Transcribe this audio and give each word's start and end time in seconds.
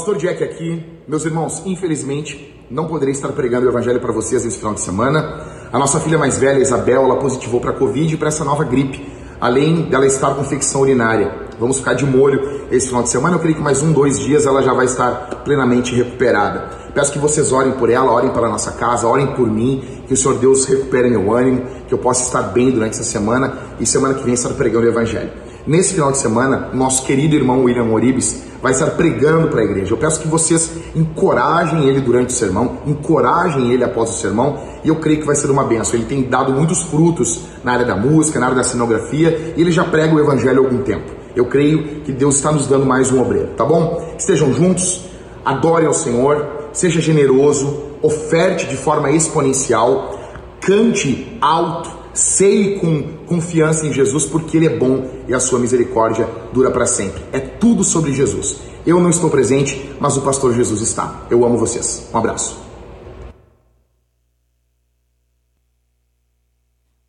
Pastor 0.00 0.16
Jack 0.16 0.42
aqui, 0.42 0.82
meus 1.06 1.26
irmãos, 1.26 1.60
infelizmente 1.66 2.58
não 2.70 2.86
poderei 2.86 3.12
estar 3.12 3.28
pregando 3.32 3.66
o 3.66 3.68
evangelho 3.68 4.00
para 4.00 4.10
vocês 4.10 4.42
nesse 4.42 4.56
final 4.56 4.72
de 4.72 4.80
semana. 4.80 5.44
A 5.70 5.78
nossa 5.78 6.00
filha 6.00 6.16
mais 6.16 6.38
velha, 6.38 6.58
Isabel, 6.58 7.02
ela 7.02 7.16
positivou 7.16 7.60
para 7.60 7.72
a 7.72 7.74
Covid 7.74 8.14
e 8.14 8.16
para 8.16 8.28
essa 8.28 8.42
nova 8.42 8.64
gripe, 8.64 9.06
além 9.38 9.90
dela 9.90 10.06
estar 10.06 10.34
com 10.34 10.40
infecção 10.40 10.80
urinária. 10.80 11.30
Vamos 11.58 11.80
ficar 11.80 11.92
de 11.92 12.06
molho 12.06 12.62
esse 12.70 12.86
final 12.86 13.02
de 13.02 13.10
semana. 13.10 13.36
Eu 13.36 13.40
creio 13.40 13.56
que 13.56 13.62
mais 13.62 13.82
um, 13.82 13.92
dois 13.92 14.18
dias 14.18 14.46
ela 14.46 14.62
já 14.62 14.72
vai 14.72 14.86
estar 14.86 15.42
plenamente 15.44 15.94
recuperada. 15.94 16.70
Peço 16.94 17.12
que 17.12 17.18
vocês 17.18 17.52
orem 17.52 17.72
por 17.72 17.90
ela, 17.90 18.10
orem 18.10 18.30
pela 18.30 18.48
nossa 18.48 18.72
casa, 18.72 19.06
orem 19.06 19.26
por 19.34 19.50
mim, 19.50 19.84
que 20.08 20.14
o 20.14 20.16
Senhor 20.16 20.38
Deus 20.38 20.64
recupere 20.64 21.10
meu 21.10 21.30
ânimo, 21.30 21.66
que 21.86 21.92
eu 21.92 21.98
possa 21.98 22.22
estar 22.22 22.40
bem 22.40 22.70
durante 22.70 22.94
essa 22.94 23.04
semana 23.04 23.52
e 23.78 23.84
semana 23.84 24.14
que 24.14 24.24
vem 24.24 24.32
estar 24.32 24.48
pregando 24.54 24.86
o 24.86 24.88
Evangelho. 24.88 25.30
Nesse 25.66 25.92
final 25.92 26.10
de 26.10 26.16
semana, 26.16 26.70
nosso 26.72 27.04
querido 27.04 27.36
irmão 27.36 27.64
William 27.64 27.84
Moribes 27.84 28.48
vai 28.62 28.72
estar 28.72 28.86
pregando 28.90 29.48
para 29.48 29.60
a 29.60 29.64
igreja. 29.64 29.92
Eu 29.92 29.96
peço 29.96 30.20
que 30.20 30.28
vocês 30.28 30.70
encorajem 30.94 31.88
ele 31.88 32.00
durante 32.00 32.30
o 32.30 32.32
sermão, 32.32 32.78
encorajem 32.86 33.72
ele 33.72 33.84
após 33.84 34.10
o 34.10 34.12
sermão, 34.14 34.58
e 34.84 34.88
eu 34.88 34.96
creio 34.96 35.20
que 35.20 35.26
vai 35.26 35.36
ser 35.36 35.50
uma 35.50 35.64
benção. 35.64 35.94
Ele 35.94 36.04
tem 36.04 36.22
dado 36.22 36.52
muitos 36.52 36.82
frutos 36.82 37.42
na 37.64 37.72
área 37.72 37.86
da 37.86 37.96
música, 37.96 38.38
na 38.38 38.46
área 38.46 38.56
da 38.56 38.64
cenografia, 38.64 39.54
e 39.56 39.60
ele 39.60 39.70
já 39.70 39.84
prega 39.84 40.14
o 40.14 40.20
evangelho 40.20 40.62
há 40.62 40.64
algum 40.64 40.82
tempo. 40.82 41.20
Eu 41.34 41.46
creio 41.46 42.00
que 42.02 42.12
Deus 42.12 42.36
está 42.36 42.50
nos 42.50 42.66
dando 42.66 42.84
mais 42.84 43.10
um 43.12 43.20
obreiro, 43.20 43.50
tá 43.56 43.64
bom? 43.64 44.14
Estejam 44.18 44.52
juntos, 44.52 45.04
adorem 45.44 45.86
ao 45.86 45.94
Senhor, 45.94 46.46
seja 46.72 47.00
generoso, 47.00 47.90
oferte 48.02 48.66
de 48.66 48.76
forma 48.76 49.10
exponencial, 49.10 50.18
cante 50.60 51.38
alto, 51.40 51.99
Sei 52.20 52.78
com 52.78 53.24
confiança 53.24 53.86
em 53.86 53.94
Jesus 53.94 54.26
porque 54.26 54.58
Ele 54.58 54.66
é 54.66 54.76
bom 54.76 55.24
e 55.26 55.32
a 55.32 55.40
sua 55.40 55.58
misericórdia 55.58 56.26
dura 56.52 56.70
para 56.70 56.84
sempre. 56.86 57.24
É 57.32 57.40
tudo 57.40 57.82
sobre 57.82 58.12
Jesus. 58.12 58.58
Eu 58.86 59.00
não 59.00 59.08
estou 59.08 59.30
presente, 59.30 59.96
mas 59.98 60.18
o 60.18 60.22
pastor 60.22 60.54
Jesus 60.54 60.82
está. 60.82 61.26
Eu 61.30 61.46
amo 61.46 61.56
vocês. 61.56 62.10
Um 62.12 62.18
abraço. 62.18 62.60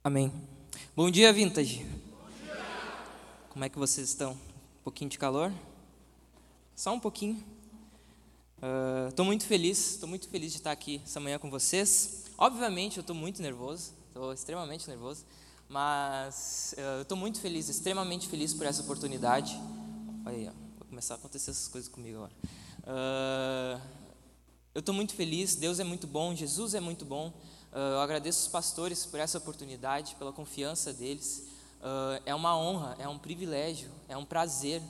Amém. 0.01 0.31
Bom 0.95 1.11
dia, 1.11 1.33
Vintage. 1.33 1.85
Como 3.49 3.65
é 3.65 3.67
que 3.67 3.77
vocês 3.77 4.07
estão? 4.07 4.31
Um 4.31 4.83
pouquinho 4.85 5.09
de 5.09 5.19
calor? 5.19 5.51
Só 6.73 6.93
um 6.93 6.99
pouquinho. 7.01 7.37
Estou 9.09 9.25
uh, 9.25 9.27
muito 9.27 9.45
feliz, 9.45 9.95
estou 9.95 10.07
muito 10.07 10.29
feliz 10.29 10.53
de 10.53 10.59
estar 10.59 10.71
aqui 10.71 11.01
essa 11.03 11.19
manhã 11.19 11.37
com 11.37 11.49
vocês. 11.49 12.23
Obviamente, 12.37 12.95
eu 12.95 13.01
estou 13.01 13.15
muito 13.15 13.41
nervoso 13.41 13.99
Estou 14.11 14.33
extremamente 14.33 14.89
nervoso, 14.89 15.23
mas 15.69 16.75
uh, 16.77 16.81
eu 16.97 17.01
estou 17.03 17.17
muito 17.17 17.39
feliz, 17.39 17.69
extremamente 17.69 18.27
feliz 18.27 18.53
por 18.53 18.65
essa 18.65 18.81
oportunidade. 18.81 19.57
Olha 20.25 20.35
aí, 20.35 20.47
ó, 20.49 20.51
vai 20.77 20.89
começar 20.89 21.13
a 21.13 21.17
acontecer 21.17 21.51
essas 21.51 21.69
coisas 21.69 21.89
comigo 21.89 22.17
agora. 22.17 22.33
Uh, 22.81 23.81
eu 24.75 24.79
estou 24.81 24.93
muito 24.93 25.15
feliz, 25.15 25.55
Deus 25.55 25.79
é 25.79 25.85
muito 25.85 26.07
bom, 26.07 26.35
Jesus 26.35 26.73
é 26.73 26.81
muito 26.81 27.05
bom. 27.05 27.29
Uh, 27.71 27.77
eu 27.77 28.01
agradeço 28.01 28.41
os 28.41 28.47
pastores 28.49 29.05
por 29.05 29.17
essa 29.17 29.37
oportunidade, 29.37 30.13
pela 30.15 30.33
confiança 30.33 30.91
deles. 30.91 31.47
é 32.25 32.35
uma 32.35 32.55
honra, 32.57 32.97
é 32.99 33.07
um 33.07 33.17
privilégio, 33.17 33.89
é 34.09 34.17
um 34.17 34.25
prazer 34.25 34.81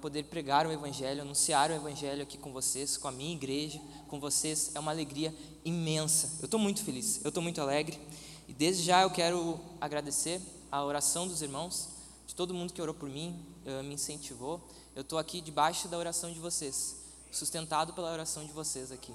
poder 0.00 0.24
pregar 0.24 0.66
o 0.66 0.70
Evangelho, 0.70 1.22
anunciar 1.22 1.70
o 1.70 1.74
Evangelho 1.74 2.22
aqui 2.22 2.38
com 2.38 2.52
vocês, 2.52 2.96
com 2.96 3.08
a 3.08 3.12
minha 3.12 3.32
igreja, 3.32 3.80
com 4.06 4.20
vocês. 4.20 4.70
É 4.74 4.78
uma 4.78 4.92
alegria 4.92 5.34
imensa. 5.64 6.38
Eu 6.40 6.44
estou 6.44 6.60
muito 6.60 6.84
feliz, 6.84 7.20
eu 7.24 7.28
estou 7.30 7.42
muito 7.42 7.60
alegre. 7.60 7.98
Desde 8.62 8.84
já 8.84 9.02
eu 9.02 9.10
quero 9.10 9.58
agradecer 9.80 10.40
a 10.70 10.84
oração 10.84 11.26
dos 11.26 11.42
irmãos, 11.42 11.88
de 12.28 12.32
todo 12.32 12.54
mundo 12.54 12.72
que 12.72 12.80
orou 12.80 12.94
por 12.94 13.08
mim, 13.08 13.44
uh, 13.66 13.82
me 13.82 13.94
incentivou. 13.94 14.60
Eu 14.94 15.02
estou 15.02 15.18
aqui 15.18 15.40
debaixo 15.40 15.88
da 15.88 15.98
oração 15.98 16.32
de 16.32 16.38
vocês, 16.38 16.94
sustentado 17.32 17.92
pela 17.92 18.12
oração 18.12 18.46
de 18.46 18.52
vocês 18.52 18.92
aqui. 18.92 19.12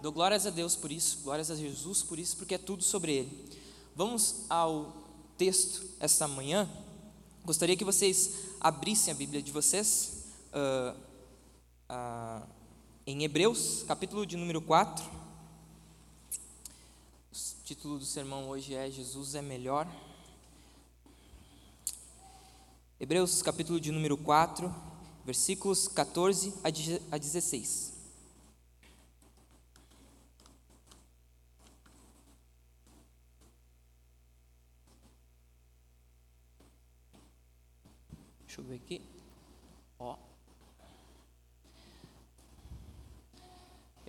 Dou 0.00 0.12
glórias 0.12 0.46
a 0.46 0.50
Deus 0.50 0.76
por 0.76 0.92
isso, 0.92 1.18
glórias 1.24 1.50
a 1.50 1.56
Jesus 1.56 2.04
por 2.04 2.16
isso, 2.16 2.36
porque 2.36 2.54
é 2.54 2.58
tudo 2.58 2.84
sobre 2.84 3.12
Ele. 3.12 3.58
Vamos 3.96 4.44
ao 4.48 4.94
texto 5.36 5.84
esta 5.98 6.28
manhã. 6.28 6.70
Gostaria 7.44 7.76
que 7.76 7.84
vocês 7.84 8.34
abrissem 8.60 9.12
a 9.12 9.16
Bíblia 9.16 9.42
de 9.42 9.50
vocês 9.50 10.26
uh, 10.54 10.96
uh, 11.90 12.46
em 13.04 13.24
Hebreus, 13.24 13.82
capítulo 13.88 14.24
de 14.24 14.36
número 14.36 14.62
4 14.62 15.19
título 17.70 18.00
do 18.00 18.04
sermão 18.04 18.48
hoje 18.48 18.74
é 18.74 18.90
Jesus 18.90 19.36
é 19.36 19.40
melhor. 19.40 19.86
Hebreus 22.98 23.42
capítulo 23.42 23.78
de 23.78 23.92
número 23.92 24.16
4, 24.16 24.74
versículos 25.24 25.86
14 25.86 26.52
a 27.12 27.16
16. 27.16 27.92
Deixa 38.48 38.60
eu 38.60 38.64
ver 38.64 38.74
aqui. 38.74 39.19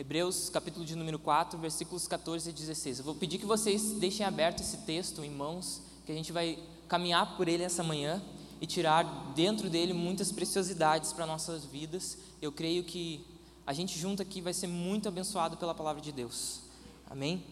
Hebreus 0.02 0.50
capítulo 0.50 0.84
de 0.84 0.96
número 0.96 1.20
4, 1.20 1.60
versículos 1.60 2.08
14 2.08 2.50
e 2.50 2.54
16. 2.54 2.98
Eu 2.98 3.06
vou 3.06 3.14
pedir 3.14 3.38
que 3.38 3.46
vocês 3.46 3.92
deixem 4.00 4.26
aberto 4.26 4.60
esse 4.60 4.78
texto 4.78 5.24
em 5.24 5.30
mãos, 5.30 5.80
que 6.08 6.12
a 6.12 6.16
gente 6.16 6.32
vai 6.32 6.58
caminhar 6.88 7.38
por 7.38 7.48
ele 7.48 7.62
essa 7.62 7.84
manhã 7.84 8.20
e 8.60 8.66
tirar 8.66 9.04
dentro 9.36 9.70
dele 9.70 9.94
muitas 9.94 10.32
preciosidades 10.32 11.14
para 11.14 11.28
nossas 11.28 11.66
vidas. 11.66 12.18
Eu 12.42 12.52
creio 12.52 12.84
que 12.84 13.24
a 13.64 13.74
gente 13.74 14.00
junto 14.00 14.24
aqui 14.24 14.42
vai 14.42 14.56
ser 14.56 14.66
muito 14.66 15.08
abençoado 15.08 15.56
pela 15.56 15.76
palavra 15.76 16.02
de 16.02 16.12
Deus. 16.12 16.62
Amém? 17.08 17.44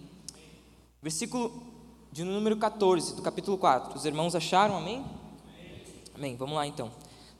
Versículo 1.03 1.61
de 2.11 2.23
número 2.23 2.57
14 2.57 3.15
do 3.15 3.21
capítulo 3.21 3.59
4. 3.59 3.95
Os 3.95 4.05
irmãos 4.05 4.33
acharam? 4.33 4.75
Amém? 4.75 5.05
Amém. 6.15 6.35
Vamos 6.35 6.55
lá 6.55 6.65
então. 6.65 6.91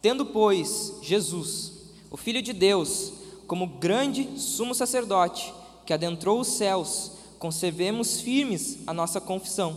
Tendo, 0.03 0.27
pois, 0.27 0.99
Jesus, 1.01 1.73
o 2.11 2.15
Filho 2.15 2.43
de 2.43 2.53
Deus, 2.53 3.18
como 3.49 3.65
grande 3.65 4.29
sumo 4.39 4.75
sacerdote 4.75 5.51
que 5.83 5.91
adentrou 5.91 6.39
os 6.39 6.49
céus, 6.49 7.13
conservemos 7.39 8.21
firmes 8.21 8.77
a 8.85 8.93
nossa 8.93 9.19
confissão, 9.19 9.75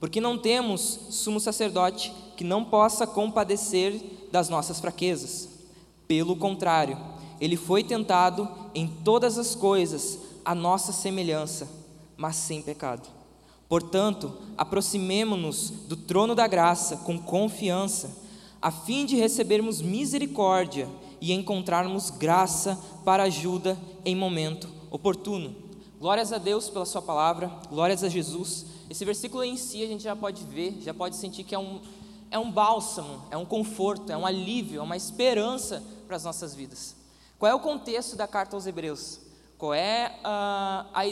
porque 0.00 0.20
não 0.20 0.36
temos 0.36 0.98
sumo 1.10 1.38
sacerdote 1.38 2.12
que 2.36 2.42
não 2.42 2.64
possa 2.64 3.06
compadecer 3.06 4.02
das 4.32 4.48
nossas 4.48 4.80
fraquezas. 4.80 5.48
Pelo 6.08 6.34
contrário, 6.34 6.98
ele 7.40 7.56
foi 7.56 7.84
tentado 7.84 8.48
em 8.74 8.88
todas 8.88 9.38
as 9.38 9.54
coisas 9.54 10.18
a 10.44 10.52
nossa 10.52 10.92
semelhança, 10.92 11.68
mas 12.16 12.34
sem 12.34 12.60
pecado. 12.60 13.08
Portanto, 13.68 14.34
aproximemo-nos 14.56 15.70
do 15.86 15.94
trono 15.96 16.34
da 16.34 16.48
graça 16.48 16.96
com 16.96 17.16
confiança, 17.16 18.10
a 18.60 18.72
fim 18.72 19.06
de 19.06 19.14
recebermos 19.14 19.80
misericórdia 19.80 20.88
e 21.20 21.32
encontrarmos 21.32 22.10
graça 22.10 22.78
para 23.04 23.24
ajuda 23.24 23.78
em 24.04 24.14
momento 24.14 24.68
oportuno. 24.90 25.54
Glórias 25.98 26.32
a 26.32 26.38
Deus 26.38 26.70
pela 26.70 26.84
Sua 26.84 27.02
palavra, 27.02 27.50
glórias 27.68 28.04
a 28.04 28.08
Jesus. 28.08 28.66
Esse 28.88 29.04
versículo 29.04 29.42
em 29.42 29.56
si 29.56 29.82
a 29.82 29.86
gente 29.86 30.02
já 30.02 30.14
pode 30.14 30.44
ver, 30.44 30.78
já 30.80 30.94
pode 30.94 31.16
sentir 31.16 31.44
que 31.44 31.54
é 31.54 31.58
um, 31.58 31.80
é 32.30 32.38
um 32.38 32.50
bálsamo, 32.50 33.24
é 33.30 33.36
um 33.36 33.44
conforto, 33.44 34.12
é 34.12 34.16
um 34.16 34.24
alívio, 34.24 34.80
é 34.80 34.82
uma 34.82 34.96
esperança 34.96 35.82
para 36.06 36.16
as 36.16 36.24
nossas 36.24 36.54
vidas. 36.54 36.96
Qual 37.38 37.50
é 37.50 37.54
o 37.54 37.60
contexto 37.60 38.16
da 38.16 38.26
carta 38.26 38.56
aos 38.56 38.66
Hebreus? 38.66 39.20
Qual 39.56 39.74
é 39.74 40.18
a, 40.22 40.86
a, 40.92 41.02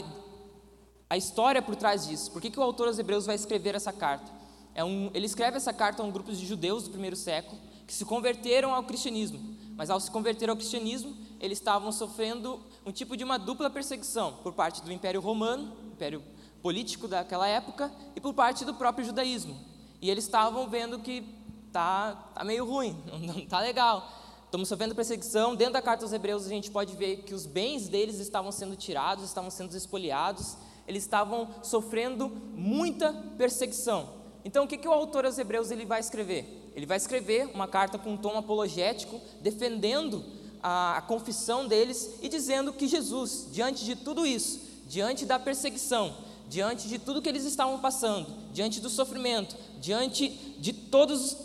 a 1.09 1.17
história 1.17 1.61
por 1.61 1.75
trás 1.75 2.07
disso? 2.07 2.31
Por 2.31 2.41
que, 2.41 2.49
que 2.49 2.59
o 2.59 2.63
autor 2.63 2.87
aos 2.87 2.97
Hebreus 2.97 3.25
vai 3.25 3.35
escrever 3.35 3.75
essa 3.75 3.91
carta? 3.91 4.31
É 4.73 4.83
um, 4.83 5.09
ele 5.13 5.25
escreve 5.25 5.57
essa 5.57 5.73
carta 5.73 6.01
a 6.01 6.05
um 6.05 6.11
grupo 6.11 6.31
de 6.31 6.45
judeus 6.45 6.83
do 6.83 6.91
primeiro 6.91 7.15
século 7.15 7.59
que 7.85 7.93
se 7.93 8.05
converteram 8.05 8.73
ao 8.73 8.83
cristianismo. 8.83 9.56
Mas 9.77 9.91
ao 9.91 9.99
se 9.99 10.09
converter 10.09 10.49
ao 10.49 10.55
cristianismo, 10.55 11.15
eles 11.39 11.59
estavam 11.59 11.91
sofrendo 11.91 12.59
um 12.83 12.91
tipo 12.91 13.15
de 13.15 13.23
uma 13.23 13.37
dupla 13.37 13.69
perseguição 13.69 14.33
por 14.41 14.53
parte 14.53 14.81
do 14.81 14.91
Império 14.91 15.21
Romano, 15.21 15.77
Império 15.85 16.23
político 16.63 17.07
daquela 17.07 17.47
época, 17.47 17.91
e 18.15 18.19
por 18.19 18.33
parte 18.33 18.65
do 18.65 18.73
próprio 18.73 19.05
judaísmo. 19.05 19.55
E 20.01 20.09
eles 20.09 20.23
estavam 20.23 20.67
vendo 20.67 20.97
que 20.99 21.23
tá, 21.71 22.15
tá 22.33 22.43
meio 22.43 22.65
ruim, 22.65 22.97
não 23.21 23.45
tá 23.45 23.59
legal. 23.59 24.11
Estamos 24.45 24.67
sofrendo 24.67 24.95
perseguição. 24.95 25.55
Dentro 25.55 25.73
da 25.73 25.81
carta 25.81 26.05
aos 26.05 26.13
Hebreus, 26.13 26.47
a 26.47 26.49
gente 26.49 26.71
pode 26.71 26.95
ver 26.95 27.17
que 27.17 27.33
os 27.35 27.45
bens 27.45 27.87
deles 27.87 28.17
estavam 28.17 28.51
sendo 28.51 28.75
tirados, 28.75 29.25
estavam 29.25 29.51
sendo 29.51 29.75
espoliados, 29.77 30.57
eles 30.87 31.03
estavam 31.03 31.49
sofrendo 31.61 32.29
muita 32.55 33.13
perseguição. 33.37 34.09
Então, 34.43 34.63
o 34.63 34.67
que, 34.67 34.77
que 34.77 34.87
o 34.87 34.91
autor 34.91 35.25
aos 35.25 35.37
Hebreus 35.37 35.69
ele 35.69 35.85
vai 35.85 35.99
escrever? 35.99 36.66
Ele 36.77 36.85
vai 36.85 36.97
escrever 36.97 37.49
uma 37.55 37.67
carta 37.67 37.97
com 37.97 38.11
um 38.11 38.17
tom 38.17 38.37
apologético, 38.37 39.19
defendendo 39.41 40.23
a, 40.61 40.97
a 40.97 41.01
confissão 41.01 41.67
deles 41.67 42.19
e 42.21 42.29
dizendo 42.29 42.71
que 42.71 42.87
Jesus, 42.87 43.47
diante 43.51 43.83
de 43.83 43.95
tudo 43.95 44.27
isso, 44.27 44.59
diante 44.87 45.25
da 45.25 45.39
perseguição, 45.39 46.15
diante 46.47 46.87
de 46.87 46.99
tudo 46.99 47.19
que 47.19 47.27
eles 47.27 47.45
estavam 47.45 47.79
passando, 47.79 48.27
diante 48.53 48.79
do 48.79 48.91
sofrimento, 48.91 49.55
diante 49.81 50.29
de 50.29 50.71
todos 50.71 51.35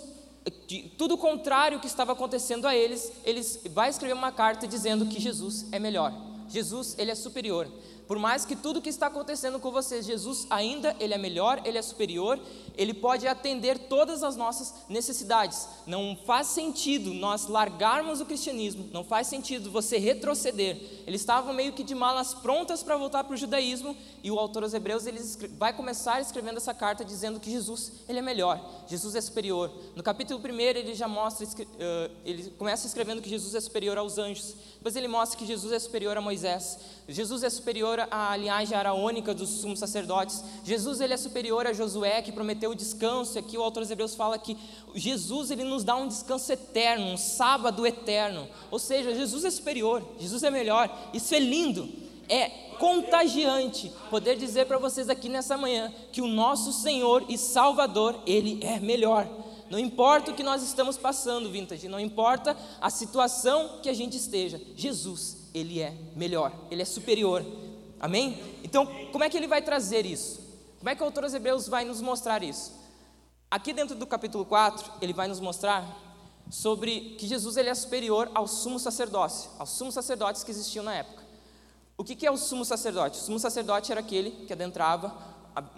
de 0.67 0.82
tudo 0.99 1.17
contrário 1.17 1.81
que 1.81 1.87
estava 1.87 2.12
acontecendo 2.12 2.67
a 2.67 2.76
eles, 2.76 3.11
eles 3.25 3.61
vai 3.70 3.88
escrever 3.88 4.12
uma 4.12 4.32
carta 4.32 4.67
dizendo 4.67 5.06
que 5.06 5.19
Jesus 5.19 5.64
é 5.73 5.78
melhor. 5.78 6.12
Jesus, 6.46 6.94
ele 6.99 7.11
é 7.11 7.14
superior. 7.14 7.67
Por 8.12 8.19
mais 8.19 8.44
que 8.44 8.55
tudo 8.55 8.82
que 8.82 8.91
está 8.91 9.06
acontecendo 9.06 9.59
com 9.59 9.70
vocês, 9.70 10.05
Jesus 10.05 10.47
ainda 10.50 10.94
ele 11.00 11.14
é 11.14 11.17
melhor, 11.17 11.62
ele 11.64 11.79
é 11.79 11.82
superior, 11.82 12.38
ele 12.76 12.93
pode 12.93 13.26
atender 13.26 13.79
todas 13.79 14.23
as 14.23 14.37
nossas 14.37 14.75
necessidades. 14.87 15.67
Não 15.87 16.14
faz 16.26 16.49
sentido 16.49 17.14
nós 17.14 17.47
largarmos 17.47 18.20
o 18.20 18.26
cristianismo, 18.26 18.87
não 18.93 19.03
faz 19.03 19.29
sentido 19.29 19.70
você 19.70 19.97
retroceder. 19.97 20.79
Eles 21.06 21.23
estavam 21.23 21.55
meio 21.55 21.73
que 21.73 21.82
de 21.82 21.94
malas 21.94 22.35
prontas 22.35 22.82
para 22.82 22.99
voltar 22.99 23.25
para 23.25 23.32
o 23.32 23.37
judaísmo 23.37 23.97
e 24.23 24.31
o 24.31 24.38
autor 24.38 24.64
aos 24.64 24.75
Hebreus 24.75 25.06
ele 25.06 25.20
vai 25.56 25.73
começar 25.73 26.20
escrevendo 26.20 26.59
essa 26.59 26.75
carta 26.75 27.03
dizendo 27.03 27.41
que 27.41 27.50
Jesus 27.50 27.93
ele 28.06 28.19
é 28.19 28.23
melhor, 28.23 28.61
Jesus 28.87 29.14
é 29.14 29.23
superior. 29.23 29.73
No 29.97 30.03
capítulo 30.03 30.38
1 30.38 30.61
ele 30.61 30.94
já 30.94 31.09
mostra, 31.09 31.47
ele 32.26 32.50
começa 32.59 32.87
escrevendo 32.87 33.23
que 33.23 33.31
Jesus 33.31 33.55
é 33.55 33.61
superior 33.61 33.97
aos 33.97 34.19
anjos, 34.19 34.55
depois 34.82 34.96
ele 34.96 35.06
mostra 35.06 35.38
que 35.38 35.46
Jesus 35.46 35.73
é 35.73 35.79
superior 35.79 36.17
a 36.17 36.20
Moisés, 36.20 36.76
Jesus 37.06 37.44
é 37.44 37.49
superior 37.49 38.05
à 38.11 38.37
linhagem 38.37 38.76
araônica 38.76 39.32
dos 39.32 39.49
sumos 39.49 39.79
sacerdotes. 39.79 40.43
Jesus 40.64 41.00
ele 41.00 41.14
é 41.14 41.17
superior 41.17 41.69
a 41.69 41.73
Josué 41.73 42.20
que 42.20 42.32
prometeu 42.32 42.73
o 42.73 42.75
descanso. 42.75 43.37
E 43.37 43.38
aqui 43.38 43.56
o 43.56 43.62
autor 43.62 43.84
dos 43.84 43.93
Hebreus 43.93 44.17
fala 44.17 44.37
que 44.37 44.58
Jesus 44.93 45.52
ele 45.52 45.62
nos 45.62 45.84
dá 45.84 45.94
um 45.94 46.08
descanso 46.08 46.50
eterno, 46.50 47.06
um 47.12 47.17
sábado 47.17 47.87
eterno. 47.87 48.49
Ou 48.73 48.79
seja, 48.81 49.14
Jesus 49.14 49.44
é 49.44 49.52
superior, 49.52 50.02
Jesus 50.19 50.43
é 50.43 50.50
melhor. 50.50 50.90
Isso 51.14 51.32
é 51.32 51.38
lindo. 51.38 51.88
É 52.28 52.49
contagiante 52.81 53.93
poder 54.11 54.35
dizer 54.35 54.67
para 54.67 54.78
vocês 54.78 55.08
aqui 55.08 55.28
nessa 55.28 55.56
manhã 55.56 55.94
que 56.11 56.20
o 56.20 56.26
nosso 56.26 56.73
Senhor 56.73 57.25
e 57.28 57.38
Salvador, 57.38 58.19
ele 58.26 58.58
é 58.64 58.81
melhor. 58.81 59.28
Não 59.72 59.78
importa 59.78 60.30
o 60.30 60.34
que 60.34 60.42
nós 60.42 60.62
estamos 60.62 60.98
passando, 60.98 61.50
Vintage, 61.50 61.88
não 61.88 61.98
importa 61.98 62.54
a 62.78 62.90
situação 62.90 63.80
que 63.82 63.88
a 63.88 63.94
gente 63.94 64.19
esteja, 64.19 64.60
Jesus 64.76 65.48
ele 65.54 65.80
é 65.80 65.96
melhor, 66.14 66.52
ele 66.70 66.82
é 66.82 66.84
superior. 66.84 67.42
Amém? 67.98 68.38
Então, 68.62 68.86
como 69.10 69.24
é 69.24 69.30
que 69.30 69.36
ele 69.38 69.46
vai 69.46 69.62
trazer 69.62 70.04
isso? 70.04 70.42
Como 70.78 70.90
é 70.90 70.94
que 70.94 71.00
o 71.00 71.06
autor 71.06 71.22
dos 71.22 71.32
Hebreus 71.32 71.69
vai 71.69 71.86
nos 71.86 72.02
mostrar 72.02 72.42
isso? 72.42 72.70
Aqui 73.50 73.72
dentro 73.72 73.96
do 73.96 74.06
capítulo 74.06 74.44
4, 74.44 74.92
ele 75.00 75.14
vai 75.14 75.26
nos 75.26 75.40
mostrar 75.40 75.82
sobre 76.50 77.16
que 77.18 77.26
Jesus 77.26 77.56
ele 77.56 77.70
é 77.70 77.75
superior 77.75 78.30
ao 78.34 78.46
sumo 78.46 78.78
sacerdócio, 78.78 79.50
aos 79.58 79.70
sumos 79.70 79.94
sacerdotes 79.94 80.44
que 80.44 80.50
existiam 80.50 80.84
na 80.84 80.96
época. 80.96 81.22
O 81.96 82.04
que, 82.04 82.14
que 82.14 82.26
é 82.26 82.30
o 82.30 82.36
sumo 82.36 82.66
sacerdote? 82.66 83.18
O 83.18 83.22
sumo 83.22 83.38
sacerdote 83.38 83.90
era 83.90 84.02
aquele 84.02 84.32
que 84.46 84.52
adentrava 84.52 85.16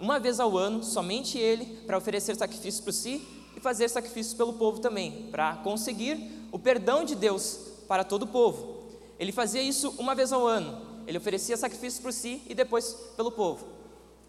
uma 0.01 0.19
vez 0.19 0.41
ao 0.41 0.57
ano, 0.57 0.83
somente 0.83 1.37
ele, 1.37 1.65
para 1.85 1.97
oferecer 1.97 2.35
sacrifícios 2.35 2.83
para 2.83 2.91
si 2.91 3.44
fazer 3.65 3.89
sacrifícios 3.89 4.35
pelo 4.35 4.53
povo 4.53 4.79
também, 4.79 5.27
para 5.31 5.55
conseguir 5.55 6.47
o 6.51 6.59
perdão 6.59 7.03
de 7.03 7.15
Deus 7.15 7.59
para 7.87 8.03
todo 8.03 8.21
o 8.21 8.27
povo. 8.27 8.83
Ele 9.17 9.31
fazia 9.31 9.59
isso 9.59 9.91
uma 9.97 10.13
vez 10.13 10.31
ao 10.31 10.45
ano. 10.45 10.79
Ele 11.07 11.17
oferecia 11.17 11.57
sacrifícios 11.57 11.99
por 11.99 12.13
si 12.13 12.43
e 12.47 12.53
depois 12.53 12.93
pelo 13.17 13.31
povo. 13.31 13.65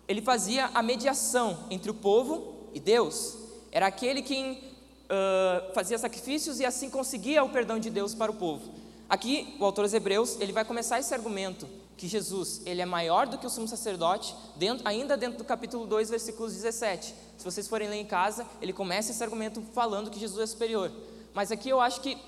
Ele 0.08 0.22
fazia 0.22 0.70
a 0.72 0.82
mediação 0.82 1.64
entre 1.70 1.90
o 1.90 1.94
povo 1.94 2.54
e 2.72 2.80
Deus. 2.80 3.36
Era 3.70 3.88
aquele 3.88 4.22
quem 4.22 4.52
uh, 4.52 5.74
fazia 5.74 5.98
sacrifícios 5.98 6.58
e 6.58 6.64
assim 6.64 6.88
conseguia 6.88 7.44
o 7.44 7.50
perdão 7.50 7.78
de 7.78 7.90
Deus 7.90 8.14
para 8.14 8.30
o 8.30 8.36
povo. 8.36 8.72
Aqui, 9.06 9.54
o 9.60 9.64
autor 9.66 9.82
dos 9.82 9.92
Hebreus, 9.92 10.40
ele 10.40 10.52
vai 10.52 10.64
começar 10.64 10.98
esse 10.98 11.12
argumento 11.12 11.68
que 11.96 12.06
Jesus, 12.06 12.60
ele 12.66 12.82
é 12.82 12.86
maior 12.86 13.26
do 13.26 13.38
que 13.38 13.46
o 13.46 13.50
sumo 13.50 13.66
sacerdote, 13.66 14.34
dentro, 14.56 14.86
ainda 14.86 15.16
dentro 15.16 15.38
do 15.38 15.44
capítulo 15.44 15.86
2, 15.86 16.10
versículos 16.10 16.52
17. 16.52 17.14
Se 17.38 17.44
vocês 17.44 17.66
forem 17.66 17.88
ler 17.88 17.96
em 17.96 18.04
casa, 18.04 18.46
ele 18.60 18.72
começa 18.72 19.10
esse 19.10 19.22
argumento 19.22 19.62
falando 19.72 20.10
que 20.10 20.20
Jesus 20.20 20.40
é 20.40 20.46
superior. 20.46 20.92
Mas 21.32 21.50
aqui 21.50 21.68
eu 21.68 21.80
acho 21.80 22.00
que, 22.00 22.18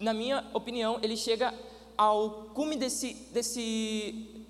na 0.00 0.14
minha 0.14 0.46
opinião, 0.54 0.98
ele 1.02 1.16
chega 1.16 1.52
ao 1.96 2.48
cume 2.54 2.76
desse, 2.76 3.14
desse, 3.32 4.46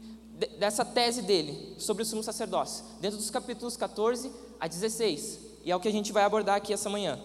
dessa 0.58 0.84
tese 0.84 1.22
dele 1.22 1.74
sobre 1.78 2.02
o 2.02 2.06
sumo 2.06 2.22
sacerdócio, 2.22 2.84
dentro 3.00 3.18
dos 3.18 3.30
capítulos 3.30 3.76
14 3.76 4.30
a 4.60 4.68
16, 4.68 5.40
e 5.64 5.72
é 5.72 5.76
o 5.76 5.80
que 5.80 5.88
a 5.88 5.92
gente 5.92 6.12
vai 6.12 6.24
abordar 6.24 6.56
aqui 6.56 6.72
essa 6.72 6.88
manhã. 6.88 7.18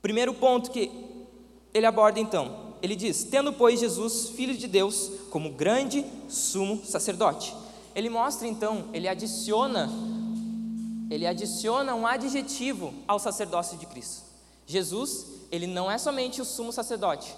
Primeiro 0.00 0.32
ponto 0.32 0.70
que 0.70 0.90
ele 1.74 1.84
aborda 1.84 2.20
então, 2.20 2.67
ele 2.82 2.96
diz: 2.96 3.24
Tendo, 3.24 3.52
pois, 3.52 3.80
Jesus, 3.80 4.30
filho 4.30 4.56
de 4.56 4.66
Deus, 4.66 5.10
como 5.30 5.52
grande 5.52 6.04
sumo 6.28 6.84
sacerdote. 6.84 7.54
Ele 7.94 8.08
mostra 8.08 8.46
então, 8.46 8.86
ele 8.92 9.08
adiciona, 9.08 9.90
ele 11.10 11.26
adiciona 11.26 11.94
um 11.94 12.06
adjetivo 12.06 12.94
ao 13.06 13.18
sacerdócio 13.18 13.76
de 13.78 13.86
Cristo. 13.86 14.22
Jesus, 14.66 15.26
ele 15.50 15.66
não 15.66 15.90
é 15.90 15.98
somente 15.98 16.40
o 16.40 16.44
sumo 16.44 16.72
sacerdote, 16.72 17.34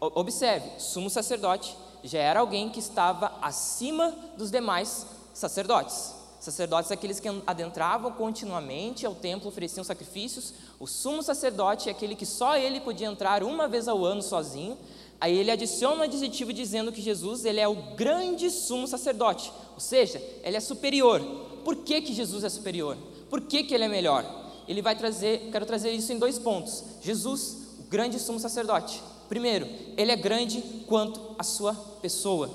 Observe, 0.00 0.68
sumo 0.78 1.08
sacerdote 1.08 1.76
já 2.02 2.18
era 2.18 2.40
alguém 2.40 2.68
que 2.68 2.78
estava 2.78 3.32
acima 3.40 4.14
dos 4.36 4.50
demais 4.50 5.06
sacerdotes. 5.32 6.14
Sacerdotes 6.44 6.92
aqueles 6.92 7.18
que 7.18 7.28
adentravam 7.46 8.12
continuamente 8.12 9.06
ao 9.06 9.14
templo, 9.14 9.48
ofereciam 9.48 9.82
sacrifícios. 9.82 10.52
O 10.78 10.86
sumo 10.86 11.22
sacerdote 11.22 11.88
é 11.88 11.92
aquele 11.92 12.14
que 12.14 12.26
só 12.26 12.56
ele 12.56 12.80
podia 12.80 13.06
entrar 13.06 13.42
uma 13.42 13.66
vez 13.66 13.88
ao 13.88 14.04
ano 14.04 14.22
sozinho. 14.22 14.76
Aí 15.20 15.36
ele 15.36 15.50
adiciona 15.50 16.00
um 16.00 16.02
adjetivo 16.02 16.52
dizendo 16.52 16.92
que 16.92 17.00
Jesus 17.00 17.44
ele 17.44 17.60
é 17.60 17.66
o 17.66 17.94
grande 17.94 18.50
sumo 18.50 18.86
sacerdote, 18.86 19.50
ou 19.72 19.80
seja, 19.80 20.20
ele 20.42 20.56
é 20.56 20.60
superior. 20.60 21.20
Por 21.64 21.76
que, 21.76 22.02
que 22.02 22.12
Jesus 22.12 22.44
é 22.44 22.48
superior? 22.48 22.96
Por 23.30 23.40
que, 23.40 23.64
que 23.64 23.74
ele 23.74 23.84
é 23.84 23.88
melhor? 23.88 24.24
Ele 24.68 24.82
vai 24.82 24.94
trazer, 24.94 25.48
quero 25.50 25.64
trazer 25.64 25.92
isso 25.92 26.12
em 26.12 26.18
dois 26.18 26.38
pontos. 26.38 26.84
Jesus, 27.00 27.56
o 27.80 27.84
grande 27.84 28.18
sumo 28.18 28.38
sacerdote, 28.38 29.00
Primeiro, 29.28 29.66
ele 29.96 30.12
é 30.12 30.16
grande 30.16 30.60
quanto 30.86 31.20
a 31.38 31.42
sua 31.42 31.74
pessoa. 32.02 32.50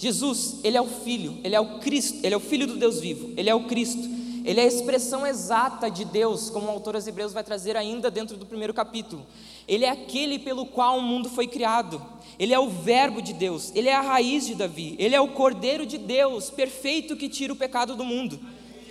Jesus, 0.00 0.60
ele 0.64 0.78
é 0.78 0.80
o 0.80 0.86
filho, 0.86 1.36
ele 1.44 1.54
é 1.54 1.60
o 1.60 1.78
Cristo, 1.78 2.18
ele 2.22 2.34
é 2.34 2.36
o 2.36 2.40
filho 2.40 2.66
do 2.66 2.76
Deus 2.76 2.98
vivo, 2.98 3.34
ele 3.36 3.50
é 3.50 3.54
o 3.54 3.64
Cristo. 3.64 4.20
Ele 4.42 4.58
é 4.58 4.62
a 4.62 4.66
expressão 4.66 5.26
exata 5.26 5.90
de 5.90 6.02
Deus, 6.02 6.48
como 6.48 6.66
o 6.66 6.70
autor 6.70 6.94
aos 6.94 7.06
Hebreus 7.06 7.34
vai 7.34 7.44
trazer 7.44 7.76
ainda 7.76 8.10
dentro 8.10 8.38
do 8.38 8.46
primeiro 8.46 8.72
capítulo. 8.72 9.26
Ele 9.68 9.84
é 9.84 9.90
aquele 9.90 10.38
pelo 10.38 10.64
qual 10.64 10.96
o 10.98 11.02
mundo 11.02 11.28
foi 11.28 11.46
criado. 11.46 12.02
Ele 12.38 12.54
é 12.54 12.58
o 12.58 12.70
Verbo 12.70 13.20
de 13.20 13.34
Deus, 13.34 13.70
ele 13.74 13.90
é 13.90 13.94
a 13.94 14.00
raiz 14.00 14.46
de 14.46 14.54
Davi, 14.54 14.96
ele 14.98 15.14
é 15.14 15.20
o 15.20 15.28
Cordeiro 15.28 15.84
de 15.84 15.98
Deus, 15.98 16.48
perfeito 16.48 17.16
que 17.16 17.28
tira 17.28 17.52
o 17.52 17.56
pecado 17.56 17.94
do 17.94 18.02
mundo. 18.02 18.40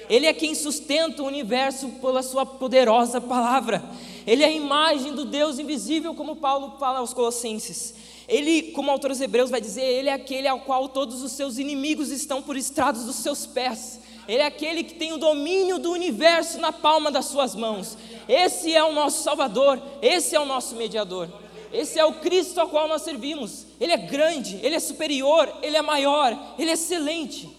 Ele 0.07 0.27
é 0.27 0.33
quem 0.33 0.53
sustenta 0.53 1.23
o 1.23 1.25
universo 1.25 1.89
pela 2.01 2.21
sua 2.21 2.45
poderosa 2.45 3.19
palavra. 3.19 3.83
Ele 4.27 4.43
é 4.43 4.47
a 4.47 4.51
imagem 4.51 5.13
do 5.13 5.25
Deus 5.25 5.57
invisível, 5.57 6.13
como 6.13 6.35
Paulo 6.35 6.75
fala 6.79 6.99
aos 6.99 7.13
Colossenses. 7.13 7.95
Ele, 8.29 8.71
como 8.73 8.91
autor 8.91 9.09
dos 9.09 9.19
Hebreus 9.19 9.49
vai 9.49 9.59
dizer, 9.59 9.83
ele 9.83 10.07
é 10.07 10.13
aquele 10.13 10.47
ao 10.47 10.59
qual 10.59 10.87
todos 10.87 11.23
os 11.23 11.31
seus 11.31 11.57
inimigos 11.57 12.11
estão 12.11 12.43
por 12.43 12.55
estrados 12.55 13.05
dos 13.05 13.15
seus 13.15 13.47
pés. 13.47 13.99
Ele 14.27 14.43
é 14.43 14.45
aquele 14.45 14.83
que 14.83 14.93
tem 14.93 15.11
o 15.11 15.17
domínio 15.17 15.79
do 15.79 15.91
universo 15.91 16.59
na 16.59 16.71
palma 16.71 17.11
das 17.11 17.25
suas 17.25 17.55
mãos. 17.55 17.97
Esse 18.27 18.71
é 18.71 18.83
o 18.83 18.93
nosso 18.93 19.23
Salvador, 19.23 19.81
esse 19.99 20.35
é 20.35 20.39
o 20.39 20.45
nosso 20.45 20.75
mediador. 20.75 21.27
Esse 21.73 21.99
é 21.99 22.05
o 22.05 22.13
Cristo 22.13 22.59
ao 22.59 22.69
qual 22.69 22.87
nós 22.87 23.01
servimos. 23.01 23.65
Ele 23.79 23.91
é 23.91 23.97
grande, 23.97 24.59
ele 24.61 24.75
é 24.75 24.79
superior, 24.79 25.51
ele 25.63 25.75
é 25.77 25.81
maior, 25.81 26.55
ele 26.59 26.69
é 26.69 26.73
excelente. 26.73 27.49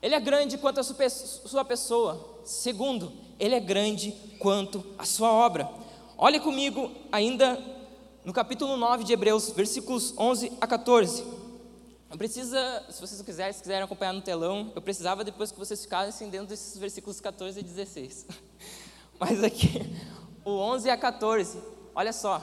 Ele 0.00 0.16
é 0.16 0.20
grande 0.20 0.58
quanto 0.58 0.80
a 0.80 0.82
sua 0.82 1.64
pessoa. 1.64 2.40
Segundo, 2.44 3.12
ele 3.38 3.54
é 3.54 3.60
grande 3.60 4.12
quanto 4.40 4.84
a 4.98 5.04
sua 5.04 5.30
obra. 5.30 5.68
Olhe 6.18 6.40
comigo 6.40 6.90
ainda 7.12 7.56
no 8.24 8.32
capítulo 8.32 8.76
9 8.76 9.02
de 9.04 9.12
Hebreus, 9.12 9.50
versículos 9.50 10.14
11 10.16 10.52
a 10.60 10.66
14. 10.66 11.24
Não 12.08 12.16
precisa, 12.16 12.84
se 12.88 13.00
vocês 13.00 13.20
quiserem, 13.22 13.52
se 13.52 13.60
quiserem 13.60 13.82
acompanhar 13.82 14.12
no 14.12 14.20
telão, 14.20 14.70
eu 14.74 14.82
precisava 14.82 15.24
depois 15.24 15.50
que 15.50 15.58
vocês 15.58 15.82
ficassem 15.82 16.28
dentro 16.28 16.46
desses 16.48 16.78
versículos 16.78 17.20
14 17.20 17.58
e 17.58 17.62
16. 17.62 18.26
Mas 19.18 19.42
aqui, 19.42 19.96
o 20.44 20.50
11 20.50 20.90
a 20.90 20.96
14, 20.96 21.58
olha 21.94 22.12
só. 22.12 22.38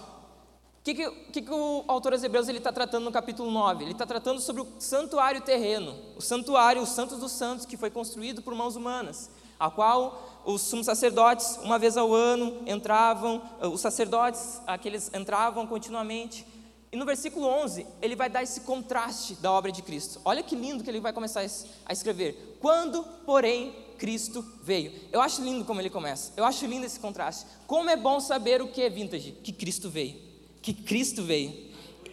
O 0.80 0.84
que, 0.84 0.96
que, 0.96 1.42
que, 1.44 1.52
o 1.52 1.84
autor 1.88 2.14
aos 2.14 2.24
Hebreus 2.24 2.48
está 2.50 2.72
tratando 2.72 3.04
no 3.04 3.12
capítulo 3.12 3.52
9? 3.52 3.84
Ele 3.84 3.92
está 3.92 4.06
tratando 4.06 4.42
sobre 4.42 4.64
o 4.64 4.68
santuário 4.80 5.42
terreno, 5.42 5.96
o 6.18 6.22
santuário, 6.22 6.82
os 6.82 6.90
santos 6.90 7.20
dos 7.20 7.32
santos, 7.32 7.66
que 7.66 7.78
foi 7.78 7.90
construído 7.90 8.42
por 8.42 8.56
mãos 8.56 8.76
humanas, 8.76 9.30
a 9.60 9.70
qual 9.70 10.39
os 10.54 10.62
sumos 10.62 10.86
sacerdotes, 10.86 11.58
uma 11.64 11.80
vez 11.80 11.98
ao 11.98 12.14
ano, 12.14 12.64
entravam, 12.66 13.42
os 13.62 13.82
sacerdotes, 13.82 14.62
aqueles 14.66 15.12
entravam 15.14 15.68
continuamente. 15.68 16.46
E 16.92 16.98
no 16.98 17.06
versículo 17.06 17.46
11, 17.46 17.86
ele 18.02 18.16
vai 18.16 18.30
dar 18.30 18.42
esse 18.42 18.62
contraste 18.62 19.36
da 19.36 19.52
obra 19.52 19.72
de 19.72 19.82
Cristo. 19.82 20.20
Olha 20.26 20.42
que 20.42 20.56
lindo 20.56 20.84
que 20.84 20.90
ele 20.90 21.00
vai 21.00 21.14
começar 21.14 21.42
a 21.86 21.94
escrever. 21.94 22.58
Quando, 22.60 23.04
porém, 23.26 23.76
Cristo 23.98 24.44
veio. 24.64 24.92
Eu 25.12 25.22
acho 25.22 25.44
lindo 25.44 25.64
como 25.66 25.80
ele 25.80 25.90
começa. 25.90 26.34
Eu 26.36 26.46
acho 26.46 26.66
lindo 26.66 26.86
esse 26.86 27.00
contraste. 27.00 27.46
Como 27.68 27.90
é 27.90 27.96
bom 27.96 28.20
saber 28.20 28.62
o 28.62 28.68
que 28.68 28.82
é 28.82 28.90
vintage? 28.90 29.34
Que 29.44 29.52
Cristo 29.52 29.90
veio 29.90 30.30
que 30.62 30.74
Cristo 30.74 31.24
veio. 31.24 31.54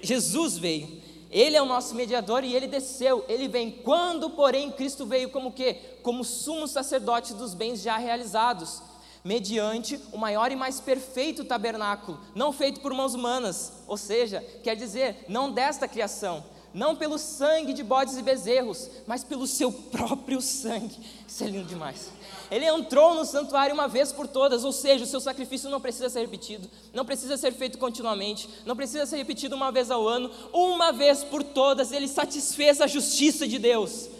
Jesus 0.02 0.56
veio. 0.56 1.02
Ele 1.36 1.54
é 1.54 1.60
o 1.60 1.66
nosso 1.66 1.94
mediador 1.94 2.44
e 2.44 2.54
ele 2.56 2.66
desceu. 2.66 3.22
Ele 3.28 3.46
vem. 3.46 3.70
Quando, 3.70 4.30
porém, 4.30 4.70
Cristo 4.70 5.04
veio 5.04 5.28
como 5.28 5.52
que? 5.52 5.74
Como 6.02 6.24
sumo 6.24 6.66
sacerdote 6.66 7.34
dos 7.34 7.52
bens 7.52 7.82
já 7.82 7.98
realizados, 7.98 8.80
mediante 9.22 10.00
o 10.12 10.16
maior 10.16 10.50
e 10.50 10.56
mais 10.56 10.80
perfeito 10.80 11.44
tabernáculo, 11.44 12.18
não 12.34 12.54
feito 12.54 12.80
por 12.80 12.94
mãos 12.94 13.12
humanas, 13.12 13.70
ou 13.86 13.98
seja, 13.98 14.42
quer 14.62 14.76
dizer, 14.76 15.26
não 15.28 15.52
desta 15.52 15.86
criação, 15.86 16.42
não 16.76 16.94
pelo 16.94 17.16
sangue 17.16 17.72
de 17.72 17.82
bodes 17.82 18.18
e 18.18 18.22
bezerros, 18.22 18.90
mas 19.06 19.24
pelo 19.24 19.46
seu 19.46 19.72
próprio 19.72 20.42
sangue. 20.42 20.94
Isso 21.26 21.42
é 21.42 21.46
lindo 21.46 21.64
demais. 21.64 22.10
Ele 22.50 22.66
entrou 22.66 23.14
no 23.14 23.24
santuário 23.24 23.72
uma 23.74 23.88
vez 23.88 24.12
por 24.12 24.28
todas, 24.28 24.62
ou 24.62 24.72
seja, 24.72 25.04
o 25.04 25.06
seu 25.06 25.18
sacrifício 25.18 25.70
não 25.70 25.80
precisa 25.80 26.10
ser 26.10 26.20
repetido, 26.20 26.70
não 26.92 27.06
precisa 27.06 27.38
ser 27.38 27.52
feito 27.52 27.78
continuamente, 27.78 28.46
não 28.66 28.76
precisa 28.76 29.06
ser 29.06 29.16
repetido 29.16 29.56
uma 29.56 29.72
vez 29.72 29.90
ao 29.90 30.06
ano, 30.06 30.30
uma 30.52 30.92
vez 30.92 31.24
por 31.24 31.42
todas, 31.42 31.92
ele 31.92 32.06
satisfez 32.06 32.78
a 32.82 32.86
justiça 32.86 33.48
de 33.48 33.58
Deus 33.58 34.10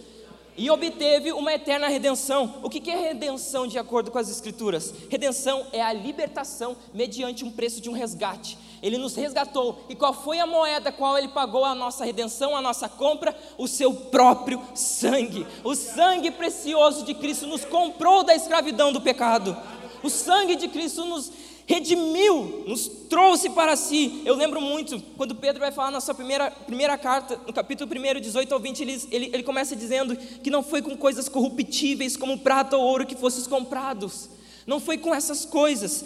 e 0.57 0.71
obteve 0.71 1.33
uma 1.33 1.53
eterna 1.53 1.89
redenção. 1.89 2.61
O 2.63 2.71
que 2.71 2.91
é 2.91 2.97
redenção 2.97 3.67
de 3.67 3.79
acordo 3.79 4.11
com 4.11 4.19
as 4.19 4.31
Escrituras? 4.31 4.93
Redenção 5.11 5.67
é 5.73 5.83
a 5.83 5.93
libertação 5.93 6.77
mediante 6.95 7.45
um 7.45 7.51
preço 7.51 7.81
de 7.81 7.91
um 7.91 7.93
resgate. 7.93 8.57
Ele 8.83 8.99
nos 8.99 9.15
resgatou. 9.15 9.85
E 9.89 9.95
qual 9.95 10.13
foi 10.13 10.39
a 10.39 10.47
moeda 10.47 10.93
qual 10.93 11.19
ele 11.19 11.29
pagou 11.29 11.65
a 11.65 11.75
nossa 11.75 12.05
redenção, 12.05 12.57
a 12.57 12.63
nossa 12.63 12.89
compra? 12.89 13.37
O 13.59 13.67
seu 13.67 13.93
próprio 13.93 14.63
sangue. 14.75 15.47
O 15.65 15.75
sangue 15.75 16.31
precioso 16.31 17.05
de 17.05 17.15
Cristo 17.15 17.47
nos 17.47 17.65
comprou 17.65 18.23
da 18.23 18.35
escravidão 18.35 18.93
do 18.93 19.01
pecado. 19.01 19.57
O 20.03 20.11
sangue 20.11 20.57
de 20.57 20.69
Cristo 20.69 21.05
nos 21.05 21.33
redimiu, 21.67 22.65
nos 22.67 22.87
trouxe 22.87 23.51
para 23.51 23.75
si. 23.77 24.23
Eu 24.25 24.37
lembro 24.37 24.61
muito, 24.61 25.03
quando 25.17 25.35
Pedro 25.35 25.61
vai 25.61 25.73
falar 25.73 25.91
na 25.91 26.01
sua 26.01 26.15
primeira, 26.15 26.51
primeira 26.51 26.97
carta, 26.97 27.41
no 27.45 27.53
capítulo 27.53 27.91
1, 27.91 28.21
18 28.21 28.55
ao 28.55 28.61
20, 28.61 28.81
ele, 28.81 29.03
ele, 29.11 29.31
ele 29.33 29.43
começa 29.43 29.75
dizendo 29.75 30.17
que 30.17 30.49
não 30.49 30.63
foi 30.63 30.81
com 30.81 30.97
coisas 30.97 31.29
corruptíveis 31.29 32.17
como 32.17 32.39
prata 32.39 32.77
ou 32.77 32.85
ouro 32.85 33.05
que 33.05 33.17
fosses 33.17 33.49
comprados, 33.49 34.31
não 34.65 34.79
foi 34.79 34.97
com 34.97 35.13
essas 35.13 35.45
coisas 35.45 36.05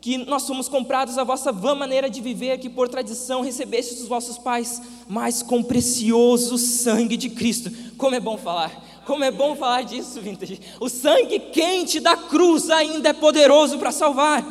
que 0.00 0.18
nós 0.18 0.44
fomos 0.44 0.68
comprados 0.68 1.16
a 1.16 1.22
vossa 1.22 1.52
vã 1.52 1.76
maneira 1.76 2.10
de 2.10 2.20
viver, 2.20 2.58
que 2.58 2.68
por 2.68 2.88
tradição 2.88 3.40
recebestes 3.40 3.98
dos 3.98 4.08
vossos 4.08 4.36
pais, 4.36 4.82
mas 5.08 5.44
com 5.44 5.62
precioso 5.62 6.58
sangue 6.58 7.16
de 7.16 7.30
Cristo. 7.30 7.70
Como 7.96 8.14
é 8.16 8.18
bom 8.18 8.36
falar. 8.36 9.02
Como 9.06 9.22
é 9.22 9.30
bom 9.30 9.54
falar 9.54 9.82
disso, 9.82 10.20
Vintage. 10.20 10.60
O 10.80 10.88
sangue 10.88 11.38
quente 11.38 12.00
da 12.00 12.16
cruz 12.16 12.68
ainda 12.68 13.10
é 13.10 13.12
poderoso 13.12 13.78
para 13.78 13.92
salvar 13.92 14.44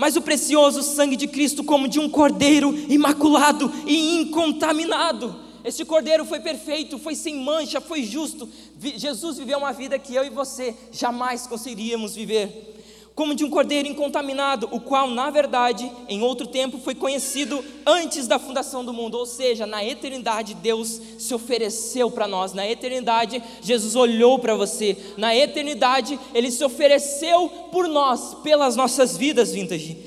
mas 0.00 0.16
o 0.16 0.22
precioso 0.22 0.82
sangue 0.82 1.14
de 1.14 1.28
Cristo, 1.28 1.62
como 1.62 1.86
de 1.86 2.00
um 2.00 2.08
cordeiro 2.08 2.74
imaculado 2.88 3.70
e 3.86 4.16
incontaminado. 4.22 5.36
Este 5.62 5.84
cordeiro 5.84 6.24
foi 6.24 6.40
perfeito, 6.40 6.98
foi 6.98 7.14
sem 7.14 7.36
mancha, 7.36 7.82
foi 7.82 8.02
justo. 8.02 8.48
Jesus 8.96 9.36
viveu 9.36 9.58
uma 9.58 9.74
vida 9.74 9.98
que 9.98 10.14
eu 10.14 10.24
e 10.24 10.30
você 10.30 10.74
jamais 10.90 11.46
conseguiríamos 11.46 12.14
viver 12.14 12.79
como 13.14 13.34
de 13.34 13.44
um 13.44 13.50
cordeiro 13.50 13.88
incontaminado, 13.88 14.68
o 14.70 14.80
qual, 14.80 15.10
na 15.10 15.30
verdade, 15.30 15.90
em 16.08 16.22
outro 16.22 16.46
tempo 16.46 16.78
foi 16.78 16.94
conhecido 16.94 17.62
antes 17.84 18.26
da 18.26 18.38
fundação 18.38 18.84
do 18.84 18.92
mundo, 18.92 19.18
ou 19.18 19.26
seja, 19.26 19.66
na 19.66 19.84
eternidade 19.84 20.54
Deus 20.54 21.00
se 21.18 21.34
ofereceu 21.34 22.10
para 22.10 22.26
nós, 22.26 22.52
na 22.52 22.68
eternidade 22.68 23.42
Jesus 23.60 23.96
olhou 23.96 24.38
para 24.38 24.54
você, 24.54 24.96
na 25.16 25.34
eternidade 25.34 26.18
Ele 26.32 26.50
se 26.50 26.64
ofereceu 26.64 27.48
por 27.70 27.88
nós, 27.88 28.34
pelas 28.42 28.76
nossas 28.76 29.16
vidas, 29.16 29.52
vintage, 29.52 29.98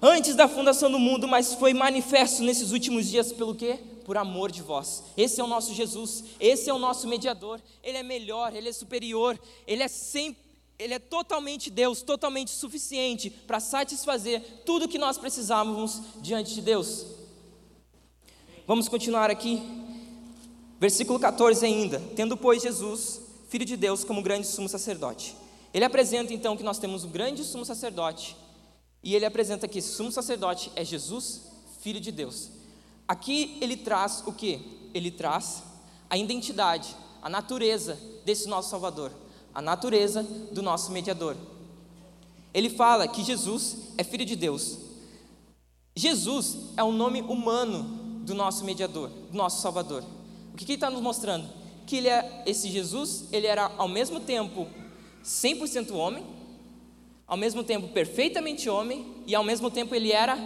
antes 0.00 0.34
da 0.34 0.48
fundação 0.48 0.90
do 0.90 0.98
mundo, 0.98 1.28
mas 1.28 1.54
foi 1.54 1.72
manifesto 1.72 2.42
nesses 2.42 2.72
últimos 2.72 3.08
dias 3.08 3.32
pelo 3.32 3.54
quê? 3.54 3.78
Por 4.04 4.16
amor 4.16 4.52
de 4.52 4.62
vós. 4.62 5.02
Esse 5.16 5.40
é 5.40 5.44
o 5.44 5.48
nosso 5.48 5.74
Jesus, 5.74 6.24
esse 6.38 6.70
é 6.70 6.74
o 6.74 6.78
nosso 6.78 7.08
mediador, 7.08 7.60
Ele 7.82 7.98
é 7.98 8.02
melhor, 8.02 8.54
Ele 8.54 8.68
é 8.68 8.72
superior, 8.72 9.38
Ele 9.66 9.82
é 9.82 9.88
sempre 9.88 10.45
ele 10.78 10.94
é 10.94 10.98
totalmente 10.98 11.70
Deus, 11.70 12.02
totalmente 12.02 12.50
suficiente 12.50 13.30
para 13.30 13.60
satisfazer 13.60 14.42
tudo 14.64 14.88
que 14.88 14.98
nós 14.98 15.16
precisávamos 15.16 16.02
diante 16.20 16.54
de 16.54 16.60
Deus. 16.60 17.06
Vamos 18.66 18.88
continuar 18.88 19.30
aqui. 19.30 19.62
Versículo 20.78 21.18
14 21.18 21.64
ainda. 21.64 22.02
Tendo, 22.14 22.36
pois, 22.36 22.62
Jesus, 22.62 23.22
Filho 23.48 23.64
de 23.64 23.76
Deus, 23.76 24.04
como 24.04 24.22
grande 24.22 24.46
sumo 24.46 24.68
sacerdote. 24.68 25.34
Ele 25.72 25.84
apresenta 25.84 26.34
então 26.34 26.56
que 26.56 26.62
nós 26.62 26.78
temos 26.78 27.04
um 27.04 27.10
grande 27.10 27.42
sumo 27.42 27.64
sacerdote. 27.64 28.36
E 29.02 29.14
ele 29.14 29.24
apresenta 29.24 29.66
que 29.66 29.78
esse 29.78 29.92
sumo 29.94 30.12
sacerdote 30.12 30.70
é 30.76 30.84
Jesus, 30.84 31.42
Filho 31.80 32.00
de 32.00 32.12
Deus. 32.12 32.50
Aqui 33.08 33.56
ele 33.62 33.76
traz 33.76 34.22
o 34.26 34.32
que? 34.32 34.90
Ele 34.92 35.10
traz 35.10 35.62
a 36.10 36.18
identidade, 36.18 36.94
a 37.22 37.30
natureza 37.30 37.98
desse 38.24 38.48
nosso 38.48 38.68
Salvador 38.68 39.12
a 39.56 39.62
natureza 39.62 40.22
do 40.52 40.60
nosso 40.60 40.92
mediador. 40.92 41.34
Ele 42.52 42.68
fala 42.68 43.08
que 43.08 43.24
Jesus 43.24 43.78
é 43.96 44.04
filho 44.04 44.26
de 44.26 44.36
Deus. 44.36 44.76
Jesus 45.94 46.58
é 46.76 46.84
o 46.84 46.92
nome 46.92 47.22
humano 47.22 47.84
do 48.26 48.34
nosso 48.34 48.66
mediador, 48.66 49.08
do 49.08 49.34
nosso 49.34 49.62
Salvador. 49.62 50.04
O 50.52 50.56
que, 50.58 50.66
que 50.66 50.72
ele 50.72 50.76
está 50.76 50.90
nos 50.90 51.00
mostrando? 51.00 51.48
Que 51.86 51.96
ele 51.96 52.08
é, 52.08 52.42
esse 52.44 52.68
Jesus, 52.68 53.28
ele 53.32 53.46
era 53.46 53.72
ao 53.78 53.88
mesmo 53.88 54.20
tempo 54.20 54.68
100% 55.24 55.90
homem, 55.94 56.26
ao 57.26 57.38
mesmo 57.38 57.64
tempo 57.64 57.88
perfeitamente 57.88 58.68
homem 58.68 59.06
e 59.26 59.34
ao 59.34 59.42
mesmo 59.42 59.70
tempo 59.70 59.94
ele 59.94 60.12
era 60.12 60.36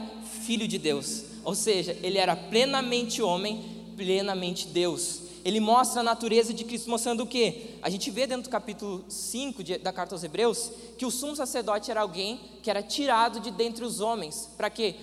filho 0.45 0.69
de 0.69 0.79
Deus. 0.79 1.25
Ou 1.43 1.57
seja, 1.57 1.99
ele 2.01 2.17
era 2.17 2.37
plenamente 2.37 3.21
homem, 3.21 3.61
plenamente 3.97 4.69
Deus 4.69 5.30
ele 5.45 5.61
mostra 5.61 6.01
a 6.01 6.05
natureza 6.05 6.53
de 6.53 6.65
Cristo, 6.65 6.91
mostrando 6.91 7.23
o 7.23 7.27
quê? 7.27 7.77
A 7.83 7.89
gente 7.89 8.11
vê 8.11 8.27
dentro 8.27 8.45
do 8.45 8.51
capítulo 8.51 9.05
5 9.09 9.63
de, 9.63 9.79
da 9.79 9.93
carta 9.93 10.15
aos 10.15 10.25
Hebreus 10.25 10.71
que 10.99 11.07
o 11.07 11.11
sumo 11.11 11.35
sacerdote 11.35 11.91
era 11.91 12.01
alguém 12.01 12.41
que 12.63 12.71
era 12.71 12.83
tirado 12.83 13.41
de 13.41 13.51
dentre 13.51 13.85
os 13.85 14.01
homens. 14.01 14.51
Para 14.57 14.69
quê? 14.69 14.95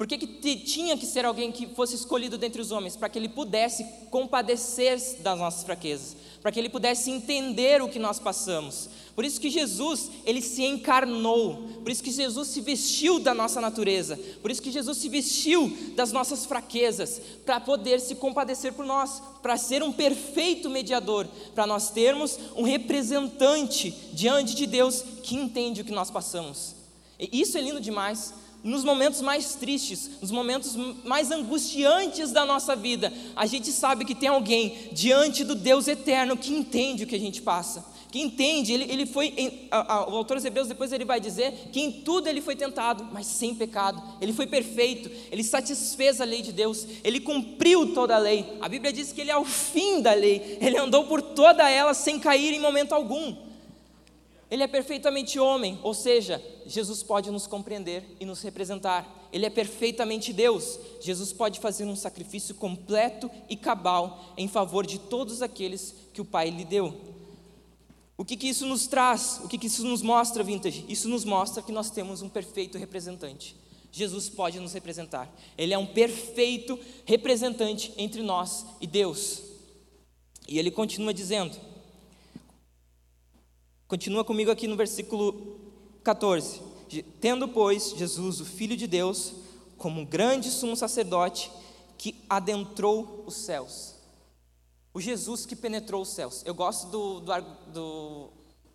Por 0.00 0.06
que, 0.06 0.16
que 0.16 0.56
tinha 0.56 0.96
que 0.96 1.04
ser 1.04 1.26
alguém 1.26 1.52
que 1.52 1.66
fosse 1.66 1.94
escolhido 1.94 2.38
dentre 2.38 2.62
os 2.62 2.70
homens? 2.70 2.96
Para 2.96 3.10
que 3.10 3.18
ele 3.18 3.28
pudesse 3.28 3.84
compadecer 4.10 4.98
das 5.18 5.38
nossas 5.38 5.62
fraquezas, 5.62 6.16
para 6.40 6.50
que 6.50 6.58
ele 6.58 6.70
pudesse 6.70 7.10
entender 7.10 7.82
o 7.82 7.88
que 7.90 7.98
nós 7.98 8.18
passamos. 8.18 8.88
Por 9.14 9.26
isso 9.26 9.38
que 9.38 9.50
Jesus, 9.50 10.10
ele 10.24 10.40
se 10.40 10.64
encarnou, 10.64 11.68
por 11.82 11.92
isso 11.92 12.02
que 12.02 12.10
Jesus 12.10 12.48
se 12.48 12.62
vestiu 12.62 13.18
da 13.18 13.34
nossa 13.34 13.60
natureza, 13.60 14.18
por 14.40 14.50
isso 14.50 14.62
que 14.62 14.72
Jesus 14.72 14.96
se 14.96 15.10
vestiu 15.10 15.70
das 15.94 16.12
nossas 16.12 16.46
fraquezas, 16.46 17.20
para 17.44 17.60
poder 17.60 18.00
se 18.00 18.14
compadecer 18.14 18.72
por 18.72 18.86
nós, 18.86 19.22
para 19.42 19.58
ser 19.58 19.82
um 19.82 19.92
perfeito 19.92 20.70
mediador, 20.70 21.28
para 21.54 21.66
nós 21.66 21.90
termos 21.90 22.38
um 22.56 22.62
representante 22.62 23.90
diante 24.14 24.54
de 24.54 24.66
Deus 24.66 25.04
que 25.22 25.36
entende 25.36 25.82
o 25.82 25.84
que 25.84 25.92
nós 25.92 26.10
passamos. 26.10 26.74
E 27.18 27.42
isso 27.42 27.58
é 27.58 27.60
lindo 27.60 27.82
demais, 27.82 28.32
nos 28.62 28.84
momentos 28.84 29.20
mais 29.20 29.54
tristes, 29.54 30.10
nos 30.20 30.30
momentos 30.30 30.76
mais 31.04 31.30
angustiantes 31.30 32.30
da 32.30 32.44
nossa 32.44 32.76
vida, 32.76 33.12
a 33.34 33.46
gente 33.46 33.72
sabe 33.72 34.04
que 34.04 34.14
tem 34.14 34.28
alguém 34.28 34.90
diante 34.92 35.44
do 35.44 35.54
Deus 35.54 35.88
eterno 35.88 36.36
que 36.36 36.52
entende 36.52 37.04
o 37.04 37.06
que 37.06 37.16
a 37.16 37.20
gente 37.20 37.40
passa, 37.40 37.84
que 38.10 38.20
entende, 38.20 38.72
ele, 38.72 38.92
ele 38.92 39.06
foi, 39.06 39.32
em, 39.36 39.68
a, 39.70 39.94
a, 39.94 40.10
o 40.10 40.16
autor 40.16 40.36
dos 40.36 40.44
Hebreus 40.44 40.66
depois 40.66 40.92
ele 40.92 41.04
vai 41.04 41.20
dizer 41.20 41.70
que 41.72 41.80
em 41.80 41.90
tudo 41.90 42.28
ele 42.28 42.40
foi 42.40 42.56
tentado, 42.56 43.08
mas 43.12 43.26
sem 43.26 43.54
pecado, 43.54 44.02
ele 44.20 44.32
foi 44.32 44.46
perfeito, 44.46 45.10
ele 45.30 45.44
satisfez 45.44 46.20
a 46.20 46.24
lei 46.24 46.42
de 46.42 46.52
Deus, 46.52 46.86
ele 47.04 47.20
cumpriu 47.20 47.94
toda 47.94 48.16
a 48.16 48.18
lei, 48.18 48.58
a 48.60 48.68
Bíblia 48.68 48.92
diz 48.92 49.12
que 49.12 49.20
ele 49.20 49.30
é 49.30 49.36
o 49.36 49.44
fim 49.44 50.02
da 50.02 50.12
lei, 50.12 50.58
ele 50.60 50.76
andou 50.76 51.04
por 51.04 51.22
toda 51.22 51.70
ela 51.70 51.94
sem 51.94 52.18
cair 52.18 52.52
em 52.52 52.60
momento 52.60 52.92
algum, 52.92 53.34
ele 54.50 54.64
é 54.64 54.66
perfeitamente 54.66 55.38
homem, 55.38 55.78
ou 55.82 55.94
seja, 55.94 56.42
Jesus 56.66 57.02
pode 57.04 57.30
nos 57.30 57.46
compreender 57.46 58.04
e 58.18 58.26
nos 58.26 58.42
representar. 58.42 59.28
Ele 59.32 59.46
é 59.46 59.50
perfeitamente 59.50 60.32
Deus. 60.32 60.76
Jesus 61.00 61.32
pode 61.32 61.60
fazer 61.60 61.84
um 61.84 61.94
sacrifício 61.94 62.54
completo 62.56 63.30
e 63.48 63.56
cabal 63.56 64.34
em 64.36 64.48
favor 64.48 64.84
de 64.84 64.98
todos 64.98 65.40
aqueles 65.40 65.94
que 66.12 66.20
o 66.20 66.24
Pai 66.24 66.50
lhe 66.50 66.64
deu. 66.64 67.00
O 68.18 68.24
que, 68.24 68.36
que 68.36 68.48
isso 68.48 68.66
nos 68.66 68.88
traz? 68.88 69.40
O 69.44 69.48
que, 69.48 69.56
que 69.56 69.68
isso 69.68 69.86
nos 69.86 70.02
mostra, 70.02 70.42
Vintage? 70.42 70.84
Isso 70.88 71.08
nos 71.08 71.24
mostra 71.24 71.62
que 71.62 71.70
nós 71.70 71.88
temos 71.88 72.20
um 72.20 72.28
perfeito 72.28 72.76
representante. 72.76 73.56
Jesus 73.92 74.28
pode 74.28 74.58
nos 74.58 74.72
representar. 74.72 75.32
Ele 75.56 75.72
é 75.72 75.78
um 75.78 75.86
perfeito 75.86 76.78
representante 77.04 77.92
entre 77.96 78.20
nós 78.20 78.66
e 78.80 78.86
Deus. 78.86 79.42
E 80.46 80.58
ele 80.58 80.70
continua 80.70 81.14
dizendo: 81.14 81.56
Continua 83.90 84.22
comigo 84.22 84.52
aqui 84.52 84.68
no 84.68 84.76
versículo 84.76 85.58
14. 86.04 86.62
Tendo, 87.20 87.48
pois, 87.48 87.90
Jesus, 87.96 88.40
o 88.40 88.44
Filho 88.44 88.76
de 88.76 88.86
Deus, 88.86 89.32
como 89.76 90.02
um 90.02 90.04
grande 90.04 90.48
sumo 90.48 90.76
sacerdote 90.76 91.50
que 91.98 92.14
adentrou 92.30 93.24
os 93.26 93.34
céus. 93.34 93.96
O 94.94 95.00
Jesus 95.00 95.44
que 95.44 95.56
penetrou 95.56 96.02
os 96.02 96.10
céus. 96.10 96.44
Eu 96.46 96.54
gosto 96.54 96.86
do, 96.86 97.18
do, 97.18 97.40
do, 97.72 98.30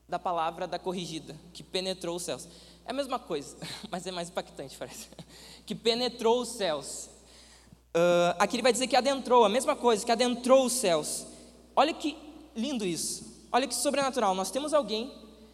da 0.06 0.20
palavra 0.20 0.68
da 0.68 0.78
corrigida, 0.78 1.34
que 1.54 1.64
penetrou 1.64 2.18
os 2.18 2.24
céus. 2.24 2.46
É 2.86 2.92
a 2.92 2.94
mesma 2.94 3.18
coisa, 3.18 3.56
mas 3.90 4.06
é 4.06 4.12
mais 4.12 4.28
impactante, 4.28 4.76
parece. 4.78 5.08
Que 5.66 5.74
penetrou 5.74 6.42
os 6.42 6.50
céus. 6.50 7.10
Uh, 7.96 8.36
aqui 8.38 8.58
ele 8.58 8.64
vai 8.64 8.74
dizer 8.74 8.88
que 8.88 8.98
adentrou, 8.98 9.46
a 9.46 9.50
mesma 9.50 9.78
coisa, 9.78 10.06
que 10.06 10.12
adentrou 10.12 10.66
os 10.66 10.74
céus. 10.74 11.26
Olha 11.74 11.94
que 11.94 12.18
lindo 12.54 12.86
isso. 12.86 13.35
Olha 13.56 13.68
que 13.68 13.74
sobrenatural. 13.74 14.36
Nós 14.36 14.52
temos 14.52 14.74
alguém 14.74 15.14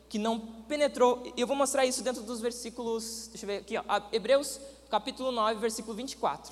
que 0.10 0.18
não 0.18 0.40
penetrou. 0.40 1.22
Eu 1.38 1.46
vou 1.46 1.56
mostrar 1.56 1.86
isso 1.86 2.02
dentro 2.02 2.24
dos 2.24 2.42
versículos, 2.42 3.28
deixa 3.28 3.46
eu 3.46 3.48
ver 3.48 3.58
aqui, 3.58 3.78
ó, 3.78 3.84
Hebreus 4.12 4.60
capítulo 4.90 5.32
9, 5.32 5.60
versículo 5.60 5.96
24. 5.96 6.52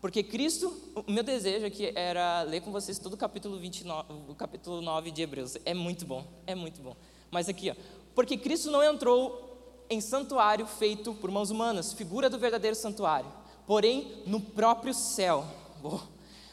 Porque 0.00 0.22
Cristo, 0.22 0.72
o 0.94 1.10
meu 1.10 1.24
desejo 1.24 1.66
aqui 1.66 1.92
era 1.96 2.42
ler 2.42 2.60
com 2.60 2.70
vocês 2.70 3.00
todo 3.00 3.14
o 3.14 3.16
capítulo 3.16 3.58
29, 3.58 4.12
o 4.28 4.34
capítulo 4.36 4.80
9 4.80 5.10
de 5.10 5.22
Hebreus. 5.22 5.56
É 5.64 5.74
muito 5.74 6.06
bom, 6.06 6.24
é 6.46 6.54
muito 6.54 6.80
bom. 6.80 6.94
Mas 7.32 7.48
aqui, 7.48 7.70
ó, 7.70 7.74
porque 8.14 8.36
Cristo 8.36 8.70
não 8.70 8.80
entrou 8.80 9.82
em 9.90 10.00
santuário 10.00 10.68
feito 10.68 11.12
por 11.14 11.32
mãos 11.32 11.50
humanas, 11.50 11.92
figura 11.92 12.30
do 12.30 12.38
verdadeiro 12.38 12.76
santuário, 12.76 13.32
porém 13.66 14.22
no 14.24 14.40
próprio 14.40 14.94
céu, 14.94 15.44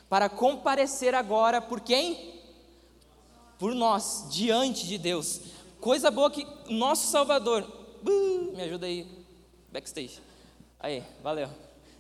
para 0.10 0.28
comparecer 0.28 1.14
agora 1.14 1.62
por 1.62 1.82
quem? 1.82 2.37
Por 3.58 3.74
nós, 3.74 4.28
diante 4.30 4.86
de 4.86 4.98
Deus. 4.98 5.42
Coisa 5.80 6.12
boa 6.12 6.30
que 6.30 6.46
nosso 6.70 7.08
Salvador, 7.08 7.64
uh, 7.64 8.56
me 8.56 8.62
ajuda 8.62 8.86
aí, 8.86 9.08
backstage. 9.72 10.22
Aí, 10.80 11.04
valeu. 11.24 11.50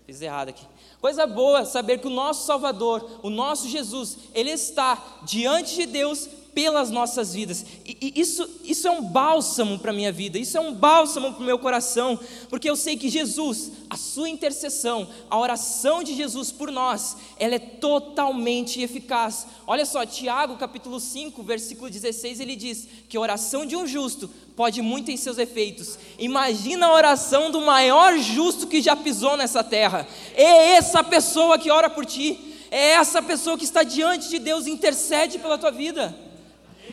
Fiz 0.05 0.21
errado 0.21 0.49
aqui. 0.49 0.65
Coisa 1.01 1.27
boa 1.27 1.65
saber 1.65 1.99
que 1.99 2.07
o 2.07 2.11
nosso 2.11 2.45
Salvador, 2.45 3.19
o 3.21 3.29
nosso 3.29 3.67
Jesus, 3.67 4.17
Ele 4.33 4.51
está 4.51 5.19
diante 5.23 5.75
de 5.75 5.85
Deus 5.85 6.29
pelas 6.57 6.89
nossas 6.89 7.35
vidas. 7.35 7.63
E, 7.85 8.13
isso, 8.15 8.49
isso 8.63 8.87
é 8.87 8.89
um 8.89 9.03
bálsamo 9.03 9.77
para 9.77 9.91
a 9.91 9.93
minha 9.93 10.11
vida, 10.11 10.39
isso 10.39 10.57
é 10.57 10.59
um 10.59 10.73
bálsamo 10.73 11.31
para 11.31 11.43
o 11.43 11.45
meu 11.45 11.59
coração, 11.59 12.19
porque 12.49 12.67
eu 12.67 12.75
sei 12.75 12.97
que 12.97 13.09
Jesus, 13.09 13.73
a 13.87 13.95
sua 13.95 14.27
intercessão, 14.27 15.07
a 15.29 15.37
oração 15.37 16.01
de 16.01 16.15
Jesus 16.15 16.51
por 16.51 16.71
nós, 16.71 17.15
ela 17.37 17.53
é 17.53 17.59
totalmente 17.59 18.81
eficaz. 18.81 19.45
Olha 19.67 19.85
só, 19.85 20.03
Tiago 20.03 20.55
capítulo 20.55 20.99
5, 20.99 21.43
versículo 21.43 21.91
16, 21.91 22.39
ele 22.39 22.55
diz 22.55 22.87
que 23.07 23.15
a 23.15 23.21
oração 23.21 23.63
de 23.63 23.75
um 23.75 23.85
justo 23.85 24.27
pode 24.55 24.81
muito 24.81 25.11
em 25.11 25.17
seus 25.17 25.37
efeitos. 25.37 25.99
Imagina 26.17 26.87
a 26.87 26.93
oração 26.95 27.51
do 27.51 27.61
maior 27.61 28.17
justo 28.17 28.65
que 28.65 28.81
já 28.81 28.95
pisou 28.95 29.37
nessa 29.37 29.63
terra. 29.63 30.07
É 30.33 30.71
essa 30.71 31.03
pessoa 31.03 31.59
que 31.59 31.69
ora 31.69 31.87
por 31.87 32.03
ti. 32.03 32.55
É 32.71 32.93
essa 32.93 33.21
pessoa 33.21 33.59
que 33.59 33.63
está 33.63 33.83
diante 33.83 34.27
de 34.27 34.39
Deus 34.39 34.65
intercede 34.65 35.37
pela 35.37 35.59
tua 35.59 35.69
vida. 35.71 36.25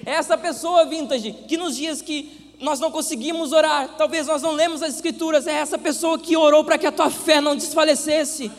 Essa 0.05 0.37
pessoa, 0.37 0.85
vintage, 0.85 1.33
que 1.33 1.57
nos 1.57 1.77
dias 1.77 2.03
que 2.03 2.45
nós 2.61 2.81
não 2.81 2.91
conseguimos 2.91 3.53
orar, 3.53 3.95
talvez 3.97 4.27
nós 4.27 4.43
não 4.43 4.53
lemos 4.53 4.83
as 4.83 4.95
escrituras, 4.95 5.47
é 5.47 5.53
essa 5.53 5.79
pessoa 5.79 6.19
que 6.19 6.37
orou 6.37 6.65
para 6.65 6.79
que 6.79 6.87
a 6.87 6.93
tua 6.93 7.11
fé 7.11 7.41
não 7.41 7.57
desfalecesse. 7.57 8.51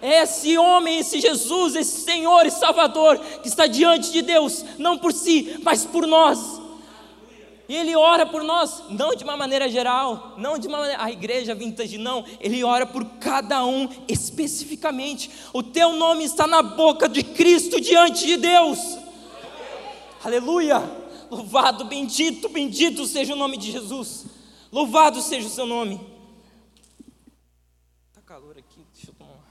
É 0.00 0.22
esse 0.22 0.56
homem, 0.58 0.98
esse 0.98 1.20
Jesus, 1.20 1.74
esse 1.74 2.02
Senhor 2.02 2.44
e 2.46 2.50
Salvador 2.50 3.18
que 3.42 3.48
está 3.48 3.66
diante 3.66 4.12
de 4.12 4.22
Deus, 4.22 4.64
não 4.78 4.98
por 4.98 5.12
si, 5.12 5.58
mas 5.62 5.84
por 5.84 6.06
nós. 6.06 6.60
E 7.68 7.74
Ele 7.74 7.96
ora 7.96 8.24
por 8.24 8.44
nós, 8.44 8.84
não 8.90 9.14
de 9.14 9.24
uma 9.24 9.36
maneira 9.36 9.68
geral, 9.68 10.34
não 10.38 10.56
de 10.58 10.68
uma 10.68 10.78
maneira, 10.78 11.02
a 11.02 11.10
igreja 11.10 11.54
vintage, 11.54 11.98
não, 11.98 12.24
Ele 12.40 12.62
ora 12.62 12.86
por 12.86 13.04
cada 13.18 13.64
um 13.64 13.88
especificamente. 14.06 15.30
O 15.52 15.62
teu 15.62 15.94
nome 15.94 16.24
está 16.24 16.46
na 16.46 16.62
boca 16.62 17.08
de 17.08 17.24
Cristo 17.24 17.80
diante 17.80 18.24
de 18.26 18.36
Deus. 18.36 19.05
Aleluia! 20.24 20.78
Louvado, 21.30 21.84
bendito, 21.84 22.48
bendito 22.48 23.06
seja 23.06 23.34
o 23.34 23.36
nome 23.36 23.56
de 23.56 23.70
Jesus. 23.70 24.26
Louvado 24.72 25.20
seja 25.20 25.46
o 25.46 25.50
seu 25.50 25.66
nome. 25.66 25.98
Tá 28.12 28.20
calor 28.22 28.56
aqui, 28.56 28.80
deixa 28.92 29.10
eu 29.10 29.14
tomar. 29.14 29.44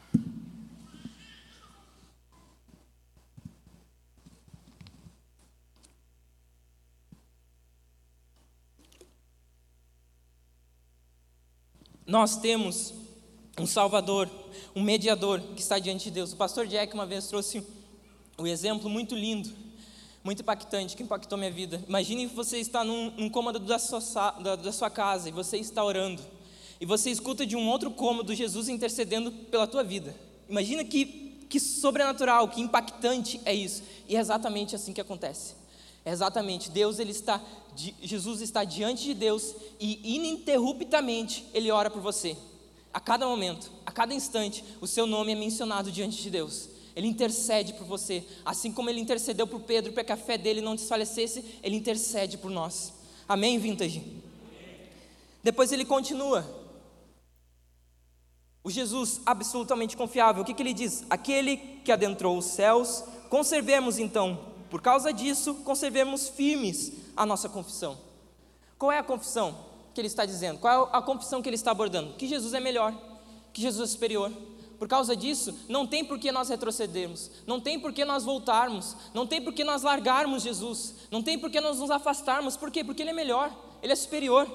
Nós 12.08 12.38
temos 12.38 12.94
um 13.60 13.66
Salvador, 13.66 14.30
um 14.76 14.82
mediador 14.82 15.42
que 15.42 15.62
está 15.62 15.80
diante 15.80 16.06
de 16.06 16.12
Deus. 16.12 16.34
O 16.34 16.38
pastor 16.38 16.68
Jack 16.68 16.94
uma 16.94 17.06
vez 17.06 17.28
trouxe 17.28 17.66
um 18.38 18.46
exemplo 18.46 18.90
muito 18.90 19.16
lindo 19.16 19.65
muito 20.26 20.42
impactante, 20.42 20.98
que 20.98 21.04
impactou 21.04 21.38
minha 21.38 21.52
vida. 21.52 21.80
Imagine 21.88 22.28
que 22.28 22.36
você 22.36 22.58
está 22.58 22.84
num, 22.84 23.12
num 23.12 23.30
cômodo 23.30 23.60
da 23.60 23.78
sua, 23.78 24.32
da, 24.32 24.56
da 24.56 24.72
sua 24.72 24.90
casa 24.90 25.30
e 25.30 25.32
você 25.32 25.58
está 25.58 25.84
orando. 25.84 26.20
E 26.82 26.86
você 26.86 27.12
escuta 27.12 27.46
de 27.46 27.56
um 27.56 27.70
outro 27.70 27.92
cômodo 27.92 28.34
Jesus 28.34 28.68
intercedendo 28.68 29.32
pela 29.32 29.68
tua 29.68 29.84
vida. 29.84 30.16
Imagina 30.50 30.84
que, 30.84 31.06
que 31.48 31.60
sobrenatural, 31.60 32.50
que 32.50 32.60
impactante 32.60 33.40
é 33.46 33.54
isso. 33.54 33.84
E 34.10 34.16
é 34.18 34.20
exatamente 34.20 34.76
assim 34.76 34.94
que 34.94 35.00
acontece. 35.00 35.54
É 36.04 36.12
exatamente, 36.12 36.72
Deus 36.72 36.98
ele 36.98 37.12
está, 37.12 37.40
Jesus 38.02 38.42
está 38.42 38.64
diante 38.64 39.04
de 39.04 39.14
Deus 39.14 39.56
e 39.80 40.16
ininterruptamente 40.16 41.46
ele 41.54 41.70
ora 41.70 41.90
por 41.90 42.02
você. 42.02 42.36
A 42.92 43.00
cada 43.00 43.28
momento, 43.28 43.72
a 43.86 43.92
cada 43.92 44.14
instante, 44.14 44.64
o 44.82 44.88
seu 44.88 45.06
nome 45.06 45.34
é 45.34 45.36
mencionado 45.36 45.92
diante 45.92 46.22
de 46.22 46.30
Deus. 46.32 46.75
Ele 46.96 47.08
intercede 47.08 47.74
por 47.74 47.86
você. 47.86 48.24
Assim 48.46 48.72
como 48.72 48.90
ele 48.90 49.02
intercedeu 49.02 49.46
por 49.46 49.60
Pedro 49.62 49.92
para 49.92 50.04
que 50.04 50.14
a 50.14 50.18
fé 50.18 50.38
dele 50.38 50.62
não 50.62 50.76
desfalecesse, 50.76 51.60
ele 51.62 51.76
intercede 51.76 52.38
por 52.38 52.50
nós. 52.50 52.94
Amém, 53.28 53.60
vintage? 53.60 54.02
Depois 55.44 55.72
ele 55.72 55.84
continua. 55.84 56.46
O 58.64 58.72
Jesus 58.72 59.22
absolutamente 59.26 59.96
confiável, 59.96 60.42
o 60.42 60.46
que, 60.46 60.54
que 60.54 60.64
ele 60.64 60.74
diz? 60.74 61.04
Aquele 61.10 61.58
que 61.58 61.92
adentrou 61.92 62.36
os 62.36 62.46
céus, 62.46 63.04
conservemos 63.30 64.00
então, 64.00 64.40
por 64.72 64.82
causa 64.82 65.14
disso, 65.14 65.54
conservemos 65.56 66.30
firmes 66.30 66.94
a 67.16 67.26
nossa 67.26 67.48
confissão. 67.48 67.98
Qual 68.80 68.92
é 68.92 68.98
a 68.98 69.04
confissão 69.04 69.56
que 69.94 70.02
ele 70.02 70.08
está 70.08 70.26
dizendo? 70.26 70.60
Qual 70.60 70.90
é 70.92 70.98
a 70.98 71.02
confissão 71.02 71.42
que 71.42 71.50
ele 71.50 71.56
está 71.56 71.72
abordando? 71.72 72.14
Que 72.16 72.28
Jesus 72.28 72.54
é 72.54 72.60
melhor, 72.60 72.94
que 73.54 73.62
Jesus 73.62 73.90
é 73.90 73.94
superior, 73.94 74.32
por 74.78 74.88
causa 74.88 75.16
disso, 75.16 75.58
não 75.70 75.88
tem 75.88 76.04
por 76.04 76.20
que 76.20 76.32
nós 76.32 76.50
retrocedermos, 76.50 77.32
não 77.48 77.60
tem 77.60 77.80
por 77.80 77.94
que 77.94 78.04
nós 78.04 78.24
voltarmos, 78.24 78.96
não 79.14 79.26
tem 79.26 79.42
por 79.42 79.54
que 79.54 79.64
nós 79.64 79.84
largarmos 79.84 80.44
Jesus, 80.44 80.96
não 81.10 81.22
tem 81.22 81.40
por 81.40 81.50
que 81.50 81.62
nós 81.62 81.80
nos 81.80 81.92
afastarmos, 81.92 82.58
por 82.58 82.70
quê? 82.70 82.84
Porque 82.84 83.02
Ele 83.04 83.12
é 83.12 83.14
melhor, 83.14 83.52
Ele 83.82 83.94
é 83.94 83.96
superior. 83.96 84.50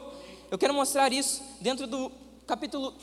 Eu 0.50 0.58
quero 0.58 0.74
mostrar 0.74 1.12
isso 1.12 1.42
dentro 1.60 1.86
do 1.86 2.10
capítulo 2.46 2.94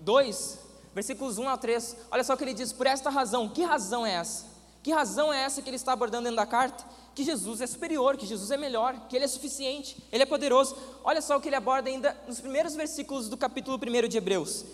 2, 0.00 0.58
versículos 0.94 1.38
1 1.38 1.48
a 1.48 1.56
3. 1.56 1.96
Olha 2.10 2.24
só 2.24 2.34
o 2.34 2.36
que 2.36 2.44
ele 2.44 2.54
diz: 2.54 2.72
por 2.72 2.86
esta 2.86 3.10
razão, 3.10 3.48
que 3.48 3.62
razão 3.62 4.04
é 4.04 4.12
essa? 4.12 4.46
Que 4.82 4.92
razão 4.92 5.32
é 5.32 5.42
essa 5.42 5.62
que 5.62 5.68
ele 5.68 5.76
está 5.76 5.92
abordando 5.92 6.24
dentro 6.24 6.36
da 6.36 6.46
carta? 6.46 6.84
Que 7.14 7.24
Jesus 7.24 7.60
é 7.60 7.66
superior, 7.66 8.16
que 8.16 8.26
Jesus 8.26 8.50
é 8.50 8.56
melhor, 8.56 9.08
que 9.08 9.16
Ele 9.16 9.24
é 9.24 9.28
suficiente, 9.28 9.96
Ele 10.12 10.22
é 10.22 10.26
poderoso. 10.26 10.76
Olha 11.02 11.22
só 11.22 11.36
o 11.38 11.40
que 11.40 11.48
ele 11.48 11.56
aborda 11.56 11.88
ainda 11.88 12.14
nos 12.28 12.40
primeiros 12.40 12.74
versículos 12.74 13.28
do 13.28 13.38
capítulo 13.38 13.78
1 13.78 14.06
de 14.06 14.18
Hebreus. 14.18 14.66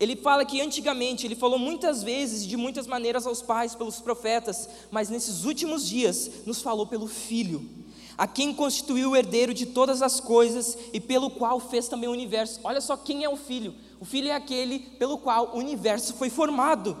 Ele 0.00 0.14
fala 0.14 0.44
que 0.44 0.60
antigamente 0.60 1.26
ele 1.26 1.34
falou 1.34 1.58
muitas 1.58 2.02
vezes, 2.02 2.46
de 2.46 2.56
muitas 2.56 2.86
maneiras 2.86 3.26
aos 3.26 3.42
pais, 3.42 3.74
pelos 3.74 4.00
profetas, 4.00 4.68
mas 4.90 5.08
nesses 5.08 5.44
últimos 5.44 5.88
dias 5.88 6.30
nos 6.46 6.62
falou 6.62 6.86
pelo 6.86 7.08
Filho, 7.08 7.68
a 8.16 8.26
quem 8.26 8.54
constituiu 8.54 9.10
o 9.10 9.16
herdeiro 9.16 9.52
de 9.52 9.66
todas 9.66 10.00
as 10.00 10.20
coisas 10.20 10.78
e 10.92 11.00
pelo 11.00 11.30
qual 11.30 11.58
fez 11.58 11.88
também 11.88 12.08
o 12.08 12.12
universo. 12.12 12.60
Olha 12.62 12.80
só 12.80 12.96
quem 12.96 13.24
é 13.24 13.28
o 13.28 13.36
Filho. 13.36 13.74
O 14.00 14.04
Filho 14.04 14.28
é 14.28 14.32
aquele 14.32 14.78
pelo 14.78 15.18
qual 15.18 15.52
o 15.54 15.58
universo 15.58 16.14
foi 16.14 16.30
formado. 16.30 16.96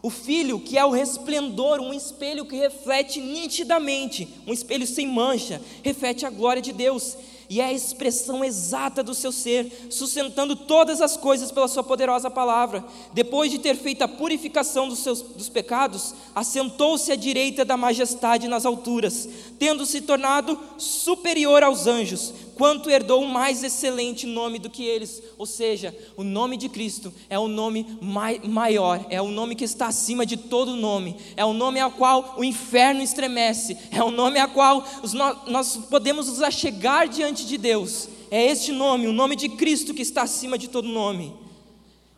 O 0.00 0.10
Filho, 0.10 0.60
que 0.60 0.78
é 0.78 0.84
o 0.84 0.92
resplendor, 0.92 1.80
um 1.80 1.92
espelho 1.92 2.46
que 2.46 2.54
reflete 2.54 3.20
nitidamente, 3.20 4.28
um 4.46 4.52
espelho 4.52 4.86
sem 4.86 5.08
mancha, 5.08 5.60
reflete 5.82 6.24
a 6.24 6.30
glória 6.30 6.62
de 6.62 6.72
Deus 6.72 7.16
e 7.48 7.60
é 7.60 7.66
a 7.66 7.72
expressão 7.72 8.44
exata 8.44 9.02
do 9.02 9.14
seu 9.14 9.30
ser, 9.32 9.88
sustentando 9.90 10.56
todas 10.56 11.00
as 11.00 11.16
coisas 11.16 11.50
pela 11.50 11.68
sua 11.68 11.82
poderosa 11.82 12.30
palavra. 12.30 12.84
Depois 13.12 13.50
de 13.50 13.58
ter 13.58 13.76
feito 13.76 14.02
a 14.02 14.08
purificação 14.08 14.88
dos 14.88 15.00
seus 15.00 15.22
dos 15.22 15.48
pecados, 15.48 16.14
assentou-se 16.34 17.10
à 17.12 17.16
direita 17.16 17.64
da 17.64 17.76
majestade 17.76 18.48
nas 18.48 18.66
alturas, 18.66 19.28
tendo 19.58 19.86
se 19.86 20.00
tornado 20.00 20.58
superior 20.78 21.62
aos 21.62 21.86
anjos, 21.86 22.32
quanto 22.56 22.90
herdou 22.90 23.22
um 23.22 23.28
mais 23.28 23.62
excelente 23.62 24.26
nome 24.26 24.58
do 24.58 24.70
que 24.70 24.84
eles. 24.84 25.22
Ou 25.36 25.46
seja, 25.46 25.96
o 26.16 26.24
nome 26.24 26.56
de 26.56 26.68
Cristo 26.68 27.12
é 27.28 27.38
o 27.38 27.48
nome 27.48 27.98
mai, 28.00 28.40
maior, 28.42 29.06
é 29.10 29.20
o 29.20 29.28
nome 29.28 29.54
que 29.54 29.64
está 29.64 29.86
acima 29.86 30.24
de 30.24 30.36
todo 30.36 30.74
nome, 30.74 31.16
é 31.36 31.44
o 31.44 31.52
nome 31.52 31.78
ao 31.78 31.90
qual 31.90 32.34
o 32.38 32.42
inferno 32.42 33.02
estremece, 33.02 33.76
é 33.90 34.02
o 34.02 34.10
nome 34.10 34.38
ao 34.40 34.48
qual 34.48 34.84
os, 35.02 35.12
nós 35.12 35.76
podemos 35.88 36.28
nos 36.28 36.42
achegar 36.42 37.08
diante 37.08 37.46
de 37.46 37.58
Deus. 37.58 38.08
É 38.30 38.44
este 38.44 38.72
nome, 38.72 39.06
o 39.06 39.12
nome 39.12 39.36
de 39.36 39.50
Cristo 39.50 39.94
que 39.94 40.02
está 40.02 40.22
acima 40.22 40.58
de 40.58 40.68
todo 40.68 40.88
nome. 40.88 41.34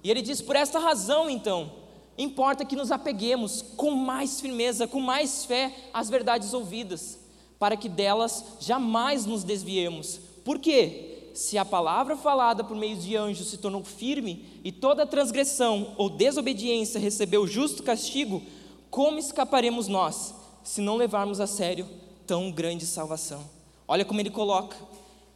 E 0.02 0.10
ele 0.10 0.22
diz: 0.22 0.40
por 0.40 0.56
esta 0.56 0.78
razão, 0.78 1.28
então, 1.28 1.70
importa 2.16 2.64
que 2.64 2.76
nos 2.76 2.92
apeguemos 2.92 3.62
com 3.76 3.90
mais 3.90 4.40
firmeza, 4.40 4.86
com 4.86 5.00
mais 5.00 5.44
fé 5.44 5.74
às 5.92 6.08
verdades 6.08 6.54
ouvidas, 6.54 7.18
para 7.58 7.76
que 7.76 7.88
delas 7.88 8.44
jamais 8.60 9.26
nos 9.26 9.42
desviemos, 9.42 10.27
por 10.48 10.58
quê? 10.58 11.30
Se 11.34 11.58
a 11.58 11.64
palavra 11.64 12.16
falada 12.16 12.64
por 12.64 12.74
meio 12.74 12.96
de 12.96 13.14
anjos 13.14 13.50
se 13.50 13.58
tornou 13.58 13.84
firme 13.84 14.46
e 14.64 14.72
toda 14.72 15.06
transgressão 15.06 15.92
ou 15.98 16.08
desobediência 16.08 16.98
recebeu 16.98 17.46
justo 17.46 17.82
castigo, 17.82 18.42
como 18.88 19.18
escaparemos 19.18 19.88
nós 19.88 20.34
se 20.64 20.80
não 20.80 20.96
levarmos 20.96 21.38
a 21.38 21.46
sério 21.46 21.86
tão 22.26 22.50
grande 22.50 22.86
salvação? 22.86 23.44
Olha 23.86 24.06
como 24.06 24.20
ele 24.20 24.30
coloca. 24.30 24.74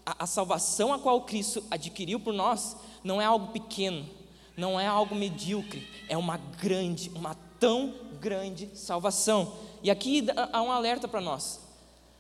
a, 0.07 0.25
a 0.25 0.27
salvação 0.27 0.95
a 0.95 0.99
qual 0.99 1.21
Cristo 1.21 1.63
adquiriu 1.71 2.19
por 2.19 2.33
nós 2.33 2.75
não 3.05 3.21
é 3.21 3.27
algo 3.27 3.53
pequeno, 3.53 4.09
não 4.57 4.81
é 4.81 4.87
algo 4.87 5.15
medíocre, 5.15 5.87
é 6.09 6.17
uma 6.17 6.39
grande, 6.39 7.13
uma 7.15 7.37
tão 7.61 7.93
grande 8.19 8.71
salvação. 8.73 9.53
E 9.83 9.91
aqui 9.91 10.27
há 10.51 10.63
um 10.63 10.73
alerta 10.73 11.07
para 11.07 11.21
nós. 11.21 11.61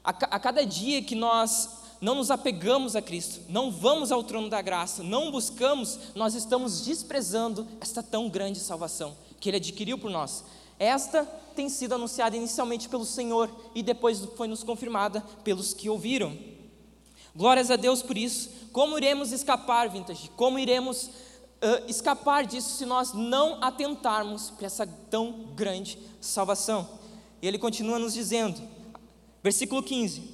A, 0.04 0.10
a 0.10 0.38
cada 0.38 0.66
dia 0.66 1.00
que 1.00 1.14
nós 1.14 1.80
não 2.02 2.16
nos 2.16 2.32
apegamos 2.32 2.96
a 2.96 3.00
Cristo, 3.00 3.40
não 3.48 3.70
vamos 3.70 4.10
ao 4.10 4.24
trono 4.24 4.50
da 4.50 4.60
graça, 4.60 5.04
não 5.04 5.30
buscamos, 5.30 5.98
nós 6.16 6.34
estamos 6.34 6.84
desprezando 6.84 7.64
esta 7.80 8.02
tão 8.02 8.28
grande 8.28 8.58
salvação 8.58 9.16
que 9.38 9.48
Ele 9.48 9.58
adquiriu 9.58 9.96
por 9.96 10.10
nós. 10.10 10.44
Esta 10.80 11.24
tem 11.54 11.68
sido 11.68 11.94
anunciada 11.94 12.36
inicialmente 12.36 12.88
pelo 12.88 13.04
Senhor 13.04 13.48
e 13.72 13.84
depois 13.84 14.18
foi 14.36 14.48
nos 14.48 14.64
confirmada 14.64 15.20
pelos 15.44 15.72
que 15.72 15.88
ouviram. 15.88 16.36
Glórias 17.36 17.70
a 17.70 17.76
Deus 17.76 18.02
por 18.02 18.18
isso. 18.18 18.50
Como 18.72 18.98
iremos 18.98 19.30
escapar, 19.30 19.88
Vintage? 19.88 20.28
Como 20.30 20.58
iremos 20.58 21.04
uh, 21.06 21.88
escapar 21.88 22.44
disso 22.44 22.76
se 22.76 22.84
nós 22.84 23.12
não 23.12 23.62
atentarmos 23.62 24.50
para 24.50 24.66
essa 24.66 24.86
tão 25.08 25.52
grande 25.54 25.96
salvação? 26.20 26.88
E 27.40 27.46
ele 27.46 27.58
continua 27.58 28.00
nos 28.00 28.12
dizendo, 28.12 28.60
versículo 29.40 29.84
15, 29.84 30.31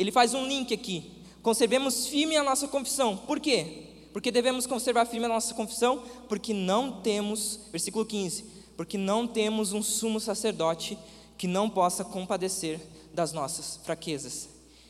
ele 0.00 0.10
faz 0.10 0.32
um 0.32 0.46
link 0.46 0.72
aqui. 0.72 1.10
Conservemos 1.42 2.06
firme 2.06 2.34
a 2.34 2.42
nossa 2.42 2.66
confissão. 2.66 3.18
Por 3.18 3.38
quê? 3.38 3.88
Porque 4.14 4.30
devemos 4.30 4.66
conservar 4.66 5.04
firme 5.04 5.26
a 5.26 5.28
nossa 5.28 5.52
confissão? 5.52 6.02
Porque 6.26 6.54
não 6.54 7.02
temos, 7.02 7.60
versículo 7.70 8.06
15, 8.06 8.44
porque 8.78 8.96
não 8.96 9.26
temos 9.26 9.74
um 9.74 9.82
sumo 9.82 10.18
sacerdote 10.18 10.98
que 11.36 11.46
não 11.46 11.68
possa 11.68 12.02
compadecer 12.02 12.80
das 13.12 13.34
nossas 13.34 13.76
fraquezas. 13.84 14.48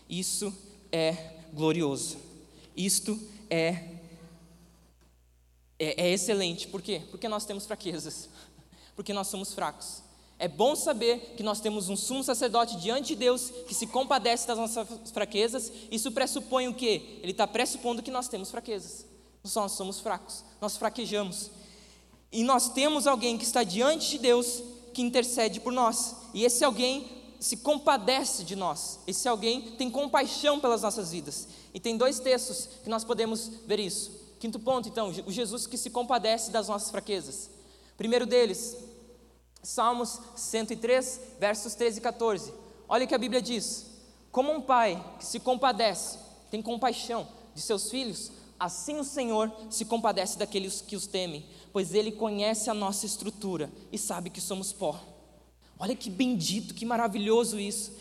Isso 0.08 0.56
é 0.92 1.34
glorioso. 1.52 2.16
Isto 2.76 3.18
é, 3.50 3.96
é, 5.76 6.06
é 6.06 6.12
excelente. 6.12 6.68
Por 6.68 6.80
quê? 6.80 7.02
Porque 7.10 7.28
nós 7.28 7.44
temos 7.44 7.66
fraquezas. 7.66 8.28
Porque 8.94 9.12
nós 9.12 9.26
somos 9.26 9.52
fracos. 9.52 10.02
É 10.40 10.48
bom 10.48 10.74
saber 10.74 11.34
que 11.36 11.42
nós 11.42 11.60
temos 11.60 11.90
um 11.90 11.96
sumo 11.96 12.24
sacerdote 12.24 12.78
diante 12.78 13.08
de 13.08 13.16
Deus 13.16 13.50
que 13.68 13.74
se 13.74 13.86
compadece 13.86 14.46
das 14.46 14.56
nossas 14.56 14.88
fraquezas. 15.12 15.70
Isso 15.90 16.10
pressupõe 16.10 16.66
o 16.66 16.72
quê? 16.72 17.18
Ele 17.22 17.32
está 17.32 17.46
pressupondo 17.46 18.02
que 18.02 18.10
nós 18.10 18.26
temos 18.26 18.50
fraquezas. 18.50 19.04
Nós 19.44 19.72
somos 19.72 20.00
fracos, 20.00 20.42
nós 20.58 20.78
fraquejamos. 20.78 21.50
E 22.32 22.42
nós 22.42 22.70
temos 22.70 23.06
alguém 23.06 23.36
que 23.36 23.44
está 23.44 23.62
diante 23.62 24.12
de 24.12 24.18
Deus 24.18 24.62
que 24.94 25.02
intercede 25.02 25.60
por 25.60 25.74
nós. 25.74 26.16
E 26.32 26.42
esse 26.42 26.64
alguém 26.64 27.06
se 27.38 27.58
compadece 27.58 28.42
de 28.42 28.56
nós. 28.56 28.98
Esse 29.06 29.28
alguém 29.28 29.72
tem 29.72 29.90
compaixão 29.90 30.58
pelas 30.58 30.80
nossas 30.80 31.12
vidas. 31.12 31.48
E 31.74 31.78
tem 31.78 31.98
dois 31.98 32.18
textos 32.18 32.66
que 32.82 32.88
nós 32.88 33.04
podemos 33.04 33.50
ver 33.66 33.78
isso. 33.78 34.10
Quinto 34.38 34.58
ponto, 34.58 34.88
então, 34.88 35.12
o 35.26 35.30
Jesus 35.30 35.66
que 35.66 35.76
se 35.76 35.90
compadece 35.90 36.50
das 36.50 36.68
nossas 36.68 36.90
fraquezas. 36.90 37.50
Primeiro 37.98 38.24
deles, 38.24 38.74
Salmos 39.62 40.20
103, 40.36 41.20
versos 41.38 41.74
13 41.74 41.98
e 41.98 42.02
14. 42.02 42.54
Olha 42.88 43.04
o 43.04 43.08
que 43.08 43.14
a 43.14 43.18
Bíblia 43.18 43.42
diz: 43.42 43.86
Como 44.32 44.52
um 44.52 44.60
pai 44.60 45.02
que 45.18 45.24
se 45.24 45.38
compadece, 45.38 46.18
tem 46.50 46.62
compaixão 46.62 47.28
de 47.54 47.60
seus 47.60 47.90
filhos, 47.90 48.32
assim 48.58 48.98
o 48.98 49.04
Senhor 49.04 49.52
se 49.70 49.84
compadece 49.84 50.38
daqueles 50.38 50.80
que 50.80 50.96
os 50.96 51.06
temem, 51.06 51.44
pois 51.72 51.94
ele 51.94 52.12
conhece 52.12 52.70
a 52.70 52.74
nossa 52.74 53.06
estrutura 53.06 53.70
e 53.92 53.98
sabe 53.98 54.30
que 54.30 54.40
somos 54.40 54.72
pó. 54.72 54.98
Olha 55.78 55.96
que 55.96 56.10
bendito, 56.10 56.74
que 56.74 56.84
maravilhoso 56.84 57.58
isso. 57.58 57.92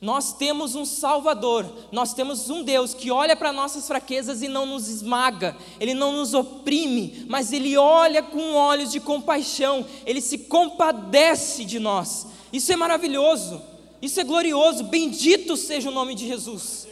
Nós 0.00 0.34
temos 0.34 0.74
um 0.74 0.84
Salvador, 0.84 1.66
nós 1.90 2.12
temos 2.12 2.50
um 2.50 2.62
Deus 2.62 2.92
que 2.92 3.10
olha 3.10 3.34
para 3.34 3.52
nossas 3.52 3.86
fraquezas 3.86 4.42
e 4.42 4.48
não 4.48 4.66
nos 4.66 4.88
esmaga, 4.88 5.56
Ele 5.80 5.94
não 5.94 6.12
nos 6.12 6.34
oprime, 6.34 7.24
mas 7.28 7.50
Ele 7.50 7.78
olha 7.78 8.22
com 8.22 8.52
olhos 8.54 8.92
de 8.92 9.00
compaixão, 9.00 9.86
Ele 10.04 10.20
se 10.20 10.38
compadece 10.38 11.64
de 11.64 11.78
nós. 11.78 12.26
Isso 12.52 12.70
é 12.70 12.76
maravilhoso, 12.76 13.62
isso 14.02 14.20
é 14.20 14.24
glorioso, 14.24 14.84
bendito 14.84 15.56
seja 15.56 15.88
o 15.88 15.94
nome 15.94 16.14
de 16.14 16.26
Jesus. 16.26 16.86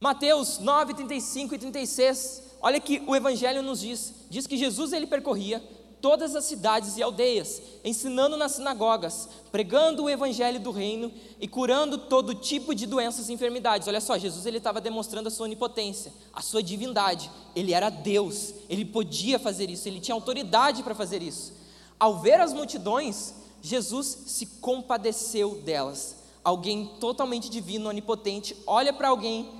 Mateus 0.00 0.58
9, 0.58 0.94
35 0.94 1.54
e 1.54 1.58
36, 1.58 2.42
olha 2.60 2.80
que 2.80 3.02
o 3.06 3.14
Evangelho 3.14 3.62
nos 3.62 3.80
diz: 3.80 4.14
diz 4.28 4.48
que 4.48 4.56
Jesus 4.56 4.92
ele 4.92 5.06
percorria 5.06 5.62
todas 6.00 6.36
as 6.36 6.44
cidades 6.44 6.96
e 6.96 7.02
aldeias, 7.02 7.60
ensinando 7.84 8.36
nas 8.36 8.52
sinagogas, 8.52 9.28
pregando 9.50 10.04
o 10.04 10.10
evangelho 10.10 10.60
do 10.60 10.70
reino 10.70 11.12
e 11.40 11.48
curando 11.48 11.98
todo 11.98 12.34
tipo 12.34 12.74
de 12.74 12.86
doenças 12.86 13.28
e 13.28 13.32
enfermidades. 13.32 13.88
Olha 13.88 14.00
só, 14.00 14.16
Jesus 14.18 14.46
ele 14.46 14.58
estava 14.58 14.80
demonstrando 14.80 15.28
a 15.28 15.30
sua 15.30 15.46
onipotência, 15.46 16.12
a 16.32 16.40
sua 16.40 16.62
divindade. 16.62 17.30
Ele 17.54 17.72
era 17.72 17.90
Deus, 17.90 18.54
ele 18.68 18.84
podia 18.84 19.38
fazer 19.38 19.70
isso, 19.70 19.88
ele 19.88 20.00
tinha 20.00 20.14
autoridade 20.14 20.82
para 20.82 20.94
fazer 20.94 21.22
isso. 21.22 21.52
Ao 21.98 22.18
ver 22.18 22.40
as 22.40 22.52
multidões, 22.52 23.34
Jesus 23.60 24.06
se 24.26 24.46
compadeceu 24.46 25.56
delas. 25.64 26.16
Alguém 26.44 26.92
totalmente 27.00 27.50
divino, 27.50 27.88
onipotente, 27.88 28.56
olha 28.66 28.92
para 28.92 29.08
alguém 29.08 29.57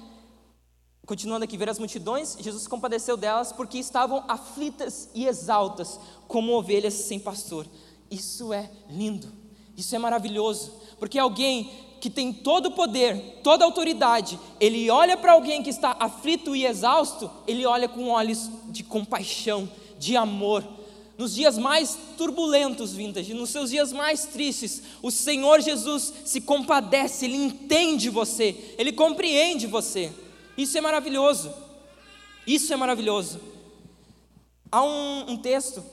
Continuando 1.09 1.45
aqui, 1.45 1.57
ver 1.57 1.71
as 1.71 1.79
multidões, 1.79 2.37
Jesus 2.39 2.67
compadeceu 2.67 3.17
delas 3.17 3.51
porque 3.51 3.79
estavam 3.79 4.23
aflitas 4.29 5.09
e 5.15 5.27
exaltas, 5.27 5.99
como 6.27 6.53
ovelhas 6.53 6.93
sem 6.93 7.19
pastor. 7.19 7.67
Isso 8.11 8.53
é 8.53 8.71
lindo, 8.91 9.33
isso 9.75 9.97
é 9.97 9.99
maravilhoso, 9.99 10.71
porque 10.99 11.19
alguém 11.19 11.73
que 11.99 12.11
tem 12.11 12.31
todo 12.31 12.67
o 12.67 12.73
poder, 12.73 13.41
toda 13.43 13.65
a 13.65 13.67
autoridade, 13.67 14.39
ele 14.61 14.91
olha 14.91 15.17
para 15.17 15.33
alguém 15.33 15.63
que 15.63 15.71
está 15.71 15.97
aflito 15.99 16.55
e 16.55 16.67
exausto, 16.67 17.31
ele 17.47 17.65
olha 17.65 17.89
com 17.89 18.11
olhos 18.11 18.51
de 18.67 18.85
compaixão, 18.85 19.67
de 19.99 20.15
amor. 20.15 20.63
Nos 21.17 21.35
dias 21.35 21.57
mais 21.57 21.97
turbulentos, 22.19 22.93
vintage, 22.93 23.33
nos 23.33 23.49
seus 23.49 23.71
dias 23.71 23.95
mais 23.95 24.27
tristes, 24.27 24.83
o 25.03 25.11
Senhor 25.11 25.63
Jesus 25.63 26.13
se 26.27 26.43
compadece, 26.43 27.25
ele 27.25 27.39
entende 27.39 28.11
você, 28.11 28.75
ele 28.77 28.93
compreende 28.93 29.67
você. 29.67 30.13
Isso 30.59 30.77
é 30.77 30.81
maravilhoso. 30.81 31.55
Isso 32.45 32.73
é 32.73 32.77
maravilhoso. 32.77 33.41
Há 34.73 34.83
um, 34.83 35.31
um 35.31 35.37
texto 35.37 35.85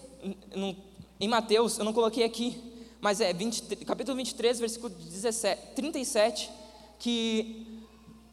em, 1.20 1.28
Mateus, 1.28 1.78
eu 1.78 1.86
não 1.86 1.94
coloquei 1.94 2.24
aqui, 2.24 2.58
mas 3.00 3.22
é 3.22 3.32
20, 3.32 3.76
capítulo 3.86 4.18
23, 4.18 4.60
versículo 4.60 4.90
17, 4.90 5.76
37, 5.76 6.50
que 6.98 7.68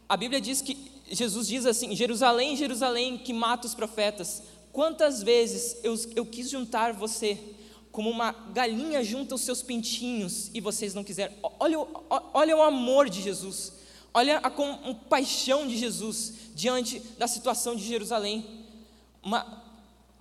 a 0.08 0.16
Bíblia 0.16 0.40
diz 0.40 0.62
que 0.62 0.90
Jesus 1.10 1.48
diz 1.48 1.66
assim: 1.66 1.94
Jerusalém, 1.94 2.56
Jerusalém, 2.56 3.18
que 3.18 3.34
mata 3.34 3.66
os 3.66 3.74
profetas, 3.74 4.42
quantas 4.72 5.22
vezes 5.22 5.76
eu, 5.84 5.94
eu 6.16 6.24
quis 6.24 6.48
juntar 6.48 6.94
você 6.94 7.38
como 7.90 8.08
uma 8.08 8.32
galinha 8.32 9.04
junta 9.04 9.34
os 9.34 9.42
seus 9.42 9.62
pintinhos 9.62 10.50
e 10.54 10.62
vocês 10.62 10.94
não 10.94 11.04
quiseram. 11.04 11.34
Olha, 11.60 11.76
olha 12.32 12.56
o 12.56 12.62
amor 12.62 13.10
de 13.10 13.20
Jesus. 13.20 13.81
Olha 14.14 14.38
a 14.38 14.50
compaixão 14.50 15.66
de 15.66 15.76
Jesus 15.76 16.34
diante 16.54 16.98
da 17.18 17.26
situação 17.26 17.74
de 17.74 17.82
Jerusalém. 17.82 18.66
Uma, 19.22 19.62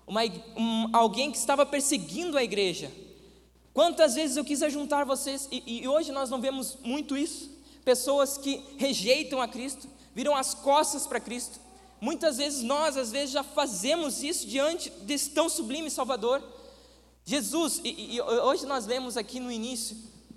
uma, 0.08 0.22
um, 0.56 0.96
alguém 0.96 1.32
que 1.32 1.38
estava 1.38 1.66
perseguindo 1.66 2.38
a 2.38 2.44
igreja. 2.44 2.92
Quantas 3.74 4.16
vezes 4.16 4.38
eu 4.38 4.46
quis 4.46 4.62
ajuntar 4.62 5.06
vocês, 5.06 5.48
e, 5.52 5.84
e 5.84 5.88
hoje 5.88 6.12
nós 6.12 6.30
não 6.30 6.42
vemos 6.42 6.78
muito 6.84 7.18
isso. 7.18 7.50
Pessoas 7.84 8.38
que 8.38 8.62
rejeitam 8.78 9.42
a 9.42 9.48
Cristo, 9.48 9.88
viram 10.14 10.36
as 10.36 10.54
costas 10.54 11.08
para 11.08 11.20
Cristo. 11.20 11.60
Muitas 12.00 12.38
vezes 12.38 12.64
nós, 12.64 12.98
às 12.98 13.12
vezes, 13.12 13.32
já 13.32 13.44
fazemos 13.44 14.24
isso 14.24 14.48
diante 14.48 14.90
desse 14.90 15.30
tão 15.32 15.50
sublime 15.50 15.90
Salvador. 15.90 16.42
Jesus, 17.24 17.80
e, 17.84 18.16
e 18.16 18.22
hoje 18.22 18.66
nós 18.66 18.86
lemos 18.86 19.16
aqui 19.16 19.40
no 19.40 19.52
início, 19.52 19.96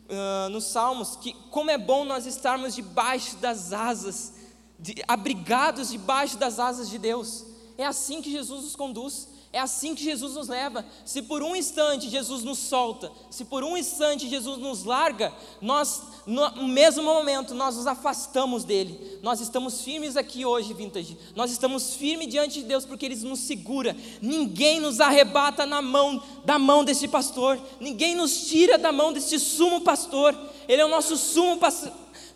uh, 0.09 0.49
nos 0.51 0.65
Salmos 0.65 1.17
que 1.17 1.35
como 1.51 1.71
é 1.71 1.79
bom 1.79 2.05
nós 2.05 2.27
estarmos 2.27 2.75
debaixo 2.75 3.37
das 3.37 3.73
asas, 3.73 4.35
de, 4.79 4.95
abrigados 5.07 5.91
debaixo 5.91 6.37
das 6.37 6.59
asas 6.59 6.89
de 6.89 6.99
Deus. 6.99 7.45
É 7.77 7.85
assim 7.85 8.23
que 8.23 8.31
Jesus 8.31 8.65
nos 8.65 8.77
conduz. 8.77 9.29
É 9.55 9.61
assim 9.61 9.95
que 9.95 10.03
Jesus 10.03 10.35
nos 10.35 10.49
leva. 10.49 10.85
Se 11.05 11.23
por 11.23 11.41
um 11.41 11.55
instante 11.55 12.11
Jesus 12.11 12.43
nos 12.43 12.59
solta, 12.59 13.13
se 13.31 13.45
por 13.45 13.63
um 13.63 13.77
instante 13.77 14.29
Jesus 14.29 14.59
nos 14.59 14.83
larga, 14.83 15.33
nós, 15.61 16.03
no 16.27 16.67
mesmo 16.67 17.05
momento, 17.05 17.55
nós 17.55 17.77
nos 17.77 17.87
afastamos 17.87 18.65
dele. 18.65 19.21
Nós 19.23 19.41
estamos 19.41 19.83
firmes 19.83 20.17
aqui 20.17 20.45
hoje, 20.45 20.75
Vintage. 20.75 21.17
Nós 21.37 21.53
estamos 21.53 21.95
firmes 21.95 22.27
diante 22.27 22.63
de 22.63 22.65
Deus 22.67 22.85
porque 22.85 23.07
Ele 23.07 23.15
nos 23.15 23.39
segura. 23.39 23.97
Ninguém 24.21 24.81
nos 24.81 24.99
arrebata 24.99 25.65
na 25.65 25.81
mão, 25.81 26.21
da 26.45 26.59
mão 26.59 26.85
desse 26.85 27.07
pastor. 27.07 27.57
Ninguém 27.79 28.17
nos 28.17 28.49
tira 28.49 28.77
da 28.77 28.91
mão 28.91 29.13
desse 29.13 29.39
sumo 29.39 29.83
pastor. 29.83 30.37
Ele 30.67 30.83
é 30.83 30.85
o 30.85 30.91
nosso 30.91 31.17
sumo 31.17 31.59
pastor. 31.59 31.93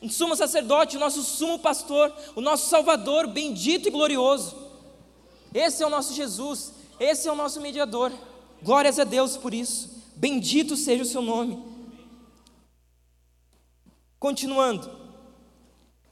Sumo 0.09 0.37
sacerdote, 0.37 0.97
o 0.97 1.01
nosso 1.01 1.25
sumo 1.25 1.59
pastor, 1.59 2.15
o 2.37 2.41
nosso 2.41 2.69
Salvador, 2.69 3.27
bendito 3.27 3.89
e 3.89 3.91
glorioso. 3.91 4.55
Esse 5.53 5.83
é 5.83 5.87
o 5.87 5.91
nosso 5.91 6.15
Jesus, 6.15 6.78
esse 7.01 7.29
é 7.29 7.33
o 7.33 7.37
nosso 7.37 7.61
mediador. 7.61 8.13
Glórias 8.63 8.99
a 8.99 9.05
Deus 9.05 9.37
por 9.37 9.55
isso. 9.55 10.03
Bendito 10.17 10.77
seja 10.77 11.03
o 11.03 11.07
seu 11.07 11.23
nome. 11.23 11.63
Continuando. 14.19 14.91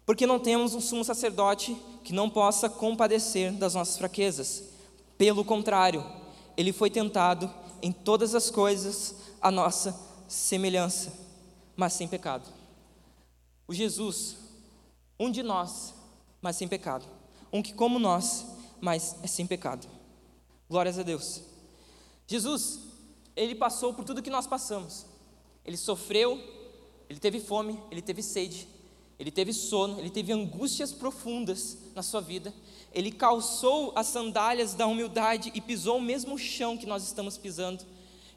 Porque 0.04 0.26
não 0.26 0.38
temos 0.38 0.74
um 0.74 0.80
sumo 0.80 1.04
sacerdote 1.04 1.76
que 2.04 2.12
não 2.12 2.30
possa 2.30 2.68
compadecer 2.68 3.52
das 3.52 3.74
nossas 3.74 3.98
fraquezas. 3.98 4.62
Pelo 5.18 5.44
contrário, 5.44 6.04
ele 6.56 6.72
foi 6.72 6.88
tentado 6.88 7.52
em 7.82 7.90
todas 7.90 8.34
as 8.34 8.50
coisas 8.50 9.16
a 9.40 9.50
nossa 9.50 9.98
semelhança, 10.28 11.12
mas 11.74 11.92
sem 11.94 12.06
pecado. 12.06 12.48
O 13.66 13.74
Jesus, 13.74 14.36
um 15.18 15.30
de 15.30 15.42
nós, 15.42 15.94
mas 16.40 16.54
sem 16.54 16.68
pecado. 16.68 17.04
Um 17.52 17.60
que, 17.60 17.72
como 17.72 17.98
nós, 17.98 18.46
mas 18.80 19.16
é 19.22 19.26
sem 19.26 19.46
pecado. 19.46 19.95
Glórias 20.68 20.98
a 20.98 21.02
Deus. 21.02 21.42
Jesus, 22.26 22.80
ele 23.36 23.54
passou 23.54 23.94
por 23.94 24.04
tudo 24.04 24.22
que 24.22 24.30
nós 24.30 24.46
passamos. 24.46 25.06
Ele 25.64 25.76
sofreu, 25.76 26.40
ele 27.08 27.20
teve 27.20 27.40
fome, 27.40 27.80
ele 27.90 28.02
teve 28.02 28.22
sede, 28.22 28.66
ele 29.18 29.30
teve 29.30 29.52
sono, 29.52 29.98
ele 29.98 30.10
teve 30.10 30.32
angústias 30.32 30.92
profundas 30.92 31.78
na 31.94 32.02
sua 32.02 32.20
vida. 32.20 32.52
Ele 32.92 33.12
calçou 33.12 33.92
as 33.94 34.08
sandálias 34.08 34.74
da 34.74 34.86
humildade 34.86 35.52
e 35.54 35.60
pisou 35.60 35.98
o 35.98 36.02
mesmo 36.02 36.36
chão 36.38 36.76
que 36.76 36.86
nós 36.86 37.04
estamos 37.04 37.38
pisando. 37.38 37.84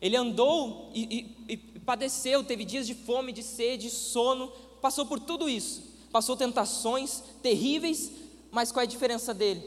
Ele 0.01 0.15
andou 0.15 0.91
e, 0.93 1.35
e, 1.47 1.53
e 1.53 1.57
padeceu, 1.79 2.43
teve 2.43 2.63
dias 2.63 2.85
de 2.85 2.93
fome, 2.93 3.33
de 3.33 3.43
sede, 3.43 3.89
sono, 3.89 4.49
passou 4.81 5.05
por 5.05 5.19
tudo 5.19 5.49
isso. 5.49 5.83
Passou 6.11 6.37
tentações 6.37 7.23
terríveis, 7.41 8.11
mas 8.51 8.71
qual 8.71 8.81
é 8.81 8.85
a 8.85 8.89
diferença 8.89 9.33
dele? 9.33 9.63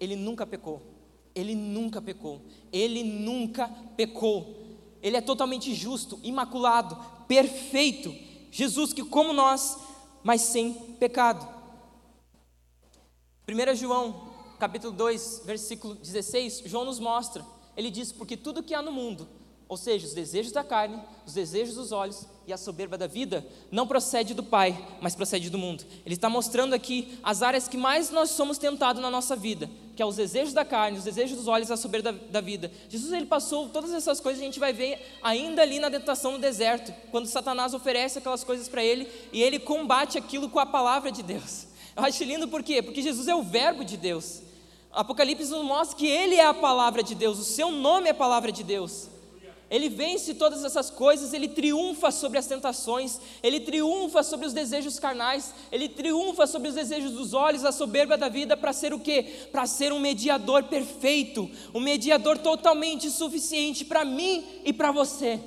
Ele 0.00 0.16
nunca 0.16 0.46
pecou. 0.46 0.95
Ele 1.36 1.54
nunca 1.54 2.00
pecou. 2.00 2.40
Ele 2.72 3.04
nunca 3.04 3.68
pecou. 3.94 4.56
Ele 5.02 5.18
é 5.18 5.20
totalmente 5.20 5.74
justo, 5.74 6.18
imaculado, 6.22 6.96
perfeito. 7.28 8.12
Jesus 8.50 8.94
que 8.94 9.04
como 9.04 9.34
nós, 9.34 9.76
mas 10.24 10.40
sem 10.40 10.72
pecado. 10.98 11.46
1 13.46 13.76
João, 13.76 14.32
capítulo 14.58 14.94
2, 14.94 15.42
versículo 15.44 15.94
16, 15.94 16.62
João 16.64 16.86
nos 16.86 16.98
mostra. 16.98 17.44
Ele 17.76 17.90
diz: 17.90 18.10
"Porque 18.10 18.36
tudo 18.36 18.62
que 18.62 18.74
há 18.74 18.80
no 18.80 18.90
mundo, 18.90 19.28
ou 19.68 19.76
seja, 19.76 20.06
os 20.06 20.14
desejos 20.14 20.52
da 20.52 20.64
carne, 20.64 21.00
os 21.26 21.34
desejos 21.34 21.74
dos 21.74 21.92
olhos 21.92 22.26
e 22.46 22.52
a 22.52 22.56
soberba 22.56 22.96
da 22.96 23.08
vida, 23.08 23.44
não 23.72 23.86
procede 23.86 24.32
do 24.32 24.42
Pai, 24.42 24.78
mas 25.00 25.16
procede 25.16 25.50
do 25.50 25.58
mundo. 25.58 25.84
Ele 26.04 26.14
está 26.14 26.30
mostrando 26.30 26.74
aqui 26.74 27.18
as 27.22 27.42
áreas 27.42 27.66
que 27.66 27.76
mais 27.76 28.10
nós 28.10 28.30
somos 28.30 28.56
tentados 28.56 29.02
na 29.02 29.10
nossa 29.10 29.34
vida, 29.34 29.68
que 29.96 30.02
é 30.02 30.06
os 30.06 30.14
desejos 30.14 30.54
da 30.54 30.64
carne, 30.64 30.98
os 30.98 31.04
desejos 31.04 31.36
dos 31.36 31.48
olhos 31.48 31.70
a 31.72 31.76
soberba 31.76 32.12
da, 32.12 32.18
da 32.30 32.40
vida. 32.40 32.70
Jesus 32.88 33.12
ele 33.12 33.26
passou 33.26 33.68
todas 33.68 33.92
essas 33.92 34.20
coisas, 34.20 34.40
a 34.40 34.44
gente 34.44 34.60
vai 34.60 34.72
ver 34.72 35.18
ainda 35.22 35.60
ali 35.60 35.80
na 35.80 35.90
tentação 35.90 36.32
no 36.32 36.38
deserto, 36.38 36.94
quando 37.10 37.26
Satanás 37.26 37.74
oferece 37.74 38.18
aquelas 38.18 38.44
coisas 38.44 38.68
para 38.68 38.84
ele 38.84 39.08
e 39.32 39.42
ele 39.42 39.58
combate 39.58 40.16
aquilo 40.16 40.48
com 40.48 40.60
a 40.60 40.66
palavra 40.66 41.10
de 41.10 41.24
Deus. 41.24 41.66
Eu 41.96 42.04
acho 42.04 42.22
lindo 42.22 42.46
por 42.46 42.62
quê? 42.62 42.80
Porque 42.80 43.02
Jesus 43.02 43.26
é 43.26 43.34
o 43.34 43.42
verbo 43.42 43.84
de 43.84 43.96
Deus. 43.96 44.42
Apocalipse 44.92 45.50
nos 45.50 45.64
mostra 45.64 45.96
que 45.96 46.06
ele 46.06 46.36
é 46.36 46.46
a 46.46 46.54
palavra 46.54 47.02
de 47.02 47.14
Deus, 47.14 47.40
o 47.40 47.44
seu 47.44 47.72
nome 47.72 48.06
é 48.06 48.12
a 48.12 48.14
palavra 48.14 48.52
de 48.52 48.62
Deus. 48.62 49.15
Ele 49.68 49.88
vence 49.88 50.34
todas 50.34 50.64
essas 50.64 50.90
coisas, 50.90 51.32
ele 51.32 51.48
triunfa 51.48 52.12
sobre 52.12 52.38
as 52.38 52.46
tentações, 52.46 53.18
ele 53.42 53.58
triunfa 53.58 54.22
sobre 54.22 54.46
os 54.46 54.52
desejos 54.52 55.00
carnais, 55.00 55.52
ele 55.72 55.88
triunfa 55.88 56.46
sobre 56.46 56.68
os 56.68 56.74
desejos 56.74 57.12
dos 57.12 57.34
olhos, 57.34 57.64
a 57.64 57.72
soberba 57.72 58.16
da 58.16 58.28
vida, 58.28 58.56
para 58.56 58.72
ser 58.72 58.94
o 58.94 59.00
quê? 59.00 59.48
Para 59.50 59.66
ser 59.66 59.92
um 59.92 59.98
mediador 59.98 60.64
perfeito, 60.64 61.50
um 61.74 61.80
mediador 61.80 62.38
totalmente 62.38 63.10
suficiente 63.10 63.84
para 63.84 64.04
mim 64.04 64.62
e 64.64 64.72
para 64.72 64.92
você. 64.92 65.40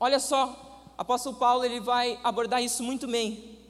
Olha 0.00 0.18
só, 0.18 0.90
apóstolo 0.98 1.36
Paulo 1.36 1.64
ele 1.64 1.78
vai 1.78 2.18
abordar 2.24 2.60
isso 2.60 2.82
muito 2.82 3.06
bem. 3.06 3.60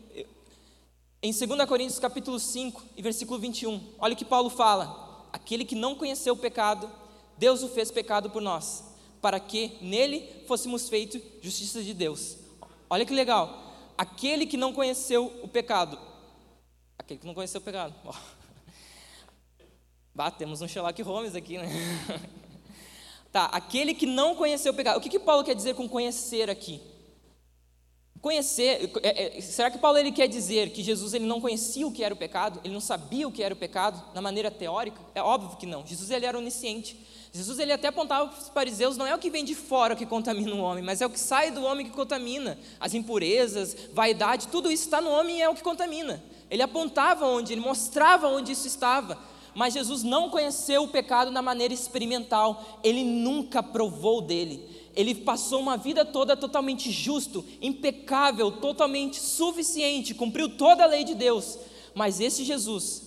Em 1.23 1.33
2 1.33 1.69
Coríntios 1.69 1.99
capítulo 1.99 2.41
5 2.41 2.83
e 2.97 3.03
versículo 3.03 3.39
21, 3.39 3.79
olha 3.99 4.15
o 4.15 4.17
que 4.17 4.25
Paulo 4.25 4.49
fala: 4.49 5.27
aquele 5.31 5.67
que 5.67 5.75
não 5.75 5.95
conheceu 5.95 6.33
o 6.33 6.39
pecado, 6.39 6.91
Deus 7.37 7.63
o 7.63 7.69
fez 7.69 7.91
pecado 7.91 8.31
por 8.31 8.41
nós 8.41 8.91
para 9.23 9.39
que 9.39 9.79
nele 9.81 10.29
fôssemos 10.49 10.89
feitos 10.89 11.23
justiça 11.41 11.81
de 11.81 11.95
Deus. 11.95 12.37
Olha 12.91 13.07
que 13.07 13.15
legal. 13.15 13.73
Aquele 13.97 14.45
que 14.45 14.57
não 14.57 14.73
conheceu 14.73 15.33
o 15.43 15.49
pecado. 15.49 15.99
Aquele 16.99 17.21
que 17.21 17.27
não 17.27 17.33
conheceu 17.33 17.61
o 17.61 17.65
pecado. 17.65 17.95
Bah, 20.15 20.31
temos 20.31 20.61
um 20.61 20.69
Sherlock 20.69 21.01
Holmes 21.01 21.35
aqui, 21.35 21.57
né? 21.57 21.67
tá, 23.33 23.47
aquele 23.47 23.95
que 23.95 24.05
não 24.05 24.35
conheceu 24.35 24.73
o 24.73 24.77
pecado. 24.77 24.99
O 24.99 25.01
que, 25.01 25.09
que 25.09 25.19
Paulo 25.19 25.43
quer 25.43 25.55
dizer 25.55 25.75
com 25.75 25.89
conhecer 25.89 26.51
aqui? 26.51 26.83
Conhecer, 28.23 28.89
é, 29.03 29.37
é, 29.37 29.41
será 29.41 29.69
que 29.69 29.79
Paulo 29.79 29.99
ele 29.99 30.13
quer 30.13 30.29
dizer 30.29 30.71
que 30.71 30.81
Jesus 30.81 31.13
ele 31.13 31.27
não 31.27 31.41
conhecia 31.41 31.85
o 31.85 31.91
que 31.91 32.05
era 32.05 32.15
o 32.15 32.17
pecado? 32.17 32.61
Ele 32.63 32.73
não 32.73 32.81
sabia 32.81 33.27
o 33.27 33.33
que 33.33 33.43
era 33.43 33.53
o 33.53 33.57
pecado 33.57 34.01
na 34.15 34.23
maneira 34.23 34.49
teórica? 34.49 35.01
É 35.13 35.21
óbvio 35.21 35.57
que 35.57 35.67
não. 35.67 35.85
Jesus 35.85 36.09
ele 36.09 36.25
era 36.25 36.39
onisciente. 36.39 36.97
Jesus 37.33 37.59
ele 37.59 37.73
até 37.73 37.89
apontava 37.89 38.29
para 38.29 38.39
os 38.39 38.49
fariseus, 38.49 38.97
não 38.97 39.09
é 39.09 39.13
o 39.13 39.19
que 39.19 39.29
vem 39.29 39.45
de 39.45 39.57
fora 39.57 39.97
que 39.97 40.07
contamina 40.07 40.55
o 40.55 40.61
homem, 40.61 40.85
mas 40.85 41.01
é 41.01 41.07
o 41.07 41.11
que 41.11 41.19
sai 41.19 41.51
do 41.51 41.65
homem 41.65 41.85
que 41.85 41.93
contamina. 41.93 42.57
As 42.79 42.95
impurezas, 42.95 43.77
vaidade, 43.93 44.47
tudo 44.47 44.71
isso 44.71 44.85
está 44.85 45.01
no 45.01 45.11
homem 45.11 45.39
e 45.39 45.43
é 45.43 45.49
o 45.49 45.55
que 45.55 45.63
contamina. 45.63 46.23
Ele 46.49 46.63
apontava 46.63 47.27
onde, 47.27 47.53
ele 47.53 47.61
mostrava 47.61 48.29
onde 48.29 48.53
isso 48.53 48.69
estava. 48.69 49.19
Mas 49.53 49.75
Jesus 49.75 50.05
não 50.05 50.31
conheceu 50.31 50.85
o 50.85 50.89
pecado 50.89 51.33
na 51.33 51.43
maneira 51.43 51.75
experimental, 51.75 52.81
ele 52.85 53.03
nunca 53.03 53.65
provou 53.65 54.21
dele. 54.21 54.82
Ele 54.95 55.15
passou 55.15 55.61
uma 55.61 55.77
vida 55.77 56.05
toda 56.05 56.37
totalmente 56.37 56.91
justo, 56.91 57.45
impecável, 57.61 58.53
totalmente 58.53 59.19
suficiente, 59.19 60.15
cumpriu 60.15 60.51
toda 60.57 60.85
a 60.85 60.87
lei 60.87 61.05
de 61.05 61.15
Deus. 61.15 61.59
Mas 61.95 62.21
esse 62.21 62.45
Jesus, 62.45 63.03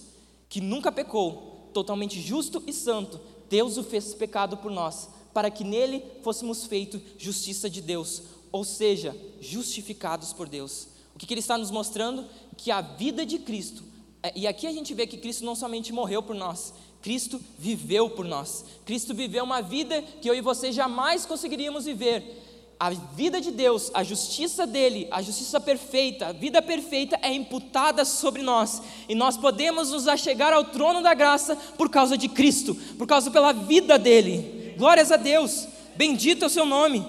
que 0.49 0.59
nunca 0.59 0.91
pecou, 0.91 1.69
totalmente 1.73 2.19
justo 2.21 2.63
e 2.65 2.73
santo, 2.73 3.19
Deus 3.49 3.77
o 3.77 3.83
fez 3.83 4.13
pecado 4.13 4.57
por 4.57 4.71
nós, 4.71 5.09
para 5.33 5.51
que 5.51 5.63
nele 5.63 6.03
fôssemos 6.23 6.65
feitos 6.65 7.01
justiça 7.17 7.69
de 7.69 7.81
Deus, 7.81 8.23
ou 8.51 8.63
seja, 8.63 9.15
justificados 9.39 10.33
por 10.33 10.47
Deus. 10.47 10.87
O 11.13 11.19
que, 11.19 11.25
que 11.25 11.33
ele 11.33 11.41
está 11.41 11.57
nos 11.57 11.71
mostrando? 11.71 12.25
Que 12.57 12.71
a 12.71 12.81
vida 12.81 13.25
de 13.25 13.39
Cristo, 13.39 13.83
é, 14.23 14.31
e 14.35 14.47
aqui 14.47 14.65
a 14.65 14.71
gente 14.71 14.93
vê 14.93 15.05
que 15.05 15.17
Cristo 15.17 15.45
não 15.45 15.55
somente 15.55 15.93
morreu 15.93 16.23
por 16.23 16.35
nós, 16.35 16.73
Cristo 17.05 17.39
viveu 17.59 18.09
por 18.09 18.25
nós. 18.25 18.65
Cristo 18.83 19.13
viveu 19.13 19.43
uma 19.43 19.61
vida 19.61 20.01
que 20.19 20.27
eu 20.27 20.33
e 20.33 20.41
você 20.41 20.71
jamais 20.71 21.23
conseguiríamos 21.23 21.85
viver 21.85 22.41
a 22.79 22.89
vida 22.89 23.39
de 23.39 23.51
Deus, 23.51 23.91
a 23.93 24.03
justiça 24.03 24.65
dele, 24.65 25.07
a 25.11 25.21
justiça 25.21 25.59
perfeita, 25.59 26.25
a 26.25 26.31
vida 26.31 26.63
perfeita 26.63 27.19
é 27.21 27.31
imputada 27.31 28.03
sobre 28.03 28.41
nós, 28.41 28.81
e 29.07 29.13
nós 29.13 29.37
podemos 29.37 29.91
nos 29.91 30.07
achegar 30.07 30.51
ao 30.51 30.63
trono 30.63 31.03
da 31.03 31.13
graça 31.13 31.55
por 31.77 31.91
causa 31.91 32.17
de 32.17 32.27
Cristo, 32.27 32.73
por 32.97 33.05
causa 33.05 33.29
pela 33.29 33.53
vida 33.53 33.99
dele. 33.99 34.73
Glórias 34.75 35.11
a 35.11 35.15
Deus. 35.15 35.67
Bendito 35.95 36.41
é 36.41 36.47
o 36.47 36.49
seu 36.49 36.65
nome. 36.65 37.05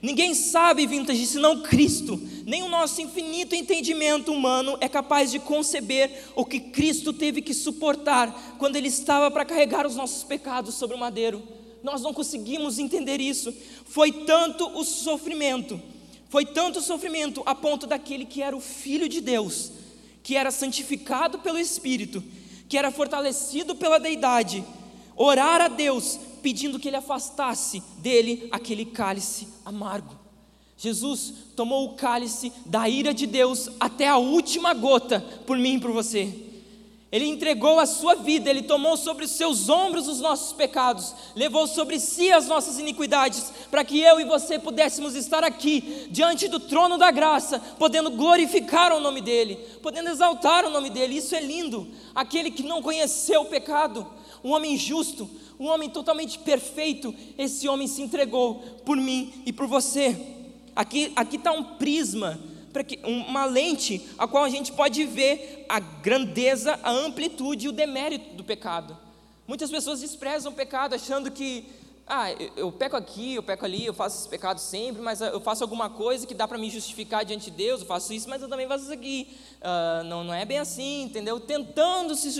Ninguém 0.00 0.32
sabe, 0.32 0.86
vintage, 0.86 1.26
senão 1.26 1.60
Cristo. 1.60 2.18
Nem 2.48 2.62
o 2.62 2.68
nosso 2.68 3.02
infinito 3.02 3.54
entendimento 3.54 4.32
humano 4.32 4.78
é 4.80 4.88
capaz 4.88 5.30
de 5.30 5.38
conceber 5.38 6.30
o 6.34 6.44
que 6.44 6.58
Cristo 6.58 7.12
teve 7.12 7.42
que 7.42 7.52
suportar 7.52 8.56
quando 8.58 8.76
ele 8.76 8.88
estava 8.88 9.30
para 9.30 9.44
carregar 9.44 9.86
os 9.86 9.96
nossos 9.96 10.24
pecados 10.24 10.74
sobre 10.74 10.96
o 10.96 10.98
madeiro 10.98 11.58
nós 11.82 12.02
não 12.02 12.12
conseguimos 12.12 12.78
entender 12.78 13.20
isso. 13.20 13.54
Foi 13.84 14.10
tanto 14.12 14.68
o 14.78 14.84
sofrimento, 14.84 15.80
foi 16.28 16.44
tanto 16.44 16.78
o 16.78 16.82
sofrimento 16.82 17.42
a 17.46 17.54
ponto 17.54 17.86
daquele 17.86 18.24
que 18.24 18.42
era 18.42 18.56
o 18.56 18.60
Filho 18.60 19.08
de 19.08 19.20
Deus, 19.20 19.72
que 20.22 20.36
era 20.36 20.50
santificado 20.50 21.38
pelo 21.38 21.58
Espírito, 21.58 22.22
que 22.68 22.76
era 22.76 22.90
fortalecido 22.90 23.74
pela 23.74 23.98
deidade, 23.98 24.64
orar 25.16 25.60
a 25.60 25.68
Deus 25.68 26.18
pedindo 26.42 26.78
que 26.78 26.88
ele 26.88 26.96
afastasse 26.96 27.82
dele 27.98 28.48
aquele 28.50 28.84
cálice 28.84 29.48
amargo. 29.64 30.17
Jesus 30.78 31.34
tomou 31.56 31.86
o 31.86 31.94
cálice 31.94 32.52
da 32.64 32.88
ira 32.88 33.12
de 33.12 33.26
Deus 33.26 33.68
até 33.80 34.06
a 34.06 34.16
última 34.16 34.72
gota 34.72 35.20
por 35.44 35.58
mim 35.58 35.74
e 35.74 35.80
por 35.80 35.90
você. 35.90 36.32
Ele 37.10 37.24
entregou 37.24 37.80
a 37.80 37.86
sua 37.86 38.14
vida, 38.14 38.48
ele 38.48 38.62
tomou 38.62 38.96
sobre 38.96 39.24
os 39.24 39.32
seus 39.32 39.68
ombros 39.68 40.06
os 40.06 40.20
nossos 40.20 40.52
pecados, 40.52 41.14
levou 41.34 41.66
sobre 41.66 41.98
si 41.98 42.30
as 42.30 42.46
nossas 42.46 42.78
iniquidades, 42.78 43.50
para 43.70 43.82
que 43.82 43.98
eu 43.98 44.20
e 44.20 44.24
você 44.24 44.58
pudéssemos 44.58 45.16
estar 45.16 45.42
aqui, 45.42 46.06
diante 46.10 46.46
do 46.48 46.60
trono 46.60 46.98
da 46.98 47.10
graça, 47.10 47.58
podendo 47.78 48.10
glorificar 48.10 48.92
o 48.92 49.00
nome 49.00 49.22
dEle, 49.22 49.56
podendo 49.82 50.10
exaltar 50.10 50.66
o 50.66 50.70
nome 50.70 50.90
dEle. 50.90 51.16
Isso 51.16 51.34
é 51.34 51.40
lindo. 51.40 51.88
Aquele 52.14 52.50
que 52.50 52.62
não 52.62 52.82
conheceu 52.82 53.40
o 53.40 53.46
pecado, 53.46 54.06
um 54.44 54.50
homem 54.50 54.76
justo, 54.76 55.28
um 55.58 55.66
homem 55.66 55.88
totalmente 55.88 56.38
perfeito, 56.38 57.12
esse 57.38 57.66
homem 57.66 57.88
se 57.88 58.02
entregou 58.02 58.56
por 58.84 58.98
mim 58.98 59.32
e 59.46 59.52
por 59.52 59.66
você. 59.66 60.37
Aqui 60.78 61.12
está 61.34 61.50
um 61.50 61.64
prisma 61.76 62.38
uma 63.04 63.44
lente 63.44 64.08
a 64.16 64.28
qual 64.28 64.44
a 64.44 64.48
gente 64.48 64.70
pode 64.70 65.04
ver 65.04 65.66
a 65.68 65.80
grandeza, 65.80 66.78
a 66.80 66.92
amplitude 66.92 67.66
e 67.66 67.68
o 67.68 67.72
demérito 67.72 68.36
do 68.36 68.44
pecado. 68.44 68.96
Muitas 69.48 69.68
pessoas 69.68 70.00
desprezam 70.00 70.52
o 70.52 70.54
pecado 70.54 70.94
achando 70.94 71.32
que 71.32 71.64
ah, 72.08 72.32
eu, 72.56 72.72
peco 72.72 72.96
aqui, 72.96 73.34
eu 73.34 73.42
peco 73.42 73.66
ali, 73.66 73.84
eu 73.84 73.92
faço 73.92 74.20
esse 74.20 74.28
pecado 74.28 74.58
sempre, 74.58 75.02
mas 75.02 75.20
eu 75.20 75.40
faço 75.40 75.62
alguma 75.62 75.90
coisa 75.90 76.26
que 76.26 76.32
dá 76.32 76.48
para 76.48 76.56
me 76.56 76.70
justificar 76.70 77.22
diante 77.22 77.50
de 77.50 77.56
Deus, 77.56 77.82
eu 77.82 77.86
faço 77.86 78.14
isso, 78.14 78.30
mas 78.30 78.40
eu 78.40 78.48
também 78.48 78.66
faço 78.66 78.84
isso 78.84 78.92
aqui. 78.92 79.28
Uh, 79.58 80.04
não, 80.04 80.24
não 80.24 80.32
é 80.32 80.44
bem 80.46 80.58
assim, 80.58 81.02
entendeu? 81.02 81.38
Tentando 81.38 82.14
se 82.14 82.30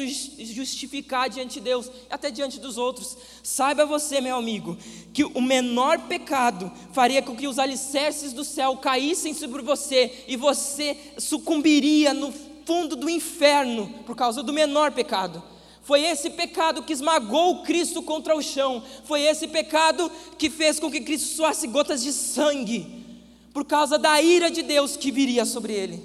justificar 0.54 1.28
diante 1.28 1.54
de 1.54 1.61
Deus, 1.61 1.90
até 2.09 2.31
diante 2.31 2.59
dos 2.59 2.78
outros. 2.78 3.16
Saiba 3.42 3.85
você, 3.85 4.22
meu 4.22 4.37
amigo, 4.37 4.78
que 5.12 5.24
o 5.24 5.40
menor 5.42 5.98
pecado 6.09 6.72
faria 6.92 7.20
com 7.20 7.37
que 7.37 7.46
os 7.46 7.59
alicerces 7.59 8.33
do 8.33 8.44
céu 8.44 8.76
caíssem 8.78 9.35
sobre 9.35 9.61
você 9.61 10.24
e 10.26 10.35
você 10.35 10.96
sucumbiria 11.18 12.14
no 12.14 12.33
fundo 12.64 12.96
do 12.96 13.11
inferno 13.11 13.88
por 14.07 14.16
causa 14.16 14.42
do 14.42 14.52
menor 14.52 14.92
pecado. 14.92 15.42
Foi 15.88 16.05
esse 16.05 16.29
pecado 16.29 16.83
que 16.83 16.92
esmagou 16.92 17.62
Cristo 17.62 18.03
contra 18.03 18.37
o 18.37 18.42
chão. 18.42 18.83
Foi 19.05 19.22
esse 19.22 19.48
pecado 19.48 20.12
que 20.37 20.51
fez 20.51 20.79
com 20.79 20.90
que 20.90 21.01
Cristo 21.01 21.35
suasse 21.35 21.66
gotas 21.66 22.03
de 22.03 22.12
sangue, 22.12 23.07
por 23.55 23.64
causa 23.64 23.96
da 23.96 24.20
ira 24.20 24.51
de 24.51 24.61
Deus 24.61 24.98
que 24.98 25.11
viria 25.11 25.46
sobre 25.46 25.72
ele. 25.72 25.98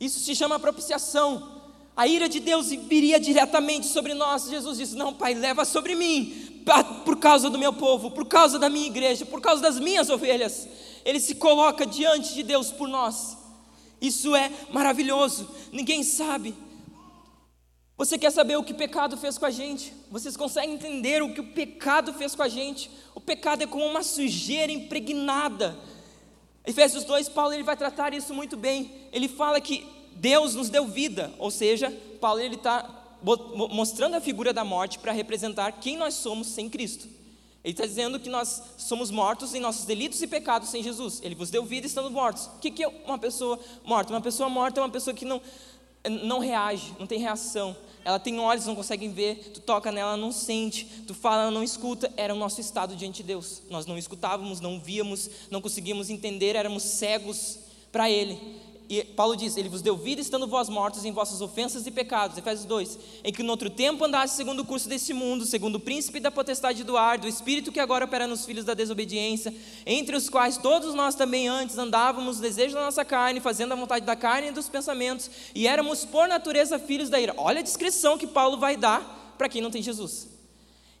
Isso 0.00 0.20
se 0.20 0.34
chama 0.34 0.58
propiciação. 0.58 1.60
A 1.94 2.06
ira 2.06 2.30
de 2.30 2.40
Deus 2.40 2.70
viria 2.70 3.20
diretamente 3.20 3.88
sobre 3.88 4.14
nós. 4.14 4.48
Jesus 4.48 4.78
disse: 4.78 4.96
Não, 4.96 5.12
Pai, 5.12 5.34
leva 5.34 5.66
sobre 5.66 5.94
mim, 5.94 6.62
por 7.04 7.18
causa 7.18 7.50
do 7.50 7.58
meu 7.58 7.74
povo, 7.74 8.10
por 8.10 8.24
causa 8.24 8.58
da 8.58 8.70
minha 8.70 8.86
igreja, 8.86 9.26
por 9.26 9.42
causa 9.42 9.60
das 9.60 9.78
minhas 9.78 10.08
ovelhas. 10.08 10.66
Ele 11.04 11.20
se 11.20 11.34
coloca 11.34 11.84
diante 11.84 12.32
de 12.32 12.42
Deus 12.42 12.70
por 12.70 12.88
nós. 12.88 13.36
Isso 14.00 14.34
é 14.34 14.50
maravilhoso. 14.72 15.46
Ninguém 15.70 16.02
sabe 16.02 16.54
você 17.96 18.18
quer 18.18 18.30
saber 18.30 18.56
o 18.56 18.64
que 18.64 18.72
o 18.72 18.76
pecado 18.76 19.16
fez 19.16 19.38
com 19.38 19.46
a 19.46 19.50
gente? 19.50 19.92
Vocês 20.10 20.36
conseguem 20.36 20.74
entender 20.74 21.22
o 21.22 21.32
que 21.32 21.40
o 21.40 21.52
pecado 21.52 22.12
fez 22.14 22.34
com 22.34 22.42
a 22.42 22.48
gente? 22.48 22.90
O 23.14 23.20
pecado 23.20 23.62
é 23.62 23.66
como 23.66 23.84
uma 23.84 24.02
sujeira 24.02 24.72
impregnada. 24.72 25.76
Efésios 26.64 27.04
2, 27.04 27.28
Paulo 27.28 27.52
ele 27.52 27.62
vai 27.62 27.76
tratar 27.76 28.14
isso 28.14 28.32
muito 28.32 28.56
bem. 28.56 28.90
Ele 29.12 29.28
fala 29.28 29.60
que 29.60 29.86
Deus 30.16 30.54
nos 30.54 30.70
deu 30.70 30.86
vida, 30.86 31.32
ou 31.38 31.50
seja, 31.50 31.90
Paulo 32.20 32.40
ele 32.40 32.54
está 32.56 32.88
mostrando 33.70 34.14
a 34.14 34.20
figura 34.20 34.52
da 34.52 34.64
morte 34.64 34.98
para 34.98 35.12
representar 35.12 35.72
quem 35.72 35.96
nós 35.96 36.14
somos 36.14 36.48
sem 36.48 36.68
Cristo. 36.68 37.08
Ele 37.64 37.72
está 37.72 37.86
dizendo 37.86 38.18
que 38.18 38.28
nós 38.28 38.60
somos 38.76 39.10
mortos 39.12 39.54
em 39.54 39.60
nossos 39.60 39.84
delitos 39.84 40.20
e 40.20 40.26
pecados 40.26 40.68
sem 40.68 40.82
Jesus. 40.82 41.20
Ele 41.22 41.36
vos 41.36 41.48
deu 41.48 41.64
vida 41.64 41.86
estando 41.86 42.10
mortos. 42.10 42.46
O 42.46 42.58
que 42.58 42.82
é 42.82 42.88
uma 43.06 43.18
pessoa 43.18 43.58
morta? 43.84 44.12
Uma 44.12 44.20
pessoa 44.20 44.48
morta 44.48 44.80
é 44.80 44.82
uma 44.82 44.90
pessoa 44.90 45.14
que 45.14 45.24
não, 45.24 45.40
não 46.08 46.38
reage, 46.38 46.94
não 46.98 47.06
tem 47.06 47.18
reação. 47.18 47.76
Ela 48.04 48.18
tem 48.18 48.38
olhos, 48.40 48.66
não 48.66 48.74
consegue 48.74 49.06
ver, 49.06 49.52
tu 49.54 49.60
toca 49.60 49.92
nela, 49.92 50.16
não 50.16 50.32
sente, 50.32 50.84
tu 51.06 51.14
fala, 51.14 51.42
ela 51.42 51.50
não 51.50 51.62
escuta, 51.62 52.12
era 52.16 52.34
o 52.34 52.38
nosso 52.38 52.60
estado 52.60 52.96
diante 52.96 53.18
de 53.18 53.28
Deus. 53.28 53.62
Nós 53.70 53.86
não 53.86 53.96
escutávamos, 53.96 54.60
não 54.60 54.80
víamos, 54.80 55.30
não 55.50 55.60
conseguíamos 55.60 56.10
entender, 56.10 56.56
éramos 56.56 56.82
cegos 56.82 57.58
para 57.92 58.10
Ele. 58.10 58.60
E 58.92 59.02
Paulo 59.04 59.34
diz: 59.34 59.56
Ele 59.56 59.70
vos 59.70 59.80
deu 59.80 59.96
vida 59.96 60.20
estando 60.20 60.46
vós 60.46 60.68
mortos 60.68 61.06
em 61.06 61.12
vossas 61.12 61.40
ofensas 61.40 61.86
e 61.86 61.90
pecados. 61.90 62.36
Efésios 62.36 62.66
2: 62.66 62.98
Em 63.24 63.32
que 63.32 63.42
no 63.42 63.48
outro 63.48 63.70
tempo 63.70 64.04
andaste 64.04 64.36
segundo 64.36 64.60
o 64.60 64.66
curso 64.66 64.86
deste 64.86 65.14
mundo, 65.14 65.46
segundo 65.46 65.76
o 65.76 65.80
príncipe 65.80 66.20
da 66.20 66.30
potestade 66.30 66.84
do 66.84 66.94
ar, 66.94 67.16
do 67.16 67.26
espírito 67.26 67.72
que 67.72 67.80
agora 67.80 68.04
opera 68.04 68.26
nos 68.26 68.44
filhos 68.44 68.66
da 68.66 68.74
desobediência, 68.74 69.54
entre 69.86 70.14
os 70.14 70.28
quais 70.28 70.58
todos 70.58 70.92
nós 70.92 71.14
também 71.14 71.48
antes 71.48 71.78
andávamos 71.78 72.38
desejo 72.38 72.74
da 72.74 72.82
nossa 72.82 73.02
carne, 73.02 73.40
fazendo 73.40 73.72
a 73.72 73.76
vontade 73.76 74.04
da 74.04 74.14
carne 74.14 74.48
e 74.48 74.52
dos 74.52 74.68
pensamentos, 74.68 75.30
e 75.54 75.66
éramos 75.66 76.04
por 76.04 76.28
natureza 76.28 76.78
filhos 76.78 77.08
da 77.08 77.18
ira. 77.18 77.32
Olha 77.38 77.60
a 77.60 77.62
descrição 77.62 78.18
que 78.18 78.26
Paulo 78.26 78.58
vai 78.58 78.76
dar 78.76 79.34
para 79.38 79.48
quem 79.48 79.62
não 79.62 79.70
tem 79.70 79.80
Jesus. 79.80 80.28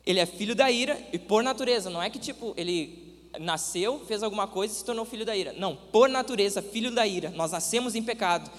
Ele 0.06 0.18
é 0.18 0.24
filho 0.24 0.54
da 0.54 0.70
ira 0.70 0.98
e 1.12 1.18
por 1.18 1.42
natureza, 1.42 1.90
não 1.90 2.02
é 2.02 2.08
que 2.08 2.18
tipo 2.18 2.54
ele 2.56 3.01
nasceu, 3.38 4.00
fez 4.06 4.22
alguma 4.22 4.46
coisa 4.46 4.74
e 4.74 4.76
se 4.76 4.84
tornou 4.84 5.04
filho 5.04 5.24
da 5.24 5.36
ira. 5.36 5.54
Não, 5.56 5.76
por 5.76 6.08
natureza, 6.08 6.62
filho 6.62 6.90
da 6.90 7.06
ira. 7.06 7.30
Nós 7.30 7.52
nascemos 7.52 7.94
em 7.94 8.02
pecado. 8.02 8.50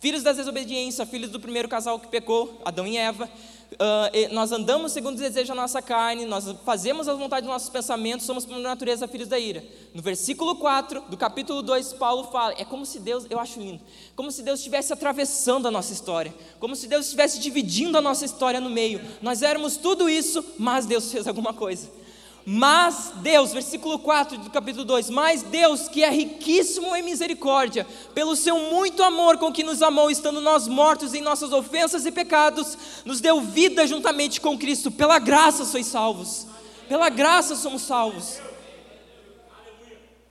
Filhos 0.00 0.22
da 0.22 0.32
desobediência, 0.32 1.04
filhos 1.04 1.30
do 1.30 1.38
primeiro 1.38 1.68
casal 1.68 1.98
que 1.98 2.08
pecou, 2.08 2.60
Adão 2.64 2.86
e 2.86 2.96
Eva. 2.96 3.28
Uh, 3.72 4.34
nós 4.34 4.50
andamos 4.50 4.90
segundo 4.90 5.16
o 5.16 5.20
desejo 5.20 5.48
da 5.48 5.54
nossa 5.54 5.80
carne, 5.80 6.24
nós 6.24 6.44
fazemos 6.64 7.08
a 7.08 7.14
vontade 7.14 7.42
dos 7.42 7.52
nossos 7.52 7.68
pensamentos, 7.68 8.26
somos 8.26 8.44
por 8.44 8.58
natureza 8.58 9.06
filhos 9.06 9.28
da 9.28 9.38
ira. 9.38 9.62
No 9.94 10.02
versículo 10.02 10.56
4 10.56 11.04
do 11.08 11.16
capítulo 11.16 11.62
2, 11.62 11.92
Paulo 11.92 12.24
fala: 12.32 12.54
é 12.58 12.64
como 12.64 12.84
se 12.84 12.98
Deus, 12.98 13.26
eu 13.30 13.38
acho 13.38 13.60
lindo, 13.60 13.80
como 14.16 14.30
se 14.32 14.42
Deus 14.42 14.58
estivesse 14.58 14.92
atravessando 14.92 15.68
a 15.68 15.70
nossa 15.70 15.92
história, 15.92 16.34
como 16.58 16.74
se 16.74 16.88
Deus 16.88 17.04
estivesse 17.04 17.38
dividindo 17.38 17.96
a 17.96 18.00
nossa 18.00 18.24
história 18.24 18.58
no 18.58 18.70
meio. 18.70 19.00
Nós 19.22 19.40
éramos 19.40 19.76
tudo 19.76 20.10
isso, 20.10 20.44
mas 20.58 20.84
Deus 20.86 21.12
fez 21.12 21.28
alguma 21.28 21.52
coisa. 21.52 21.99
Mas 22.44 23.12
Deus, 23.16 23.52
versículo 23.52 23.98
4 23.98 24.38
do 24.38 24.50
capítulo 24.50 24.84
2: 24.84 25.10
Mas 25.10 25.42
Deus, 25.42 25.88
que 25.88 26.02
é 26.02 26.10
riquíssimo 26.10 26.94
em 26.96 27.02
misericórdia, 27.02 27.86
pelo 28.14 28.34
seu 28.34 28.58
muito 28.58 29.02
amor 29.02 29.38
com 29.38 29.52
que 29.52 29.62
nos 29.62 29.82
amou, 29.82 30.10
estando 30.10 30.40
nós 30.40 30.66
mortos 30.66 31.14
em 31.14 31.20
nossas 31.20 31.52
ofensas 31.52 32.06
e 32.06 32.10
pecados, 32.10 32.76
nos 33.04 33.20
deu 33.20 33.40
vida 33.40 33.86
juntamente 33.86 34.40
com 34.40 34.58
Cristo. 34.58 34.90
Pela 34.90 35.18
graça 35.18 35.64
sois 35.64 35.86
salvos. 35.86 36.46
Pela 36.88 37.08
graça 37.08 37.54
somos 37.54 37.82
salvos 37.82 38.40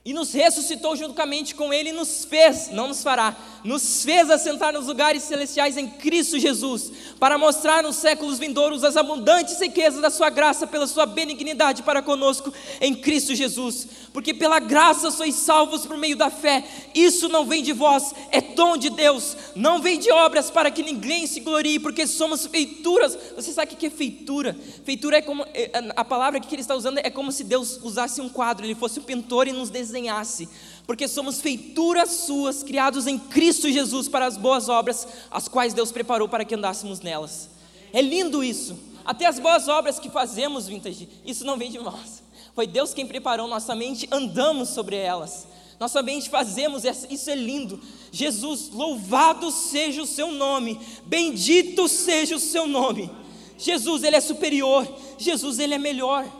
e 0.02 0.14
nos 0.14 0.32
ressuscitou 0.32 0.96
juntamente 0.96 1.54
com 1.54 1.72
Ele 1.74 1.90
e 1.90 1.92
nos 1.92 2.24
fez, 2.24 2.70
não 2.70 2.88
nos 2.88 3.02
fará, 3.02 3.36
nos 3.62 4.02
fez 4.02 4.30
assentar 4.30 4.72
nos 4.72 4.86
lugares 4.86 5.22
celestiais 5.24 5.76
em 5.76 5.86
Cristo 5.86 6.38
Jesus, 6.38 6.90
para 7.18 7.36
mostrar 7.36 7.82
nos 7.82 7.96
séculos 7.96 8.38
vindouros 8.38 8.82
as 8.82 8.96
abundantes 8.96 9.60
riquezas 9.60 10.00
da 10.00 10.08
Sua 10.08 10.30
graça 10.30 10.66
pela 10.66 10.86
Sua 10.86 11.04
benignidade 11.04 11.82
para 11.82 12.00
conosco 12.00 12.52
em 12.80 12.94
Cristo 12.94 13.34
Jesus. 13.34 13.86
Porque 14.12 14.34
pela 14.34 14.58
graça 14.58 15.10
sois 15.12 15.36
salvos 15.36 15.86
por 15.86 15.96
meio 15.96 16.16
da 16.16 16.30
fé, 16.30 16.64
isso 16.92 17.28
não 17.28 17.44
vem 17.46 17.62
de 17.62 17.72
vós, 17.72 18.12
é 18.32 18.40
dom 18.40 18.76
de 18.76 18.90
Deus, 18.90 19.36
não 19.54 19.80
vem 19.80 20.00
de 20.00 20.10
obras 20.10 20.50
para 20.50 20.68
que 20.68 20.82
ninguém 20.82 21.28
se 21.28 21.38
glorie, 21.38 21.78
porque 21.78 22.08
somos 22.08 22.44
feituras. 22.46 23.16
Você 23.36 23.52
sabe 23.52 23.72
o 23.72 23.76
que 23.76 23.86
é 23.86 23.90
feitura? 23.90 24.56
Feitura 24.84 25.18
é 25.18 25.22
como, 25.22 25.44
é, 25.54 25.70
a 25.94 26.04
palavra 26.04 26.40
que 26.40 26.52
ele 26.52 26.62
está 26.62 26.74
usando 26.74 26.98
é 26.98 27.08
como 27.08 27.30
se 27.30 27.44
Deus 27.44 27.78
usasse 27.84 28.20
um 28.20 28.28
quadro, 28.28 28.66
ele 28.66 28.74
fosse 28.74 28.98
o 28.98 29.02
pintor 29.02 29.46
e 29.46 29.52
nos 29.52 29.70
desenhasse, 29.70 30.48
porque 30.88 31.06
somos 31.06 31.40
feituras 31.40 32.10
suas, 32.10 32.64
criados 32.64 33.06
em 33.06 33.16
Cristo 33.16 33.70
Jesus 33.70 34.08
para 34.08 34.26
as 34.26 34.36
boas 34.36 34.68
obras, 34.68 35.06
as 35.30 35.46
quais 35.46 35.72
Deus 35.72 35.92
preparou 35.92 36.28
para 36.28 36.44
que 36.44 36.56
andássemos 36.56 37.00
nelas. 37.00 37.48
É 37.92 38.02
lindo 38.02 38.42
isso. 38.42 38.76
Até 39.04 39.26
as 39.26 39.38
boas 39.38 39.68
obras 39.68 40.00
que 40.00 40.10
fazemos, 40.10 40.66
vintage, 40.66 41.08
isso 41.24 41.44
não 41.44 41.56
vem 41.56 41.70
de 41.70 41.78
nós. 41.78 42.19
Foi 42.60 42.66
Deus 42.66 42.92
quem 42.92 43.06
preparou 43.06 43.48
nossa 43.48 43.74
mente, 43.74 44.06
andamos 44.12 44.68
sobre 44.68 44.94
elas. 44.94 45.48
Nossa 45.78 46.02
mente 46.02 46.28
fazemos, 46.28 46.84
isso 46.84 47.30
é 47.30 47.34
lindo. 47.34 47.80
Jesus, 48.12 48.68
louvado 48.68 49.50
seja 49.50 50.02
o 50.02 50.06
seu 50.06 50.30
nome, 50.30 50.78
bendito 51.06 51.88
seja 51.88 52.36
o 52.36 52.38
seu 52.38 52.66
nome. 52.66 53.10
Jesus, 53.56 54.02
ele 54.02 54.16
é 54.16 54.20
superior, 54.20 54.86
Jesus, 55.16 55.58
ele 55.58 55.72
é 55.72 55.78
melhor. 55.78 56.30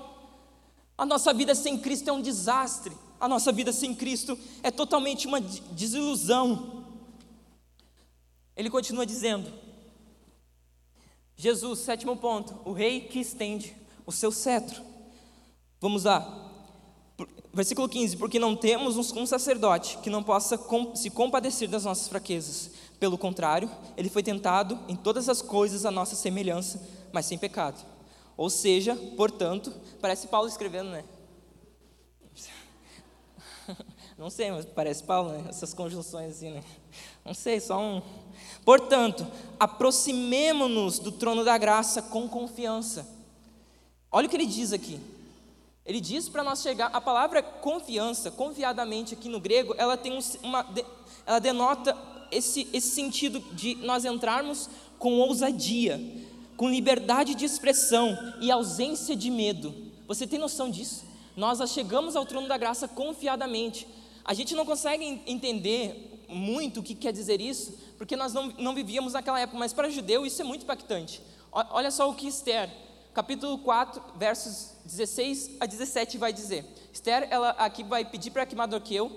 A 0.99 1.07
nossa 1.07 1.33
vida 1.33 1.55
sem 1.55 1.79
Cristo 1.79 2.11
é 2.11 2.13
um 2.13 2.21
desastre 2.21 2.95
a 3.19 3.27
nossa 3.27 3.51
vida 3.51 3.73
sem 3.73 3.95
Cristo 3.95 4.39
é 4.63 4.71
totalmente 4.71 5.27
uma 5.27 5.41
desilusão. 5.41 6.85
Ele 8.55 8.69
continua 8.69 9.07
dizendo, 9.07 9.51
Jesus, 11.35 11.79
sétimo 11.79 12.15
ponto, 12.15 12.61
o 12.67 12.73
rei 12.73 13.01
que 13.01 13.21
estende 13.21 13.75
o 14.05 14.13
seu 14.13 14.31
cetro. 14.31 14.91
Vamos 15.81 16.05
lá. 16.05 16.51
Versículo 17.53 17.89
15: 17.89 18.17
Porque 18.17 18.39
não 18.39 18.55
temos 18.55 18.97
um 18.97 19.27
sacerdote 19.27 19.99
que 19.99 20.11
não 20.11 20.23
possa 20.23 20.61
se 20.95 21.11
compadecer 21.11 21.69
das 21.69 21.85
nossas 21.85 22.07
fraquezas. 22.09 22.71
Pelo 22.99 23.17
contrário, 23.17 23.71
ele 23.97 24.11
foi 24.11 24.23
tentado 24.23 24.79
em 24.87 24.95
todas 24.95 25.29
as 25.29 25.41
coisas 25.41 25.87
a 25.87 25.91
nossa 25.91 26.15
semelhança, 26.15 26.87
mas 27.13 27.27
sem 27.27 27.39
pecado. 27.39 27.85
Ou 28.37 28.51
seja, 28.51 28.95
portanto, 29.17 29.73
parece 30.01 30.29
Paulo 30.29 30.49
escrevendo, 30.49 30.91
né? 30.91 31.05
Não 34.19 34.29
sei, 34.29 34.51
mas 34.51 34.67
parece 34.67 35.03
Paulo, 35.03 35.31
né? 35.31 35.47
essas 35.49 35.73
conjunções 35.73 36.33
assim, 36.33 36.51
né? 36.51 36.63
Não 37.25 37.33
sei, 37.33 37.59
só 37.59 37.81
um. 37.81 38.03
Portanto, 38.65 39.27
aproximemo-nos 39.59 40.99
do 40.99 41.11
trono 41.11 41.43
da 41.43 41.57
graça 41.57 42.03
com 42.03 42.29
confiança. 42.29 43.09
Olha 44.13 44.27
o 44.27 44.31
que 44.31 44.37
ele 44.37 44.47
diz 44.47 44.75
aqui. 44.75 45.01
Ele 45.91 46.01
diz 46.01 46.29
para 46.29 46.45
nós 46.45 46.63
chegar. 46.63 46.89
A 46.93 47.01
palavra 47.01 47.43
confiança, 47.43 48.31
confiadamente 48.31 49.15
aqui 49.15 49.29
no 49.29 49.41
grego, 49.41 49.75
ela 49.77 49.97
tem 49.97 50.17
uma, 50.41 50.65
ela 51.27 51.41
denota 51.41 51.99
esse, 52.31 52.69
esse 52.73 52.91
sentido 52.91 53.41
de 53.53 53.75
nós 53.75 54.05
entrarmos 54.05 54.71
com 55.01 55.19
ousadia, 55.19 56.01
com 56.57 56.71
liberdade 56.71 57.35
de 57.35 57.45
expressão 57.45 58.17
e 58.41 58.53
ausência 58.53 59.17
de 59.17 59.33
medo. 59.33 59.75
Você 60.07 60.29
tem 60.29 60.39
noção 60.39 60.71
disso? 60.71 61.05
Nós 61.37 61.59
chegamos 61.73 62.15
ao 62.15 62.25
trono 62.25 62.47
da 62.47 62.57
graça 62.57 62.87
confiadamente. 62.87 63.85
A 64.25 64.33
gente 64.33 64.55
não 64.55 64.65
consegue 64.65 65.21
entender 65.27 66.25
muito 66.29 66.79
o 66.79 66.83
que 66.85 66.95
quer 66.95 67.13
dizer 67.13 67.41
isso, 67.41 67.77
porque 67.99 68.15
nós 68.15 68.33
não, 68.33 68.47
não 68.59 68.77
vivíamos 68.77 69.15
naquela 69.15 69.41
época, 69.41 69.59
mas 69.59 69.73
para 69.73 69.91
judeu 69.91 70.25
isso 70.25 70.41
é 70.41 70.45
muito 70.45 70.63
impactante. 70.63 71.21
Olha 71.51 71.91
só 71.91 72.09
o 72.09 72.15
que 72.15 72.29
Esther, 72.29 72.71
capítulo 73.15 73.59
4, 73.59 74.03
versos 74.17 74.73
16 74.85 75.57
a 75.61 75.67
17 75.67 76.19
vai 76.19 76.33
dizer. 76.33 76.65
Esther, 76.93 77.29
ela 77.31 77.51
aqui 77.51 77.83
vai 77.83 78.05
pedir 78.05 78.31
para 78.31 78.47
que 78.47 78.57
Mardoqueu 78.57 79.11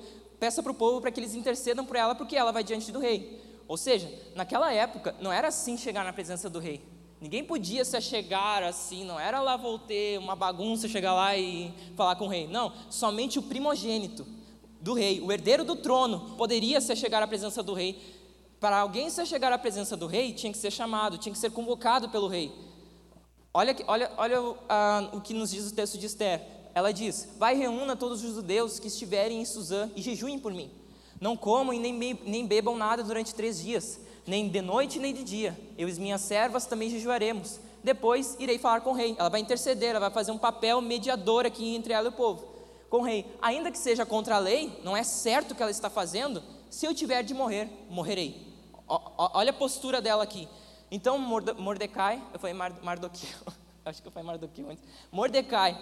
peça 0.43 0.61
para 0.61 0.73
o 0.73 0.75
povo 0.75 0.99
para 0.99 1.09
que 1.09 1.21
eles 1.21 1.35
intercedam 1.35 1.85
por 1.85 1.95
ela, 1.95 2.13
porque 2.13 2.35
ela 2.35 2.51
vai 2.51 2.65
diante 2.65 2.91
do 2.91 2.99
rei. 2.99 3.41
Ou 3.65 3.77
seja, 3.77 4.11
naquela 4.35 4.73
época 4.73 5.15
não 5.21 5.31
era 5.31 5.47
assim 5.47 5.77
chegar 5.77 6.03
na 6.03 6.11
presença 6.11 6.49
do 6.49 6.59
rei. 6.59 6.81
Ninguém 7.21 7.45
podia 7.45 7.85
se 7.85 7.95
achegar 7.95 8.61
assim, 8.61 9.05
não 9.05 9.17
era 9.17 9.39
lá 9.39 9.55
voltar 9.55 10.19
uma 10.19 10.35
bagunça, 10.35 10.89
chegar 10.89 11.13
lá 11.13 11.37
e 11.37 11.73
falar 11.95 12.17
com 12.17 12.25
o 12.25 12.27
rei. 12.27 12.45
Não, 12.47 12.73
somente 12.89 13.39
o 13.39 13.41
primogênito 13.41 14.25
do 14.81 14.93
rei, 14.93 15.21
o 15.21 15.31
herdeiro 15.31 15.63
do 15.63 15.77
trono, 15.77 16.35
poderia 16.35 16.81
se 16.81 16.91
achegar 16.91 17.23
à 17.23 17.27
presença 17.27 17.63
do 17.63 17.73
rei. 17.73 17.97
Para 18.59 18.79
alguém 18.79 19.09
se 19.09 19.21
achegar 19.21 19.53
à 19.53 19.57
presença 19.57 19.95
do 19.95 20.07
rei, 20.07 20.33
tinha 20.33 20.51
que 20.51 20.57
ser 20.57 20.71
chamado, 20.71 21.17
tinha 21.17 21.31
que 21.31 21.39
ser 21.39 21.51
convocado 21.51 22.09
pelo 22.09 22.27
rei. 22.27 22.51
Olha, 23.53 23.75
olha, 23.87 24.11
olha 24.17 24.41
o 25.13 25.21
que 25.21 25.33
nos 25.33 25.51
diz 25.51 25.69
o 25.69 25.75
texto 25.75 25.97
de 25.97 26.07
Esther. 26.07 26.41
Ela 26.73 26.91
diz: 26.91 27.29
Vai 27.37 27.55
reúna 27.55 27.95
todos 27.95 28.23
os 28.23 28.33
judeus 28.33 28.79
que 28.79 28.87
estiverem 28.87 29.41
em 29.41 29.45
Suzã 29.45 29.91
e 29.95 30.01
jejuem 30.01 30.39
por 30.39 30.53
mim. 30.53 30.71
Não 31.21 31.37
comam 31.37 31.73
e 31.73 31.79
nem, 31.79 32.19
nem 32.25 32.47
bebam 32.47 32.75
nada 32.75 33.03
durante 33.03 33.33
três 33.33 33.61
dias 33.61 33.99
nem 34.25 34.47
de 34.47 34.61
noite 34.61 34.99
nem 34.99 35.13
de 35.13 35.23
dia. 35.23 35.57
Eu 35.77 35.87
e 35.87 35.93
minhas 35.93 36.21
servas 36.21 36.65
também 36.65 36.89
jejuaremos. 36.89 37.59
Depois 37.83 38.35
irei 38.39 38.57
falar 38.57 38.81
com 38.81 38.91
o 38.91 38.93
rei. 38.93 39.15
Ela 39.17 39.29
vai 39.29 39.41
interceder, 39.41 39.91
ela 39.91 39.99
vai 39.99 40.11
fazer 40.11 40.31
um 40.31 40.37
papel 40.37 40.81
mediador 40.81 41.45
aqui 41.45 41.75
entre 41.75 41.93
ela 41.93 42.07
e 42.07 42.09
o 42.09 42.13
povo. 42.13 42.45
Com 42.89 42.97
o 42.97 43.03
rei, 43.03 43.25
ainda 43.41 43.71
que 43.71 43.77
seja 43.77 44.05
contra 44.05 44.35
a 44.35 44.39
lei, 44.39 44.79
não 44.83 44.95
é 44.95 45.03
certo 45.03 45.51
o 45.51 45.55
que 45.55 45.61
ela 45.61 45.71
está 45.71 45.89
fazendo. 45.89 46.41
Se 46.69 46.85
eu 46.85 46.93
tiver 46.93 47.23
de 47.23 47.33
morrer, 47.33 47.69
morrerei. 47.89 48.53
O, 48.87 48.99
olha 49.17 49.49
a 49.49 49.53
postura 49.53 50.01
dela 50.01 50.23
aqui. 50.23 50.47
Então 50.93 51.17
Mordecai, 51.17 52.21
eu 52.31 52.37
falei 52.39 52.53
Mardoqueu, 52.53 53.27
acho 53.83 53.99
que 53.99 54.07
eu 54.07 54.11
falei 54.11 54.27
Mardoqueu 54.27 54.69
antes. 54.69 54.83
Mordecai 55.11 55.75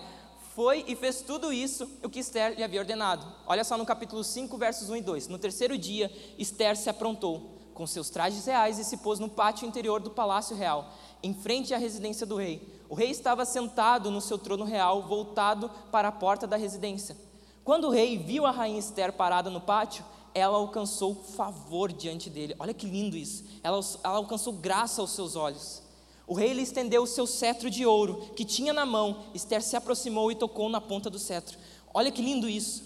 foi 0.55 0.85
e 0.87 0.95
fez 0.95 1.21
tudo 1.21 1.51
isso 1.51 1.85
o 2.01 2.09
que 2.09 2.19
Esther 2.19 2.55
lhe 2.55 2.63
havia 2.63 2.79
ordenado. 2.79 3.27
Olha 3.45 3.65
só 3.65 3.77
no 3.77 3.85
capítulo 3.85 4.23
5, 4.23 4.57
versos 4.57 4.89
1 4.89 4.95
e 4.95 5.01
2. 5.01 5.27
No 5.27 5.37
terceiro 5.37 5.77
dia, 5.77 6.09
Esther 6.37 6.77
se 6.77 6.89
aprontou 6.89 7.59
com 7.73 7.85
seus 7.85 8.09
trajes 8.09 8.45
reais 8.45 8.79
e 8.79 8.85
se 8.85 8.95
pôs 8.95 9.19
no 9.19 9.27
pátio 9.27 9.67
interior 9.67 9.99
do 9.99 10.11
palácio 10.11 10.55
real, 10.55 10.93
em 11.21 11.33
frente 11.33 11.73
à 11.73 11.77
residência 11.77 12.25
do 12.25 12.37
rei. 12.37 12.65
O 12.87 12.95
rei 12.95 13.09
estava 13.09 13.43
sentado 13.43 14.09
no 14.09 14.21
seu 14.21 14.37
trono 14.37 14.63
real, 14.63 15.01
voltado 15.01 15.69
para 15.91 16.07
a 16.07 16.13
porta 16.13 16.47
da 16.47 16.55
residência. 16.55 17.17
Quando 17.65 17.87
o 17.87 17.91
rei 17.91 18.17
viu 18.17 18.45
a 18.45 18.51
rainha 18.51 18.79
Esther 18.79 19.11
parada 19.11 19.49
no 19.49 19.59
pátio, 19.59 20.05
ela 20.33 20.57
alcançou 20.57 21.15
favor 21.15 21.91
diante 21.91 22.29
dele. 22.29 22.55
Olha 22.59 22.73
que 22.73 22.85
lindo 22.85 23.17
isso. 23.17 23.43
Ela, 23.63 23.79
ela 24.03 24.17
alcançou 24.17 24.53
graça 24.53 25.01
aos 25.01 25.11
seus 25.11 25.35
olhos. 25.35 25.81
O 26.25 26.33
rei 26.33 26.53
lhe 26.53 26.61
estendeu 26.61 27.03
o 27.03 27.07
seu 27.07 27.27
cetro 27.27 27.69
de 27.69 27.85
ouro 27.85 28.29
que 28.35 28.45
tinha 28.45 28.71
na 28.71 28.85
mão. 28.85 29.23
Esther 29.33 29.61
se 29.61 29.75
aproximou 29.75 30.31
e 30.31 30.35
tocou 30.35 30.69
na 30.69 30.79
ponta 30.79 31.09
do 31.09 31.19
cetro. 31.19 31.57
Olha 31.93 32.11
que 32.11 32.21
lindo 32.21 32.47
isso. 32.47 32.83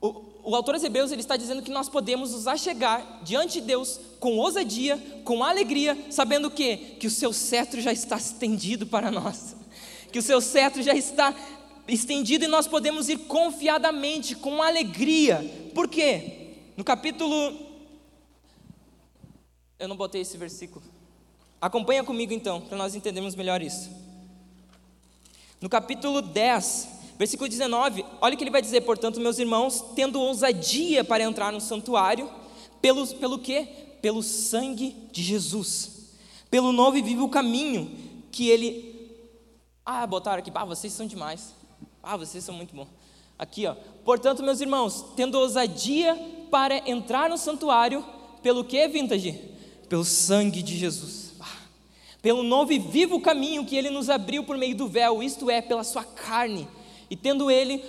O, 0.00 0.22
o 0.44 0.56
autor 0.56 0.74
aos 0.74 0.82
Hebreus 0.82 1.12
ele 1.12 1.20
está 1.20 1.36
dizendo 1.36 1.62
que 1.62 1.70
nós 1.70 1.88
podemos 1.90 2.32
nos 2.32 2.46
achegar 2.46 3.22
diante 3.22 3.60
de 3.60 3.66
Deus 3.66 4.00
com 4.18 4.38
ousadia, 4.38 4.96
com 5.24 5.44
alegria, 5.44 6.06
sabendo 6.10 6.48
o 6.48 6.50
quê? 6.50 6.96
Que 6.98 7.06
o 7.06 7.10
seu 7.10 7.34
cetro 7.34 7.80
já 7.82 7.92
está 7.92 8.16
estendido 8.16 8.86
para 8.86 9.10
nós, 9.10 9.54
que 10.10 10.18
o 10.18 10.22
seu 10.22 10.40
cetro 10.40 10.82
já 10.82 10.94
está 10.94 11.34
estendido 11.86 12.46
e 12.46 12.48
nós 12.48 12.66
podemos 12.66 13.10
ir 13.10 13.18
confiadamente, 13.18 14.34
com 14.34 14.62
alegria. 14.62 15.70
Por 15.74 15.86
quê? 15.86 16.39
No 16.80 16.84
capítulo. 16.84 17.54
Eu 19.78 19.86
não 19.86 19.94
botei 19.94 20.22
esse 20.22 20.38
versículo. 20.38 20.82
Acompanha 21.60 22.02
comigo 22.02 22.32
então, 22.32 22.58
para 22.58 22.78
nós 22.78 22.94
entendermos 22.94 23.34
melhor 23.34 23.60
isso. 23.60 23.90
No 25.60 25.68
capítulo 25.68 26.22
10, 26.22 26.88
Versículo 27.18 27.50
19, 27.50 28.02
olha 28.18 28.34
o 28.34 28.38
que 28.38 28.42
ele 28.42 28.50
vai 28.50 28.62
dizer, 28.62 28.80
portanto, 28.80 29.20
meus 29.20 29.38
irmãos, 29.38 29.84
tendo 29.94 30.18
ousadia 30.18 31.04
para 31.04 31.22
entrar 31.22 31.52
no 31.52 31.60
santuário, 31.60 32.30
pelo, 32.80 33.06
pelo 33.06 33.38
quê? 33.38 33.68
Pelo 34.00 34.22
sangue 34.22 34.96
de 35.12 35.22
Jesus, 35.22 36.14
pelo 36.50 36.72
novo 36.72 36.96
e 36.96 37.02
vivo 37.02 37.28
caminho 37.28 37.94
que 38.32 38.48
ele. 38.48 39.20
Ah, 39.84 40.06
botaram 40.06 40.38
aqui, 40.38 40.50
ah, 40.54 40.64
vocês 40.64 40.94
são 40.94 41.06
demais, 41.06 41.54
ah, 42.02 42.16
vocês 42.16 42.42
são 42.42 42.54
muito 42.54 42.74
bons. 42.74 42.88
Aqui, 43.38 43.66
ó, 43.66 43.74
portanto, 44.02 44.42
meus 44.42 44.62
irmãos, 44.62 45.04
tendo 45.14 45.38
ousadia 45.38 46.39
para 46.50 46.88
entrar 46.88 47.30
no 47.30 47.38
santuário, 47.38 48.04
pelo 48.42 48.64
que, 48.64 48.86
Vintage? 48.88 49.38
Pelo 49.88 50.04
sangue 50.04 50.62
de 50.62 50.76
Jesus 50.76 51.30
pelo 52.22 52.42
novo 52.42 52.72
e 52.72 52.78
vivo 52.78 53.20
caminho 53.20 53.64
que 53.64 53.76
ele 53.76 53.90
nos 53.90 54.10
abriu 54.10 54.44
por 54.44 54.56
meio 54.56 54.76
do 54.76 54.86
véu, 54.86 55.22
isto 55.22 55.50
é, 55.50 55.60
pela 55.60 55.84
sua 55.84 56.04
carne, 56.04 56.68
e 57.08 57.16
tendo 57.16 57.50
ele, 57.50 57.82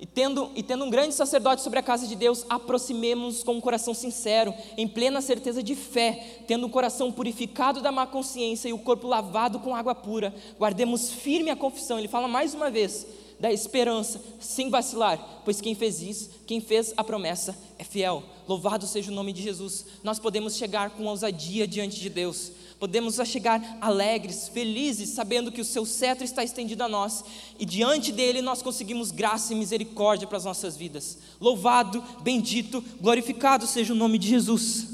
e 0.00 0.06
tendo, 0.06 0.50
e 0.56 0.62
tendo 0.62 0.84
um 0.84 0.90
grande 0.90 1.14
sacerdote 1.14 1.62
sobre 1.62 1.78
a 1.78 1.82
casa 1.82 2.06
de 2.08 2.16
Deus, 2.16 2.44
aproximemos 2.48 3.44
com 3.44 3.54
um 3.54 3.60
coração 3.60 3.94
sincero, 3.94 4.52
em 4.76 4.88
plena 4.88 5.20
certeza 5.20 5.62
de 5.62 5.76
fé, 5.76 6.42
tendo 6.46 6.66
o 6.66 6.70
coração 6.70 7.12
purificado 7.12 7.80
da 7.80 7.92
má 7.92 8.04
consciência 8.06 8.68
e 8.68 8.72
o 8.72 8.78
corpo 8.78 9.06
lavado 9.06 9.60
com 9.60 9.76
água 9.76 9.94
pura, 9.94 10.34
guardemos 10.58 11.12
firme 11.12 11.50
a 11.50 11.56
confissão. 11.56 11.98
Ele 11.98 12.08
fala 12.08 12.26
mais 12.26 12.54
uma 12.54 12.68
vez 12.68 13.06
da 13.38 13.52
esperança, 13.52 14.20
sem 14.40 14.70
vacilar, 14.70 15.42
pois 15.44 15.60
quem 15.60 15.74
fez 15.74 16.00
isso, 16.02 16.30
quem 16.46 16.60
fez 16.60 16.92
a 16.96 17.02
promessa 17.02 17.56
é 17.82 17.84
fiel. 17.84 18.22
Louvado 18.48 18.86
seja 18.86 19.10
o 19.10 19.14
nome 19.14 19.32
de 19.32 19.42
Jesus. 19.42 19.86
Nós 20.02 20.18
podemos 20.18 20.56
chegar 20.56 20.90
com 20.90 21.04
ousadia 21.04 21.66
diante 21.66 22.00
de 22.00 22.08
Deus 22.08 22.52
podemos 22.82 23.14
chegar 23.28 23.78
alegres, 23.80 24.48
felizes, 24.48 25.10
sabendo 25.10 25.52
que 25.52 25.60
o 25.60 25.64
seu 25.64 25.86
cetro 25.86 26.24
está 26.24 26.42
estendido 26.42 26.82
a 26.82 26.88
nós 26.88 27.24
e 27.56 27.64
diante 27.64 28.10
dele 28.10 28.42
nós 28.42 28.60
conseguimos 28.60 29.12
graça 29.12 29.52
e 29.52 29.56
misericórdia 29.56 30.26
para 30.26 30.36
as 30.36 30.44
nossas 30.44 30.76
vidas. 30.76 31.16
Louvado, 31.40 32.02
bendito, 32.22 32.82
glorificado 33.00 33.68
seja 33.68 33.92
o 33.92 33.96
nome 33.96 34.18
de 34.18 34.26
Jesus. 34.26 34.88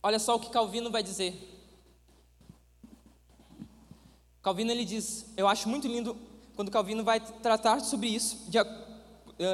Olha 0.00 0.20
só 0.20 0.36
o 0.36 0.38
que 0.38 0.50
Calvino 0.50 0.88
vai 0.88 1.02
dizer. 1.02 1.55
Calvino 4.46 4.70
ele 4.70 4.84
diz, 4.84 5.26
eu 5.36 5.48
acho 5.48 5.68
muito 5.68 5.88
lindo 5.88 6.16
quando 6.54 6.70
Calvino 6.70 7.02
vai 7.02 7.18
tratar 7.18 7.80
sobre 7.80 8.06
isso, 8.06 8.44
de, 8.46 8.58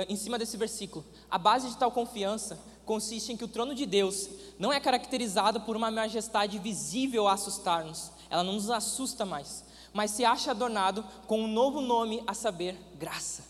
em 0.07 0.17
cima 0.17 0.39
desse 0.39 0.55
versículo. 0.59 1.03
A 1.31 1.39
base 1.39 1.71
de 1.71 1.79
tal 1.79 1.91
confiança 1.91 2.59
consiste 2.85 3.33
em 3.33 3.37
que 3.39 3.43
o 3.43 3.49
trono 3.49 3.75
de 3.75 3.87
Deus 3.87 4.29
não 4.59 4.71
é 4.71 4.79
caracterizado 4.79 5.63
por 5.63 5.77
uma 5.77 5.91
majestade 5.91 6.59
visível 6.59 7.27
a 7.27 7.33
assustar-nos, 7.33 8.13
ela 8.29 8.45
não 8.45 8.53
nos 8.53 8.69
assusta 8.69 9.25
mais, 9.25 9.65
mas 9.95 10.11
se 10.11 10.27
acha 10.27 10.51
adornado 10.51 11.03
com 11.27 11.41
um 11.41 11.49
novo 11.49 11.81
nome, 11.81 12.23
a 12.27 12.35
saber, 12.35 12.77
graça. 12.99 13.45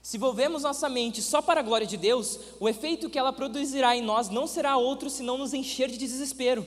Se 0.00 0.16
volvemos 0.16 0.62
nossa 0.62 0.88
mente 0.88 1.20
só 1.20 1.42
para 1.42 1.60
a 1.60 1.62
glória 1.62 1.86
de 1.86 1.98
Deus, 1.98 2.38
o 2.58 2.66
efeito 2.66 3.10
que 3.10 3.18
ela 3.18 3.30
produzirá 3.30 3.94
em 3.94 4.00
nós 4.00 4.30
não 4.30 4.46
será 4.46 4.78
outro 4.78 5.10
senão 5.10 5.36
nos 5.36 5.52
encher 5.52 5.90
de 5.90 5.98
desespero. 5.98 6.66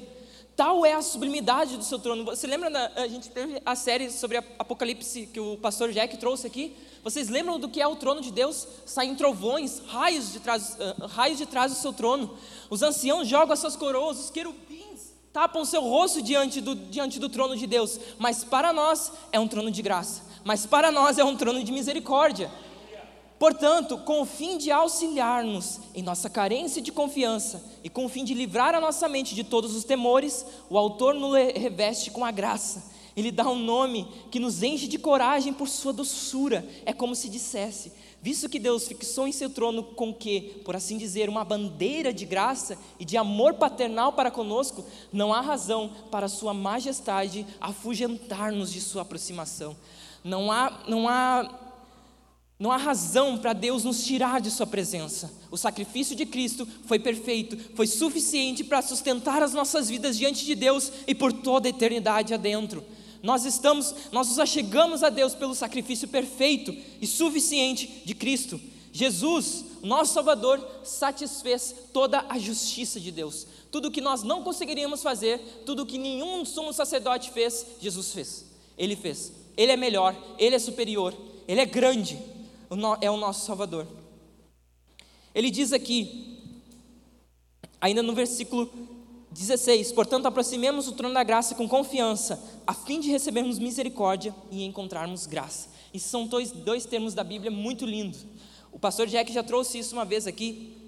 Tal 0.56 0.86
é 0.86 0.94
a 0.94 1.02
sublimidade 1.02 1.76
do 1.76 1.84
seu 1.84 2.00
trono. 2.00 2.24
Você 2.24 2.48
lembra, 2.48 2.70
da, 2.70 2.90
a 2.96 3.08
gente 3.08 3.30
teve 3.30 3.62
a 3.66 3.76
série 3.76 4.10
sobre 4.10 4.38
Apocalipse 4.38 5.28
que 5.28 5.40
o 5.40 5.58
pastor 5.58 5.92
Jack 5.92 6.16
trouxe 6.18 6.48
aqui? 6.48 6.74
Vocês 7.04 7.28
lembram 7.28 7.60
do 7.60 7.68
que 7.68 7.82
é 7.82 7.88
o 7.88 7.98
trono 7.98 8.22
de 8.22 8.32
Deus? 8.32 8.66
Saem 8.86 9.16
trovões, 9.16 9.82
raios 9.88 10.32
de 10.32 10.40
trás, 10.40 10.78
uh, 10.80 11.08
raios 11.08 11.38
de 11.38 11.46
trás 11.46 11.74
do 11.74 11.78
seu 11.78 11.92
trono. 11.92 12.38
Os 12.70 12.82
anciãos 12.82 13.28
jogam 13.28 13.52
as 13.52 13.60
suas 13.60 13.76
coroas, 13.76 14.18
os 14.18 14.30
querubins 14.30 15.14
tapam 15.34 15.64
o 15.64 15.66
seu 15.66 15.82
rosto 15.82 16.22
diante 16.22 16.62
do, 16.62 16.74
diante 16.74 17.20
do 17.20 17.28
trono 17.28 17.58
de 17.58 17.68
Deus. 17.68 18.00
Mas 18.18 18.46
para 18.46 18.72
nós 18.72 19.12
é 19.34 19.40
um 19.40 19.50
trono 19.50 19.70
de 19.70 19.82
graça. 19.82 20.24
Mas 20.46 20.66
para 20.66 20.90
nós 20.90 21.18
é 21.18 21.26
um 21.26 21.36
trono 21.36 21.62
de 21.62 21.74
misericórdia. 21.74 22.50
Portanto, 23.38 23.98
com 23.98 24.22
o 24.22 24.26
fim 24.26 24.58
de 24.58 24.72
auxiliar-nos 24.72 25.80
em 25.94 26.02
nossa 26.02 26.30
carência 26.30 26.82
de 26.82 26.92
confiança 26.92 27.64
e 27.84 27.90
com 27.90 28.06
o 28.06 28.10
fim 28.10 28.24
de 28.24 28.34
livrar 28.34 28.74
a 28.74 28.80
nossa 28.80 29.10
mente 29.10 29.36
de 29.36 29.44
todos 29.44 29.76
os 29.76 29.84
temores, 29.84 30.46
o 30.70 30.78
autor 30.78 31.14
nos 31.14 31.34
reveste 31.34 32.12
com 32.12 32.24
a 32.24 32.32
graça 32.32 32.96
ele 33.16 33.32
dá 33.32 33.50
um 33.50 33.58
nome 33.58 34.06
que 34.30 34.40
nos 34.40 34.62
enche 34.62 34.88
de 34.88 35.00
coragem 35.00 35.54
por 35.54 35.70
sua 35.70 35.94
doçura. 35.94 36.68
É 36.86 36.92
como 36.92 37.16
se 37.16 37.30
dissesse: 37.30 37.94
visto 38.22 38.50
que 38.50 38.60
Deus 38.60 38.88
fixou 38.88 39.26
em 39.26 39.32
seu 39.32 39.50
trono 39.50 39.84
com 39.84 40.14
que, 40.14 40.62
por 40.66 40.76
assim 40.76 40.98
dizer, 40.98 41.30
uma 41.30 41.46
bandeira 41.46 42.12
de 42.14 42.26
graça 42.26 42.78
e 43.00 43.06
de 43.06 43.16
amor 43.16 43.54
paternal 43.54 44.12
para 44.12 44.30
conosco, 44.30 44.84
não 45.14 45.34
há 45.34 45.40
razão 45.40 45.90
para 46.12 46.28
sua 46.28 46.54
majestade 46.54 47.48
afugentar-nos 47.62 48.72
de 48.72 48.82
sua 48.82 49.04
aproximação. 49.04 49.76
Não 50.22 50.52
há, 50.52 50.82
não 50.88 51.08
há 51.08 51.65
não 52.58 52.72
há 52.72 52.78
razão 52.78 53.38
para 53.38 53.52
Deus 53.52 53.84
nos 53.84 54.06
tirar 54.06 54.40
de 54.40 54.50
Sua 54.50 54.66
presença. 54.66 55.32
O 55.52 55.58
sacrifício 55.58 56.16
de 56.16 56.26
Cristo 56.26 56.66
foi 56.86 56.98
perfeito, 56.98 57.58
foi 57.76 57.86
suficiente 57.86 58.64
para 58.64 58.82
sustentar 58.82 59.44
as 59.44 59.54
nossas 59.54 59.90
vidas 59.90 60.18
diante 60.18 60.46
de 60.46 60.56
Deus 60.56 60.92
e 61.06 61.14
por 61.14 61.34
toda 61.34 61.68
a 61.68 61.70
eternidade 61.70 62.34
adentro. 62.34 62.84
Nós 63.22 63.44
estamos, 63.44 63.94
nós 64.12 64.30
nos 64.30 64.40
achegamos 64.40 65.04
a 65.04 65.10
Deus 65.10 65.36
pelo 65.36 65.54
sacrifício 65.54 66.08
perfeito 66.08 66.74
e 67.02 67.08
suficiente 67.08 68.04
de 68.06 68.16
Cristo. 68.16 68.62
Jesus, 68.94 69.66
nosso 69.84 70.14
Salvador, 70.14 70.66
satisfez 70.84 71.76
toda 71.92 72.24
a 72.30 72.40
justiça 72.40 73.00
de 73.00 73.12
Deus. 73.12 73.46
Tudo 73.70 73.92
que 73.92 74.00
nós 74.00 74.24
não 74.24 74.44
conseguiríamos 74.44 75.04
fazer, 75.04 75.40
tudo 75.66 75.86
que 75.86 75.98
nenhum 75.98 76.46
sumo 76.46 76.72
sacerdote 76.72 77.32
fez, 77.32 77.66
Jesus 77.82 78.14
fez. 78.14 78.46
Ele 78.78 78.96
fez. 78.96 79.34
Ele 79.58 79.74
é 79.74 79.78
melhor, 79.78 80.16
ele 80.38 80.56
é 80.56 80.60
superior, 80.60 81.14
ele 81.48 81.60
é 81.60 81.66
grande, 81.66 82.18
é 83.02 83.10
o 83.10 83.18
nosso 83.18 83.46
Salvador. 83.46 83.88
Ele 85.34 85.52
diz 85.52 85.74
aqui, 85.74 86.40
ainda 87.82 88.02
no 88.02 88.14
versículo 88.14 88.72
16: 89.32 89.92
Portanto, 89.92 90.26
aproximemos 90.26 90.88
o 90.88 90.94
trono 90.94 91.14
da 91.14 91.24
graça 91.24 91.56
com 91.56 91.68
confiança, 91.68 92.42
a 92.66 92.74
fim 92.74 93.00
de 93.00 93.10
recebermos 93.10 93.60
misericórdia 93.60 94.34
e 94.50 94.64
encontrarmos 94.64 95.26
graça. 95.26 95.70
Esses 95.94 96.10
são 96.10 96.26
dois, 96.26 96.52
dois 96.52 96.86
termos 96.86 97.14
da 97.14 97.24
Bíblia 97.24 97.52
muito 97.52 97.86
lindos. 97.86 98.26
O 98.72 98.80
pastor 98.80 99.08
Jack 99.08 99.32
já 99.32 99.44
trouxe 99.44 99.80
isso 99.80 99.96
uma 99.96 100.06
vez 100.06 100.26
aqui, 100.26 100.86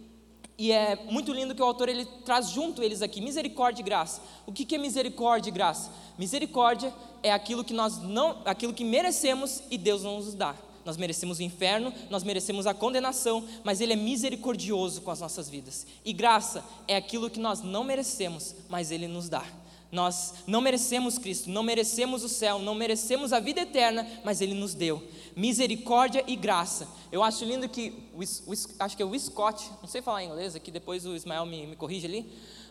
e 0.58 0.72
é 0.72 0.96
muito 1.12 1.32
lindo 1.32 1.54
que 1.54 1.62
o 1.62 1.66
autor 1.66 1.88
ele 1.88 2.06
traz 2.26 2.50
junto 2.50 2.82
eles 2.82 3.02
aqui, 3.02 3.22
misericórdia 3.22 3.82
e 3.82 3.86
graça. 3.86 4.22
O 4.46 4.52
que, 4.52 4.66
que 4.66 4.76
é 4.76 4.78
misericórdia 4.78 5.50
e 5.50 5.54
graça? 5.54 5.92
Misericórdia 6.18 6.92
é 7.22 7.32
aquilo 7.32 7.64
que 7.64 7.74
nós 7.74 8.00
não, 8.00 8.42
aquilo 8.44 8.74
que 8.74 8.84
merecemos 8.84 9.62
e 9.70 9.78
Deus 9.78 10.04
não 10.04 10.18
nos 10.18 10.34
dá. 10.34 10.56
Nós 10.88 10.96
merecemos 10.96 11.40
o 11.40 11.44
inferno, 11.44 11.94
nós 12.10 12.24
merecemos 12.24 12.66
a 12.66 12.74
condenação, 12.74 13.44
mas 13.62 13.82
Ele 13.82 13.92
é 13.92 13.96
misericordioso 13.98 15.02
com 15.02 15.12
as 15.12 15.20
nossas 15.20 15.50
vidas. 15.50 15.86
E 16.06 16.14
graça 16.14 16.64
é 16.88 16.96
aquilo 16.96 17.30
que 17.30 17.42
nós 17.42 17.62
não 17.62 17.84
merecemos, 17.84 18.56
mas 18.70 18.90
Ele 18.90 19.06
nos 19.06 19.28
dá. 19.28 19.44
Nós 19.92 20.36
não 20.48 20.62
merecemos 20.62 21.18
Cristo, 21.18 21.50
não 21.50 21.62
merecemos 21.62 22.24
o 22.24 22.30
céu, 22.30 22.60
não 22.60 22.74
merecemos 22.74 23.34
a 23.34 23.40
vida 23.42 23.60
eterna, 23.60 24.08
mas 24.24 24.40
Ele 24.40 24.54
nos 24.54 24.74
deu. 24.74 25.06
Misericórdia 25.36 26.24
e 26.26 26.38
graça. 26.38 26.88
Eu 27.12 27.22
acho 27.22 27.44
lindo 27.44 27.68
que, 27.68 27.94
o, 28.14 28.22
o, 28.22 28.54
acho 28.80 28.96
que 28.96 29.04
é 29.04 29.06
o 29.06 29.20
Scott, 29.20 29.70
não 29.82 29.90
sei 29.90 30.02
falar 30.02 30.24
em 30.24 30.28
inglês 30.28 30.56
aqui, 30.56 30.72
depois 30.72 31.06
o 31.06 31.14
Ismael 31.14 31.46
me, 31.46 31.68
me 31.68 31.76
corrige 31.76 32.08
ali. 32.08 32.22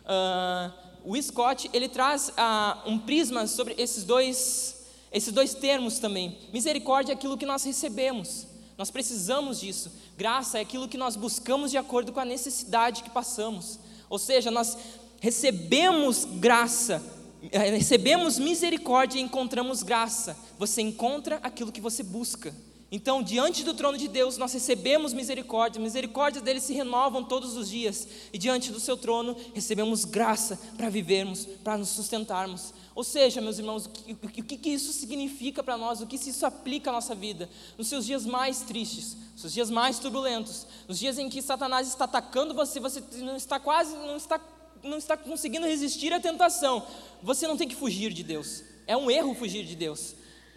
Uh, 0.07 0.73
o 1.05 1.23
Scott, 1.23 1.69
ele 1.75 1.91
traz 1.91 2.31
uh, 2.31 2.91
um 2.91 2.99
prisma 2.99 3.47
sobre 3.47 3.75
esses 3.77 4.05
dois 4.05 4.76
esses 5.17 5.33
dois 5.33 5.55
termos 5.55 5.99
também. 5.99 6.37
Misericórdia 6.53 7.13
é 7.13 7.15
aquilo 7.15 7.39
que 7.39 7.47
nós 7.47 7.65
recebemos, 7.65 8.47
nós 8.77 8.91
precisamos 8.91 9.61
disso. 9.61 9.91
Graça 10.15 10.59
é 10.59 10.61
aquilo 10.61 10.87
que 10.87 10.99
nós 10.99 11.17
buscamos 11.17 11.71
de 11.71 11.79
acordo 11.79 12.13
com 12.13 12.21
a 12.21 12.25
necessidade 12.25 13.03
que 13.03 13.09
passamos. 13.09 13.81
Ou 14.11 14.19
seja, 14.19 14.51
nós 14.51 14.77
recebemos 15.19 16.27
graça, 16.27 17.03
eh, 17.51 17.71
recebemos 17.71 18.39
misericórdia 18.39 19.19
e 19.19 19.23
encontramos 19.23 19.83
graça. 19.83 20.37
Você 20.59 20.83
encontra 20.83 21.41
aquilo 21.43 21.73
que 21.73 21.81
você 21.81 22.03
busca. 22.03 22.55
Então, 22.93 23.23
diante 23.23 23.65
do 23.65 23.75
trono 23.75 23.99
de 23.99 24.09
Deus, 24.09 24.37
nós 24.37 24.53
recebemos 24.53 25.13
misericórdia, 25.13 25.81
misericórdia 25.81 26.41
dele 26.41 26.61
se 26.61 26.73
renovam 26.73 27.25
todos 27.25 27.57
os 27.57 27.69
dias, 27.69 28.07
e 28.33 28.39
diante 28.39 28.71
do 28.71 28.79
seu 28.79 28.97
trono 28.97 29.37
recebemos 29.55 30.05
graça 30.05 30.61
para 30.77 30.89
vivermos, 30.89 31.47
para 31.65 31.77
nos 31.77 31.89
sustentarmos. 31.89 32.73
Ou 32.97 33.05
seja, 33.05 33.43
meus 33.43 33.59
irmãos, 33.59 33.85
o 33.85 33.91
que, 33.91 34.41
o 34.41 34.45
que 34.45 34.71
isso 34.71 34.91
significa 34.91 35.63
para 35.63 35.77
nós, 35.77 36.01
o 36.01 36.07
que 36.07 36.17
isso 36.17 36.47
aplica 36.47 36.89
à 36.89 36.93
nossa 36.95 37.15
vida, 37.15 37.47
nos 37.77 37.89
seus 37.89 38.07
dias 38.07 38.25
mais 38.25 38.63
tristes, 38.63 39.15
nos 39.33 39.43
seus 39.43 39.53
dias 39.53 39.71
mais 39.71 39.99
turbulentos, 39.99 40.67
nos 40.89 40.99
dias 40.99 41.19
em 41.19 41.29
que 41.29 41.43
Satanás 41.43 41.87
está 41.89 42.07
atacando 42.07 42.55
você, 42.55 42.81
você 42.81 43.03
não 43.19 43.37
está 43.37 43.61
quase, 43.61 43.95
não 43.95 44.17
está, 44.17 44.41
não 44.83 44.97
está 44.97 45.15
conseguindo 45.15 45.67
resistir 45.67 46.11
à 46.11 46.19
tentação, 46.19 46.87
você 47.23 47.47
não 47.47 47.55
tem 47.55 47.69
que 47.69 47.75
fugir 47.77 48.15
de 48.15 48.23
Deus, 48.23 48.65
é 48.87 48.97
um 48.97 49.11
erro 49.11 49.35
fugir 49.35 49.67
de 49.67 49.77
Deus. 49.77 50.15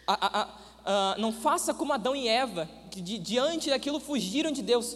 A, 0.07 0.13
a, 0.25 0.49
a, 0.85 1.17
não 1.17 1.33
faça 1.33 1.73
como 1.73 1.91
Adão 1.91 2.15
e 2.15 2.29
Eva, 2.29 2.69
que 2.89 3.01
di, 3.01 3.17
diante 3.17 3.69
daquilo 3.69 3.99
fugiram 3.99 4.49
de 4.49 4.61
Deus. 4.61 4.95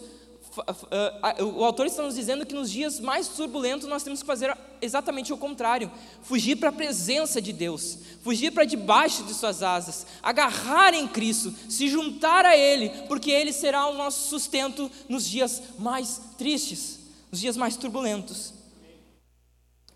Uh, 0.56 1.42
uh, 1.42 1.58
o 1.58 1.64
autor 1.64 1.86
está 1.86 2.02
nos 2.02 2.14
dizendo 2.14 2.46
que 2.46 2.54
nos 2.54 2.70
dias 2.70 3.00
mais 3.00 3.26
turbulentos 3.26 3.88
nós 3.88 4.04
temos 4.04 4.20
que 4.20 4.26
fazer 4.26 4.56
exatamente 4.80 5.32
o 5.32 5.36
contrário: 5.36 5.90
fugir 6.22 6.56
para 6.56 6.68
a 6.68 6.72
presença 6.72 7.42
de 7.42 7.52
Deus, 7.52 7.98
fugir 8.22 8.52
para 8.52 8.64
debaixo 8.64 9.24
de 9.24 9.34
Suas 9.34 9.62
asas, 9.62 10.06
agarrar 10.22 10.94
em 10.94 11.08
Cristo, 11.08 11.52
se 11.68 11.88
juntar 11.88 12.46
a 12.46 12.56
Ele, 12.56 12.90
porque 13.08 13.30
Ele 13.30 13.52
será 13.52 13.86
o 13.88 13.94
nosso 13.94 14.28
sustento 14.28 14.90
nos 15.08 15.26
dias 15.26 15.60
mais 15.78 16.20
tristes, 16.38 17.00
nos 17.32 17.40
dias 17.40 17.56
mais 17.56 17.76
turbulentos. 17.76 18.54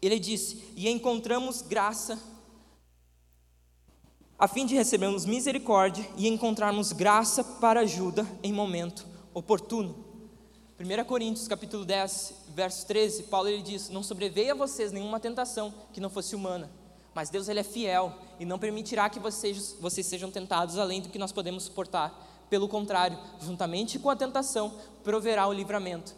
Ele 0.02 0.18
disse: 0.18 0.64
E 0.76 0.88
encontramos 0.88 1.62
graça 1.62 2.18
a 4.38 4.48
fim 4.48 4.66
de 4.66 4.74
recebermos 4.74 5.24
misericórdia 5.24 6.08
e 6.16 6.28
encontrarmos 6.28 6.92
graça 6.92 7.44
para 7.44 7.80
ajuda 7.80 8.26
em 8.42 8.52
momento 8.52 9.06
oportuno. 9.34 10.07
1 10.80 11.04
Coríntios 11.06 11.48
capítulo 11.48 11.84
10, 11.84 12.34
verso 12.54 12.86
13, 12.86 13.24
Paulo 13.24 13.48
ele 13.48 13.62
diz: 13.62 13.88
Não 13.88 14.00
sobreveia 14.00 14.52
a 14.52 14.54
vocês 14.54 14.92
nenhuma 14.92 15.18
tentação 15.18 15.74
que 15.92 16.00
não 16.00 16.08
fosse 16.08 16.36
humana, 16.36 16.70
mas 17.12 17.28
Deus 17.28 17.48
ele 17.48 17.58
é 17.58 17.64
fiel 17.64 18.14
e 18.38 18.44
não 18.44 18.60
permitirá 18.60 19.10
que 19.10 19.18
vocês, 19.18 19.76
vocês 19.80 20.06
sejam 20.06 20.30
tentados 20.30 20.78
além 20.78 21.00
do 21.00 21.08
que 21.08 21.18
nós 21.18 21.32
podemos 21.32 21.64
suportar. 21.64 22.46
Pelo 22.48 22.68
contrário, 22.68 23.18
juntamente 23.40 23.98
com 23.98 24.08
a 24.08 24.14
tentação, 24.14 24.72
proverá 25.02 25.48
o 25.48 25.52
livramento, 25.52 26.14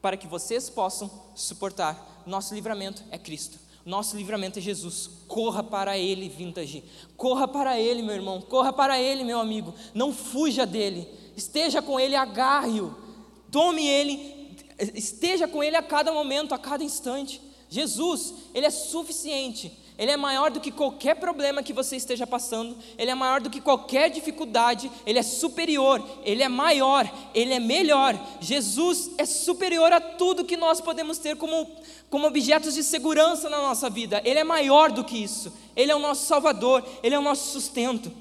para 0.00 0.16
que 0.16 0.28
vocês 0.28 0.70
possam 0.70 1.10
suportar. 1.34 2.22
Nosso 2.24 2.54
livramento 2.54 3.02
é 3.10 3.18
Cristo. 3.18 3.58
Nosso 3.84 4.16
livramento 4.16 4.60
é 4.60 4.62
Jesus. 4.62 5.10
Corra 5.26 5.64
para 5.64 5.98
Ele, 5.98 6.28
vintage. 6.28 6.84
Corra 7.16 7.48
para 7.48 7.78
Ele, 7.78 8.02
meu 8.02 8.14
irmão. 8.14 8.40
Corra 8.40 8.72
para 8.72 9.00
Ele, 9.00 9.24
meu 9.24 9.40
amigo. 9.40 9.74
Não 9.92 10.12
fuja 10.12 10.64
dele. 10.64 11.08
Esteja 11.36 11.82
com 11.82 11.98
Ele, 11.98 12.14
agarre-o. 12.14 13.05
Tome 13.50 13.86
Ele. 13.86 14.56
Esteja 14.94 15.48
com 15.48 15.62
Ele 15.62 15.76
a 15.76 15.82
cada 15.82 16.12
momento, 16.12 16.54
a 16.54 16.58
cada 16.58 16.84
instante. 16.84 17.40
Jesus, 17.68 18.34
Ele 18.54 18.66
é 18.66 18.70
suficiente 18.70 19.72
ele 19.98 20.10
é 20.10 20.16
maior 20.16 20.50
do 20.50 20.60
que 20.60 20.70
qualquer 20.70 21.16
problema 21.16 21.62
que 21.62 21.72
você 21.72 21.96
esteja 21.96 22.26
passando, 22.26 22.76
Ele 22.98 23.10
é 23.10 23.14
maior 23.14 23.40
do 23.40 23.48
que 23.48 23.62
qualquer 23.62 24.10
dificuldade, 24.10 24.90
Ele 25.06 25.18
é 25.18 25.22
superior, 25.22 26.06
Ele 26.22 26.42
é 26.42 26.48
maior, 26.48 27.10
Ele 27.34 27.54
é 27.54 27.60
melhor. 27.60 28.14
Jesus 28.38 29.10
é 29.16 29.24
superior 29.24 29.90
a 29.92 30.00
tudo 30.00 30.44
que 30.44 30.56
nós 30.56 30.82
podemos 30.82 31.16
ter 31.16 31.36
como, 31.36 31.66
como 32.10 32.26
objetos 32.26 32.74
de 32.74 32.82
segurança 32.82 33.48
na 33.48 33.58
nossa 33.58 33.88
vida, 33.88 34.20
Ele 34.22 34.38
é 34.38 34.44
maior 34.44 34.92
do 34.92 35.02
que 35.02 35.16
isso, 35.16 35.50
Ele 35.74 35.90
é 35.90 35.96
o 35.96 36.00
nosso 36.00 36.26
Salvador, 36.26 36.84
Ele 37.02 37.14
é 37.14 37.18
o 37.18 37.22
nosso 37.22 37.52
sustento. 37.52 38.12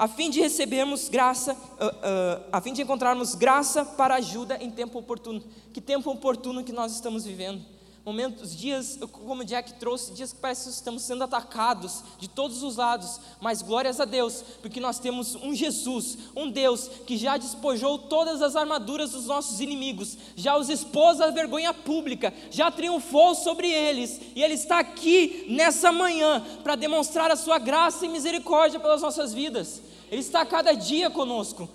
A 0.00 0.08
fim 0.08 0.30
de 0.30 0.40
recebermos 0.40 1.10
graça, 1.10 1.52
uh, 1.52 1.56
uh, 1.56 2.44
a 2.50 2.58
fim 2.62 2.72
de 2.72 2.80
encontrarmos 2.80 3.34
graça 3.34 3.84
para 3.84 4.14
ajuda 4.14 4.56
em 4.58 4.70
tempo 4.70 4.98
oportuno. 4.98 5.42
Que 5.74 5.80
tempo 5.82 6.10
oportuno 6.10 6.64
que 6.64 6.72
nós 6.72 6.92
estamos 6.92 7.26
vivendo 7.26 7.62
momentos, 8.04 8.56
dias, 8.56 8.98
como 9.12 9.44
Jack 9.44 9.74
trouxe, 9.74 10.12
dias 10.12 10.32
que 10.32 10.38
parece 10.40 10.64
que 10.64 10.70
estamos 10.70 11.02
sendo 11.02 11.22
atacados 11.22 12.02
de 12.18 12.28
todos 12.28 12.62
os 12.62 12.76
lados, 12.76 13.20
mas 13.40 13.60
glórias 13.60 14.00
a 14.00 14.04
Deus, 14.04 14.42
porque 14.62 14.80
nós 14.80 14.98
temos 14.98 15.34
um 15.34 15.54
Jesus, 15.54 16.18
um 16.34 16.50
Deus 16.50 16.88
que 17.06 17.16
já 17.16 17.36
despojou 17.36 17.98
todas 17.98 18.40
as 18.40 18.56
armaduras 18.56 19.10
dos 19.10 19.26
nossos 19.26 19.60
inimigos, 19.60 20.16
já 20.34 20.56
os 20.56 20.68
expôs 20.68 21.20
à 21.20 21.30
vergonha 21.30 21.74
pública, 21.74 22.32
já 22.50 22.70
triunfou 22.70 23.34
sobre 23.34 23.70
eles, 23.70 24.18
e 24.34 24.42
Ele 24.42 24.54
está 24.54 24.78
aqui 24.78 25.46
nessa 25.48 25.92
manhã 25.92 26.44
para 26.64 26.76
demonstrar 26.76 27.30
a 27.30 27.36
Sua 27.36 27.58
graça 27.58 28.06
e 28.06 28.08
misericórdia 28.08 28.80
pelas 28.80 29.02
nossas 29.02 29.34
vidas. 29.34 29.82
Ele 30.10 30.20
está 30.20 30.40
a 30.40 30.46
cada 30.46 30.72
dia 30.72 31.08
conosco. 31.08 31.68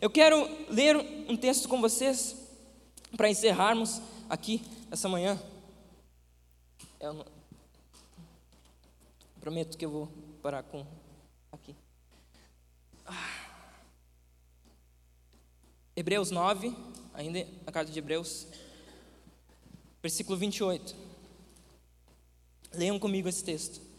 Eu 0.00 0.08
quero 0.08 0.48
ler 0.70 0.96
um 1.28 1.36
texto 1.36 1.68
com 1.68 1.78
vocês 1.78 2.34
para 3.14 3.28
encerrarmos 3.28 4.00
aqui 4.30 4.62
essa 4.90 5.10
manhã. 5.10 5.38
Eu 6.98 7.26
prometo 9.40 9.76
que 9.76 9.84
eu 9.84 9.90
vou 9.90 10.08
parar 10.42 10.62
com 10.62 10.86
aqui. 11.52 11.76
Hebreus 15.94 16.30
9, 16.30 16.74
ainda 17.12 17.46
a 17.66 17.72
carta 17.72 17.92
de 17.92 17.98
Hebreus, 17.98 18.46
versículo 20.00 20.38
28. 20.38 20.96
Leiam 22.72 22.98
comigo 22.98 23.28
esse 23.28 23.44
texto. 23.44 23.89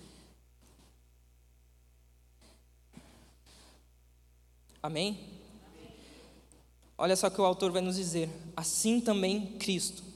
Amém? 4.82 5.20
Olha 6.98 7.16
só 7.16 7.28
o 7.28 7.32
que 7.32 7.42
o 7.42 7.46
autor 7.46 7.72
vai 7.72 7.82
nos 7.82 7.96
dizer. 7.96 8.30
Assim 8.56 9.00
também 9.00 9.58
Cristo 9.58 10.12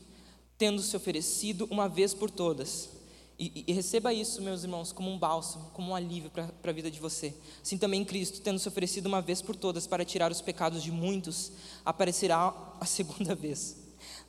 tendo 0.58 0.82
se 0.82 0.96
oferecido 0.96 1.68
uma 1.70 1.88
vez 1.88 2.14
por 2.14 2.30
todas. 2.30 2.90
E, 3.38 3.66
e, 3.68 3.74
receba 3.74 4.14
isso, 4.14 4.42
meus 4.42 4.64
irmãos, 4.64 4.94
como 4.94 5.12
um 5.12 5.20
bálsamo, 5.20 5.70
como 5.74 5.92
um 5.92 5.96
alívio 5.96 6.32
para 6.32 6.50
a 6.64 6.72
vida 6.72 6.90
de 6.90 7.02
você. 7.02 7.34
Assim 7.62 7.78
também 7.78 8.06
Cristo, 8.06 8.40
tendo 8.40 8.60
se 8.60 8.68
oferecido 8.68 9.08
uma 9.08 9.22
vez 9.22 9.42
por 9.42 9.58
todas 9.58 9.86
para 9.86 10.06
tirar 10.06 10.32
os 10.32 10.40
pecados 10.40 10.82
de 10.82 10.90
muitos, 10.90 11.52
aparecerá 11.84 12.54
a 12.80 12.86
segunda 12.86 13.36
vez. 13.36 13.76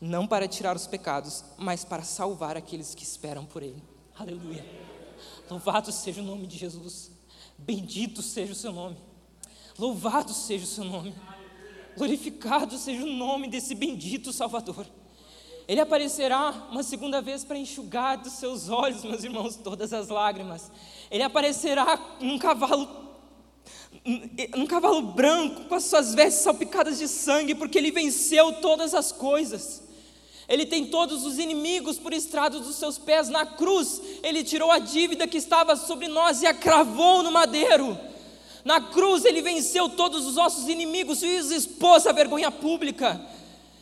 Não 0.00 0.26
para 0.26 0.48
tirar 0.48 0.74
os 0.74 0.88
pecados, 0.88 1.44
mas 1.56 1.84
para 1.84 2.02
salvar 2.02 2.56
aqueles 2.56 2.96
que 2.96 3.04
esperam 3.04 3.44
por 3.44 3.62
Ele. 3.62 3.82
Aleluia. 4.16 4.64
Louvado 5.48 5.92
seja 5.92 6.20
o 6.20 6.24
nome 6.24 6.48
de 6.48 6.58
Jesus. 6.58 7.12
Bendito 7.56 8.22
seja 8.22 8.52
o 8.52 8.56
seu 8.56 8.72
nome. 8.72 8.96
Louvado 9.78 10.32
seja 10.32 10.64
o 10.64 10.68
seu 10.68 10.84
nome. 10.84 11.14
Glorificado 11.96 12.76
seja 12.78 13.02
o 13.02 13.06
nome 13.06 13.48
desse 13.48 13.74
bendito 13.74 14.32
Salvador. 14.32 14.86
Ele 15.68 15.80
aparecerá 15.80 16.68
uma 16.70 16.82
segunda 16.82 17.20
vez 17.20 17.44
para 17.44 17.58
enxugar 17.58 18.18
dos 18.18 18.34
seus 18.34 18.68
olhos, 18.68 19.04
meus 19.04 19.24
irmãos, 19.24 19.56
todas 19.56 19.92
as 19.92 20.08
lágrimas. 20.08 20.70
Ele 21.10 21.22
aparecerá 21.22 22.16
num 22.20 22.38
cavalo 22.38 23.06
num 24.54 24.66
cavalo 24.66 25.02
branco, 25.02 25.64
com 25.64 25.74
as 25.74 25.84
suas 25.84 26.14
vestes 26.14 26.44
salpicadas 26.44 26.98
de 26.98 27.08
sangue, 27.08 27.54
porque 27.54 27.78
ele 27.78 27.90
venceu 27.90 28.52
todas 28.60 28.94
as 28.94 29.10
coisas. 29.10 29.82
Ele 30.48 30.64
tem 30.64 30.86
todos 30.86 31.24
os 31.24 31.38
inimigos 31.38 31.98
por 31.98 32.12
estrado 32.12 32.60
dos 32.60 32.76
seus 32.76 32.98
pés 32.98 33.28
na 33.28 33.44
cruz. 33.44 34.00
Ele 34.22 34.44
tirou 34.44 34.70
a 34.70 34.78
dívida 34.78 35.26
que 35.26 35.38
estava 35.38 35.74
sobre 35.74 36.06
nós 36.06 36.42
e 36.42 36.46
a 36.46 36.54
cravou 36.54 37.22
no 37.22 37.32
madeiro. 37.32 37.98
Na 38.66 38.80
cruz 38.80 39.24
ele 39.24 39.40
venceu 39.40 39.88
todos 39.88 40.26
os 40.26 40.34
nossos 40.34 40.68
inimigos 40.68 41.22
e 41.22 41.38
os 41.38 41.52
expôs 41.52 42.04
à 42.04 42.10
vergonha 42.10 42.50
pública. 42.50 43.24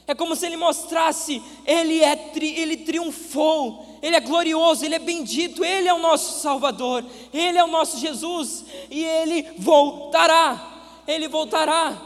É 0.06 0.14
como 0.14 0.36
se 0.36 0.44
ele 0.44 0.58
mostrasse, 0.58 1.40
ele 1.64 2.02
é 2.02 2.14
tri, 2.14 2.50
ele 2.60 2.76
triunfou, 2.76 3.98
ele 4.02 4.14
é 4.14 4.20
glorioso, 4.20 4.84
ele 4.84 4.96
é 4.96 4.98
bendito, 4.98 5.64
ele 5.64 5.88
é 5.88 5.94
o 5.94 5.98
nosso 5.98 6.38
Salvador, 6.38 7.02
ele 7.32 7.56
é 7.56 7.64
o 7.64 7.68
nosso 7.68 7.96
Jesus 7.96 8.66
e 8.90 9.02
ele 9.02 9.54
voltará. 9.56 10.72
Ele 11.08 11.28
voltará. 11.28 11.96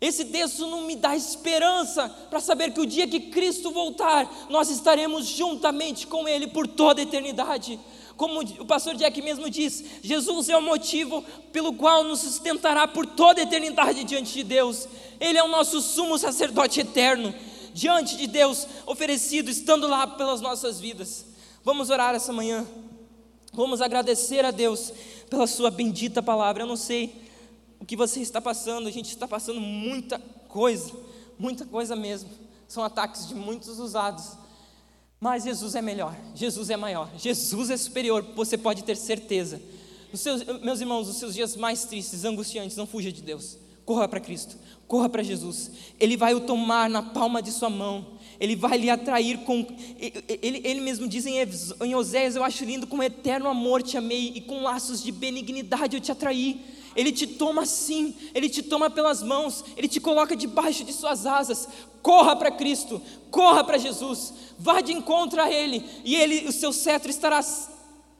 Esse 0.00 0.26
texto 0.26 0.64
não 0.64 0.82
me 0.82 0.94
dá 0.94 1.16
esperança 1.16 2.08
para 2.30 2.38
saber 2.38 2.72
que 2.72 2.80
o 2.80 2.86
dia 2.86 3.08
que 3.08 3.18
Cristo 3.18 3.72
voltar, 3.72 4.46
nós 4.48 4.70
estaremos 4.70 5.26
juntamente 5.26 6.06
com 6.06 6.28
Ele 6.28 6.46
por 6.46 6.68
toda 6.68 7.00
a 7.00 7.02
eternidade. 7.02 7.80
Como 8.18 8.40
o 8.40 8.66
pastor 8.66 8.96
Jack 8.96 9.22
mesmo 9.22 9.48
diz, 9.48 9.84
Jesus 10.02 10.48
é 10.48 10.56
o 10.56 10.60
motivo 10.60 11.22
pelo 11.52 11.72
qual 11.72 12.02
nos 12.02 12.18
sustentará 12.18 12.88
por 12.88 13.06
toda 13.06 13.40
a 13.40 13.44
eternidade 13.44 14.02
diante 14.02 14.32
de 14.34 14.42
Deus. 14.42 14.88
Ele 15.20 15.38
é 15.38 15.44
o 15.44 15.46
nosso 15.46 15.80
sumo 15.80 16.18
sacerdote 16.18 16.80
eterno, 16.80 17.32
diante 17.72 18.16
de 18.16 18.26
Deus, 18.26 18.66
oferecido, 18.86 19.48
estando 19.48 19.86
lá 19.86 20.04
pelas 20.04 20.40
nossas 20.40 20.80
vidas. 20.80 21.26
Vamos 21.62 21.90
orar 21.90 22.12
essa 22.12 22.32
manhã. 22.32 22.66
Vamos 23.52 23.80
agradecer 23.80 24.44
a 24.44 24.50
Deus 24.50 24.92
pela 25.30 25.46
Sua 25.46 25.70
bendita 25.70 26.20
palavra. 26.20 26.64
Eu 26.64 26.66
não 26.66 26.76
sei 26.76 27.22
o 27.78 27.86
que 27.86 27.94
você 27.94 28.18
está 28.18 28.40
passando, 28.40 28.88
a 28.88 28.90
gente 28.90 29.10
está 29.10 29.28
passando 29.28 29.60
muita 29.60 30.18
coisa, 30.48 30.92
muita 31.38 31.64
coisa 31.64 31.94
mesmo. 31.94 32.28
São 32.66 32.82
ataques 32.82 33.28
de 33.28 33.36
muitos 33.36 33.78
usados. 33.78 34.32
Mas 35.20 35.44
Jesus 35.44 35.74
é 35.74 35.82
melhor, 35.82 36.16
Jesus 36.34 36.70
é 36.70 36.76
maior, 36.76 37.10
Jesus 37.18 37.70
é 37.70 37.76
superior, 37.76 38.24
você 38.36 38.56
pode 38.56 38.84
ter 38.84 38.96
certeza. 38.96 39.60
Seus, 40.14 40.44
meus 40.62 40.80
irmãos, 40.80 41.08
os 41.08 41.16
seus 41.16 41.34
dias 41.34 41.56
mais 41.56 41.84
tristes, 41.84 42.24
angustiantes, 42.24 42.76
não 42.76 42.86
fuja 42.86 43.10
de 43.12 43.20
Deus. 43.20 43.58
Corra 43.84 44.06
para 44.06 44.20
Cristo, 44.20 44.56
corra 44.86 45.08
para 45.08 45.22
Jesus. 45.22 45.70
Ele 45.98 46.16
vai 46.16 46.34
o 46.34 46.40
tomar 46.40 46.88
na 46.88 47.02
palma 47.02 47.42
de 47.42 47.50
sua 47.50 47.68
mão. 47.68 48.06
Ele 48.38 48.54
vai 48.54 48.78
lhe 48.78 48.88
atrair 48.88 49.38
com. 49.38 49.66
Ele, 49.98 50.60
ele 50.64 50.80
mesmo 50.80 51.08
diz 51.08 51.26
em, 51.26 51.36
em 51.82 51.94
Oséias: 51.94 52.36
Eu 52.36 52.44
acho 52.44 52.64
lindo, 52.64 52.86
com 52.86 53.02
eterno 53.02 53.48
amor 53.48 53.82
te 53.82 53.96
amei 53.96 54.32
e 54.34 54.40
com 54.40 54.62
laços 54.62 55.02
de 55.02 55.10
benignidade 55.10 55.96
eu 55.96 56.00
te 56.00 56.12
atraí. 56.12 56.60
Ele 56.98 57.12
te 57.12 57.28
toma 57.28 57.62
assim, 57.62 58.12
Ele 58.34 58.48
te 58.48 58.60
toma 58.60 58.90
pelas 58.90 59.22
mãos, 59.22 59.64
Ele 59.76 59.86
te 59.86 60.00
coloca 60.00 60.34
debaixo 60.34 60.82
de 60.82 60.92
suas 60.92 61.26
asas. 61.26 61.68
Corra 62.02 62.34
para 62.34 62.50
Cristo, 62.50 63.00
corra 63.30 63.62
para 63.62 63.78
Jesus, 63.78 64.34
vá 64.58 64.80
de 64.80 64.92
encontro 64.92 65.40
a 65.40 65.48
Ele, 65.48 65.84
e 66.04 66.16
Ele, 66.16 66.48
o 66.48 66.52
seu 66.52 66.72
cetro 66.72 67.08
estará 67.08 67.40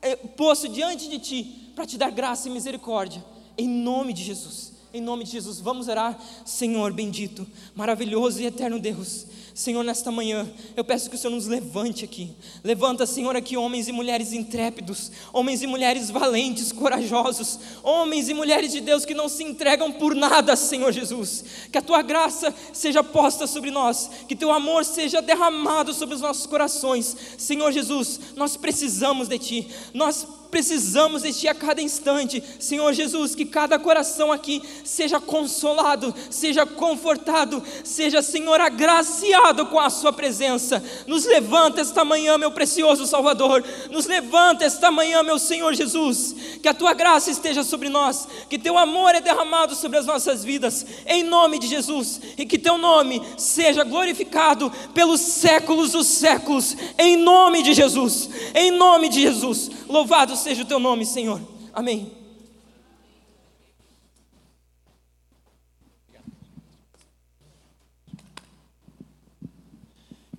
é, 0.00 0.14
posto 0.14 0.68
diante 0.68 1.08
de 1.08 1.18
ti 1.18 1.72
para 1.74 1.86
te 1.86 1.98
dar 1.98 2.12
graça 2.12 2.48
e 2.48 2.52
misericórdia, 2.52 3.24
em 3.56 3.68
nome 3.68 4.12
de 4.12 4.22
Jesus. 4.22 4.74
Em 4.98 5.00
nome 5.00 5.22
de 5.22 5.30
Jesus, 5.30 5.60
vamos 5.60 5.86
orar. 5.86 6.18
Senhor 6.44 6.92
bendito, 6.92 7.46
maravilhoso 7.72 8.42
e 8.42 8.46
eterno 8.46 8.80
Deus. 8.80 9.26
Senhor, 9.54 9.84
nesta 9.84 10.10
manhã, 10.10 10.48
eu 10.76 10.84
peço 10.84 11.08
que 11.08 11.14
o 11.14 11.18
Senhor 11.18 11.32
nos 11.32 11.46
levante 11.46 12.04
aqui. 12.04 12.32
Levanta, 12.64 13.06
Senhor, 13.06 13.36
aqui 13.36 13.56
homens 13.56 13.86
e 13.86 13.92
mulheres 13.92 14.32
intrépidos, 14.32 15.12
homens 15.32 15.62
e 15.62 15.68
mulheres 15.68 16.10
valentes, 16.10 16.72
corajosos, 16.72 17.60
homens 17.84 18.28
e 18.28 18.34
mulheres 18.34 18.72
de 18.72 18.80
Deus 18.80 19.04
que 19.04 19.14
não 19.14 19.28
se 19.28 19.44
entregam 19.44 19.92
por 19.92 20.16
nada, 20.16 20.56
Senhor 20.56 20.90
Jesus. 20.92 21.44
Que 21.70 21.78
a 21.78 21.82
tua 21.82 22.02
graça 22.02 22.52
seja 22.72 23.04
posta 23.04 23.46
sobre 23.46 23.70
nós, 23.70 24.10
que 24.26 24.34
teu 24.34 24.50
amor 24.50 24.84
seja 24.84 25.22
derramado 25.22 25.94
sobre 25.94 26.16
os 26.16 26.20
nossos 26.20 26.46
corações. 26.46 27.16
Senhor 27.36 27.70
Jesus, 27.70 28.18
nós 28.34 28.56
precisamos 28.56 29.28
de 29.28 29.38
ti. 29.38 29.68
Nós 29.94 30.26
precisamos 30.50 31.22
de 31.22 31.32
Ti 31.32 31.48
a 31.48 31.54
cada 31.54 31.82
instante. 31.82 32.42
Senhor 32.58 32.92
Jesus, 32.92 33.34
que 33.34 33.44
cada 33.44 33.78
coração 33.78 34.32
aqui 34.32 34.62
seja 34.84 35.20
consolado, 35.20 36.14
seja 36.30 36.64
confortado, 36.64 37.62
seja, 37.84 38.22
Senhor, 38.22 38.60
agraciado 38.60 39.66
com 39.66 39.78
a 39.78 39.90
Sua 39.90 40.12
presença. 40.12 40.82
Nos 41.06 41.24
levanta 41.24 41.80
esta 41.80 42.04
manhã, 42.04 42.38
meu 42.38 42.50
precioso 42.50 43.06
Salvador. 43.06 43.64
Nos 43.90 44.06
levanta 44.06 44.64
esta 44.64 44.90
manhã, 44.90 45.22
meu 45.22 45.38
Senhor 45.38 45.74
Jesus. 45.74 46.34
Que 46.62 46.68
a 46.68 46.74
Tua 46.74 46.94
graça 46.94 47.30
esteja 47.30 47.62
sobre 47.62 47.88
nós, 47.88 48.26
que 48.48 48.58
Teu 48.58 48.78
amor 48.78 49.14
é 49.14 49.20
derramado 49.20 49.74
sobre 49.74 49.98
as 49.98 50.06
nossas 50.06 50.44
vidas, 50.44 50.86
em 51.06 51.22
nome 51.22 51.58
de 51.58 51.66
Jesus, 51.66 52.20
e 52.36 52.46
que 52.46 52.58
Teu 52.58 52.78
nome 52.78 53.22
seja 53.36 53.84
glorificado 53.84 54.72
pelos 54.94 55.20
séculos 55.20 55.92
dos 55.92 56.06
séculos, 56.06 56.76
em 56.98 57.16
nome 57.16 57.62
de 57.62 57.74
Jesus, 57.74 58.30
em 58.54 58.70
nome 58.70 59.08
de 59.08 59.20
Jesus. 59.20 59.70
Louvado 59.88 60.36
seja 60.38 60.62
o 60.62 60.66
teu 60.66 60.78
nome, 60.78 61.04
Senhor. 61.04 61.40
Amém. 61.72 62.12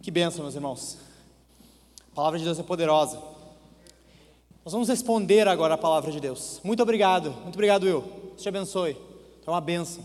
Que 0.01 0.11
bênção, 0.11 0.41
meus 0.41 0.55
irmãos. 0.55 0.97
A 2.11 2.15
palavra 2.15 2.39
de 2.39 2.45
Deus 2.45 2.57
é 2.57 2.63
poderosa. 2.63 3.21
Nós 4.65 4.73
vamos 4.73 4.87
responder 4.87 5.47
agora 5.47 5.75
a 5.75 5.77
palavra 5.77 6.11
de 6.11 6.19
Deus. 6.19 6.59
Muito 6.63 6.81
obrigado, 6.81 7.31
muito 7.43 7.55
obrigado, 7.55 7.83
Will. 7.83 8.01
Deus 8.01 8.41
te 8.41 8.49
abençoe. 8.49 8.97
É 9.45 9.49
uma 9.49 9.61
bênção. 9.61 10.03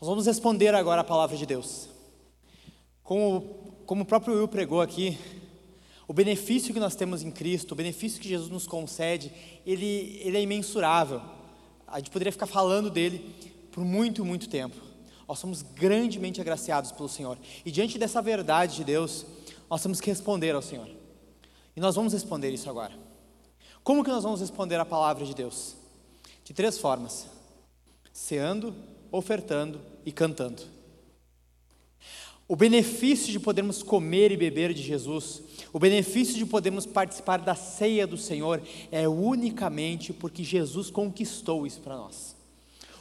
Nós 0.00 0.08
vamos 0.08 0.26
responder 0.26 0.74
agora 0.74 1.02
a 1.02 1.04
palavra 1.04 1.36
de 1.36 1.44
Deus. 1.44 1.88
Como, 3.02 3.42
como 3.84 4.02
o 4.02 4.06
próprio 4.06 4.34
Will 4.34 4.48
pregou 4.48 4.80
aqui, 4.80 5.18
o 6.10 6.12
benefício 6.12 6.74
que 6.74 6.80
nós 6.80 6.96
temos 6.96 7.22
em 7.22 7.30
Cristo, 7.30 7.70
o 7.70 7.76
benefício 7.76 8.20
que 8.20 8.28
Jesus 8.28 8.50
nos 8.50 8.66
concede, 8.66 9.32
ele, 9.64 10.20
ele 10.24 10.38
é 10.38 10.42
imensurável. 10.42 11.22
A 11.86 11.98
gente 11.98 12.10
poderia 12.10 12.32
ficar 12.32 12.48
falando 12.48 12.90
dele 12.90 13.32
por 13.70 13.84
muito, 13.84 14.24
muito 14.24 14.48
tempo. 14.48 14.74
Nós 15.28 15.38
somos 15.38 15.62
grandemente 15.62 16.40
agraciados 16.40 16.90
pelo 16.90 17.08
Senhor. 17.08 17.38
E 17.64 17.70
diante 17.70 17.96
dessa 17.96 18.20
verdade 18.20 18.74
de 18.74 18.82
Deus, 18.82 19.24
nós 19.70 19.84
temos 19.84 20.00
que 20.00 20.10
responder 20.10 20.52
ao 20.52 20.60
Senhor. 20.60 20.88
E 21.76 21.80
nós 21.80 21.94
vamos 21.94 22.12
responder 22.12 22.50
isso 22.50 22.68
agora. 22.68 22.92
Como 23.84 24.02
que 24.02 24.10
nós 24.10 24.24
vamos 24.24 24.40
responder 24.40 24.80
a 24.80 24.84
palavra 24.84 25.24
de 25.24 25.32
Deus? 25.32 25.76
De 26.42 26.52
três 26.52 26.76
formas: 26.76 27.28
ceando, 28.12 28.74
ofertando 29.12 29.80
e 30.04 30.10
cantando. 30.10 30.64
O 32.50 32.56
benefício 32.56 33.30
de 33.30 33.38
podermos 33.38 33.80
comer 33.80 34.32
e 34.32 34.36
beber 34.36 34.74
de 34.74 34.82
Jesus, 34.82 35.40
o 35.72 35.78
benefício 35.78 36.34
de 36.34 36.44
podermos 36.44 36.86
participar 36.86 37.38
da 37.38 37.54
ceia 37.54 38.06
do 38.06 38.16
Senhor 38.16 38.60
é 38.90 39.08
unicamente 39.08 40.12
porque 40.12 40.42
Jesus 40.42 40.90
conquistou 40.90 41.66
isso 41.66 41.80
para 41.80 41.96
nós. 41.96 42.36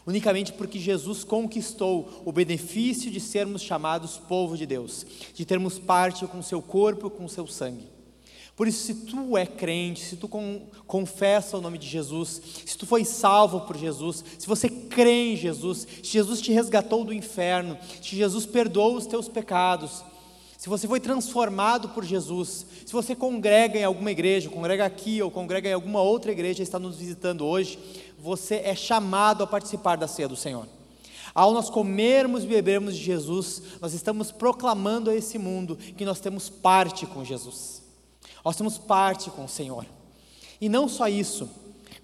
Unicamente 0.05 0.53
porque 0.53 0.79
Jesus 0.79 1.23
conquistou 1.23 2.23
o 2.25 2.31
benefício 2.31 3.11
de 3.11 3.19
sermos 3.19 3.61
chamados 3.61 4.17
povo 4.17 4.57
de 4.57 4.65
Deus, 4.65 5.05
de 5.33 5.45
termos 5.45 5.77
parte 5.77 6.25
com 6.25 6.41
seu 6.41 6.61
corpo, 6.61 7.09
com 7.09 7.27
seu 7.27 7.45
sangue. 7.45 7.87
Por 8.55 8.67
isso, 8.67 8.83
se 8.83 8.93
tu 8.93 9.37
é 9.37 9.45
crente, 9.45 10.01
se 10.01 10.17
tu 10.17 10.29
confessa 10.85 11.57
o 11.57 11.61
nome 11.61 11.77
de 11.77 11.87
Jesus, 11.87 12.41
se 12.65 12.77
tu 12.77 12.85
foi 12.85 13.05
salvo 13.05 13.61
por 13.61 13.77
Jesus, 13.77 14.21
se 14.37 14.45
você 14.45 14.67
crê 14.67 15.31
em 15.31 15.37
Jesus, 15.37 15.87
se 16.03 16.11
Jesus 16.11 16.41
te 16.41 16.51
resgatou 16.51 17.05
do 17.05 17.13
inferno, 17.13 17.77
se 18.01 18.17
Jesus 18.17 18.45
perdoou 18.45 18.97
os 18.97 19.05
teus 19.05 19.29
pecados, 19.29 20.03
se 20.59 20.67
você 20.67 20.89
foi 20.89 20.99
transformado 20.99 21.87
por 21.87 22.03
Jesus, 22.03 22.65
se 22.85 22.91
você 22.91 23.15
congrega 23.15 23.79
em 23.79 23.85
alguma 23.85 24.11
igreja, 24.11 24.49
congrega 24.49 24.83
aqui 24.83 25.21
ou 25.21 25.31
congrega 25.31 25.69
em 25.69 25.73
alguma 25.73 26.01
outra 26.01 26.33
igreja 26.33 26.59
e 26.59 26.63
está 26.63 26.77
nos 26.77 26.97
visitando 26.97 27.45
hoje, 27.45 27.79
você 28.19 28.55
é 28.55 28.75
chamado 28.75 29.41
a 29.41 29.47
participar 29.47 29.95
da 29.95 30.05
ceia 30.05 30.27
do 30.27 30.35
Senhor. 30.35 30.67
Ao 31.33 31.53
nós 31.53 31.69
comermos 31.69 32.43
e 32.43 32.47
bebermos 32.47 32.97
de 32.97 33.01
Jesus, 33.01 33.61
nós 33.79 33.93
estamos 33.93 34.33
proclamando 34.33 35.09
a 35.09 35.15
esse 35.15 35.39
mundo 35.39 35.77
que 35.77 36.03
nós 36.03 36.19
temos 36.19 36.49
parte 36.49 37.05
com 37.05 37.23
Jesus. 37.23 37.81
Nós 38.43 38.57
temos 38.57 38.77
parte 38.77 39.29
com 39.29 39.45
o 39.45 39.49
Senhor. 39.49 39.85
E 40.59 40.67
não 40.67 40.89
só 40.89 41.07
isso, 41.07 41.49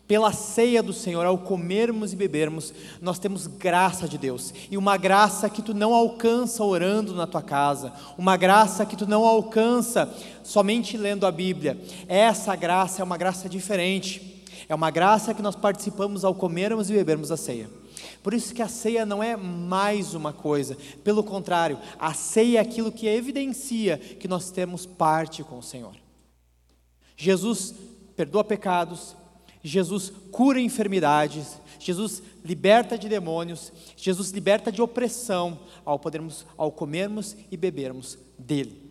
pela 0.08 0.32
ceia 0.32 0.84
do 0.84 0.93
Senhor, 0.93 1.26
ao 1.26 1.38
comermos 1.38 2.14
e 2.14 2.16
bebermos, 2.16 2.74
nós 3.01 3.18
temos 3.18 3.47
graça 3.47 4.08
de 4.08 4.18
Deus, 4.18 4.53
e 4.70 4.78
uma 4.78 4.97
graça 4.97 5.49
que 5.49 5.62
tu 5.62 5.74
não 5.74 5.93
alcança 5.93 6.64
orando 6.64 7.16
na 7.16 7.26
tua 7.26 7.41
casa, 7.41 7.91
uma 8.18 8.38
graça 8.38 8.86
que 8.86 8.95
tu 8.95 9.08
não 9.08 9.26
alcança 9.26 10.14
somente 10.43 10.95
lendo 10.95 11.26
a 11.26 11.32
Bíblia. 11.32 11.80
Essa 12.08 12.56
graça 12.56 13.01
é 13.01 13.03
uma 13.03 13.18
graça 13.18 13.49
diferente, 13.49 14.43
é 14.70 14.76
uma 14.76 14.91
graça 14.91 15.34
que 15.34 15.41
nós 15.41 15.56
participamos 15.56 16.24
ao 16.24 16.36
comermos 16.36 16.89
e 16.89 16.93
bebermos 16.93 17.32
a 17.32 17.38
ceia. 17.38 17.70
Por 18.22 18.34
isso 18.34 18.53
que 18.53 18.62
a 18.62 18.68
ceia 18.68 19.06
não 19.06 19.24
é 19.24 19.36
mais 19.36 20.14
uma 20.14 20.34
coisa, 20.34 20.78
pelo 21.03 21.24
contrário, 21.24 21.80
a 21.97 22.14
ceia 22.14 22.60
é 22.60 22.62
aquilo 22.62 22.91
que 22.91 23.08
evidencia 23.08 23.97
que 23.97 24.28
nós 24.28 24.51
temos 24.51 24.86
parte 24.86 25.43
com 25.43 25.58
o 25.58 25.64
Senhor. 25.64 25.93
Jesus 27.18 27.74
perdoa 28.16 28.43
pecados, 28.43 29.16
Jesus 29.68 30.11
cura 30.32 30.59
enfermidades, 30.59 31.59
Jesus 31.80 32.22
liberta 32.43 32.97
de 32.97 33.09
demônios, 33.09 33.74
Jesus 33.97 34.30
liberta 34.30 34.72
de 34.72 34.82
opressão 34.82 35.59
ao 35.84 35.97
podermos 35.97 36.45
ao 36.55 36.72
comermos 36.72 37.36
e 37.49 37.57
bebermos 37.57 38.18
dele. 38.38 38.86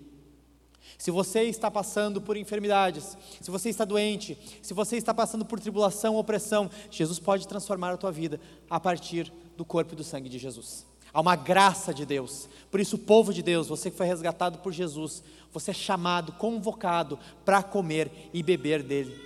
Se 0.99 1.11
você 1.11 1.43
está 1.45 1.71
passando 1.71 2.21
por 2.21 2.37
enfermidades, 2.37 3.17
se 3.41 3.51
você 3.51 3.69
está 3.69 3.85
doente, 3.85 4.37
se 4.63 4.75
você 4.75 4.97
está 4.97 5.15
passando 5.15 5.45
por 5.45 5.61
tribulação, 5.61 6.17
opressão, 6.17 6.71
Jesus 6.91 7.19
pode 7.19 7.47
transformar 7.47 7.93
a 7.93 7.97
tua 7.97 8.11
vida 8.11 8.41
a 8.69 8.81
partir 8.81 9.33
do 9.57 9.65
corpo 9.65 9.93
e 9.93 9.97
do 9.97 10.05
sangue 10.05 10.29
de 10.29 10.39
Jesus. 10.39 10.87
Há 11.13 11.21
uma 11.21 11.37
graça 11.37 11.95
de 11.95 12.05
Deus. 12.05 12.49
Por 12.71 12.81
isso, 12.81 12.99
povo 12.99 13.33
de 13.33 13.43
Deus, 13.43 13.69
você 13.69 13.91
que 13.91 13.97
foi 13.97 14.07
resgatado 14.07 14.59
por 14.59 14.73
Jesus, 14.73 15.23
você 15.53 15.71
é 15.71 15.75
chamado, 15.75 16.33
convocado 16.33 17.17
para 17.45 17.63
comer 17.63 18.11
e 18.33 18.43
beber 18.43 18.83
dele 18.83 19.17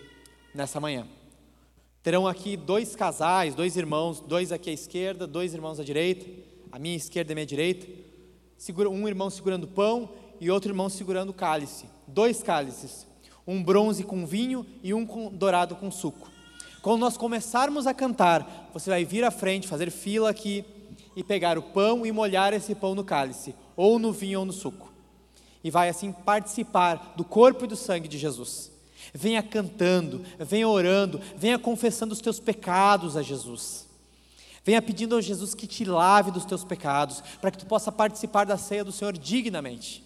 nessa 0.55 0.79
manhã. 0.79 1.07
Terão 2.09 2.27
aqui 2.27 2.57
dois 2.57 2.97
casais, 2.97 3.55
dois 3.55 3.77
irmãos, 3.77 4.19
dois 4.19 4.51
aqui 4.51 4.71
à 4.71 4.73
esquerda, 4.73 5.27
dois 5.27 5.53
irmãos 5.53 5.79
à 5.79 5.85
direita, 5.85 6.25
a 6.73 6.79
minha 6.79 6.97
esquerda 6.97 7.33
e 7.33 7.35
a 7.35 7.37
minha 7.37 7.45
direita. 7.45 7.87
Um 8.91 9.07
irmão 9.07 9.29
segurando 9.29 9.69
pão 9.69 10.09
e 10.41 10.51
outro 10.51 10.71
irmão 10.71 10.89
segurando 10.89 11.29
o 11.29 11.35
cálice. 11.35 11.85
Dois 12.07 12.43
cálices, 12.43 13.07
um 13.47 13.63
bronze 13.63 14.05
com 14.05 14.25
vinho 14.25 14.65
e 14.83 14.95
um 14.95 15.05
com, 15.05 15.29
dourado 15.29 15.77
com 15.77 15.91
suco. 15.91 16.31
Quando 16.81 17.01
nós 17.01 17.19
começarmos 17.19 17.87
a 17.87 17.93
cantar, 17.93 18.71
você 18.73 18.89
vai 18.89 19.05
vir 19.05 19.23
à 19.23 19.31
frente, 19.31 19.69
fazer 19.69 19.91
fila 19.91 20.31
aqui 20.31 20.65
e 21.15 21.23
pegar 21.23 21.59
o 21.59 21.63
pão 21.63 22.07
e 22.07 22.11
molhar 22.11 22.55
esse 22.55 22.75
pão 22.75 22.95
no 22.95 23.05
cálice, 23.05 23.55
ou 23.77 23.99
no 23.99 24.15
vinho 24.15 24.39
ou 24.39 24.47
no 24.47 24.53
suco. 24.55 24.91
E 25.63 25.71
vai 25.71 25.91
assim 25.91 26.11
participar 26.11 27.13
do 27.19 27.23
corpo 27.23 27.67
e 27.67 27.69
do 27.69 27.77
sangue 27.77 28.09
de 28.09 28.17
Jesus. 28.17 28.78
Venha 29.15 29.43
cantando, 29.43 30.25
venha 30.39 30.69
orando, 30.69 31.21
venha 31.37 31.59
confessando 31.59 32.13
os 32.13 32.21
teus 32.21 32.41
pecados 32.41 33.17
a 33.17 33.23
Jesus. 33.23 33.87
Venha 34.65 34.83
pedindo 34.83 35.17
a 35.17 35.21
Jesus 35.21 35.55
que 35.55 35.67
te 35.67 35.85
lave 35.85 36.31
dos 36.31 36.45
teus 36.45 36.65
pecados, 36.65 37.23
para 37.41 37.51
que 37.51 37.59
tu 37.59 37.67
possa 37.67 37.91
participar 37.91 38.45
da 38.45 38.59
ceia 38.59 38.85
do 38.85 38.93
Senhor 38.93 39.17
dignamente. 39.17 40.05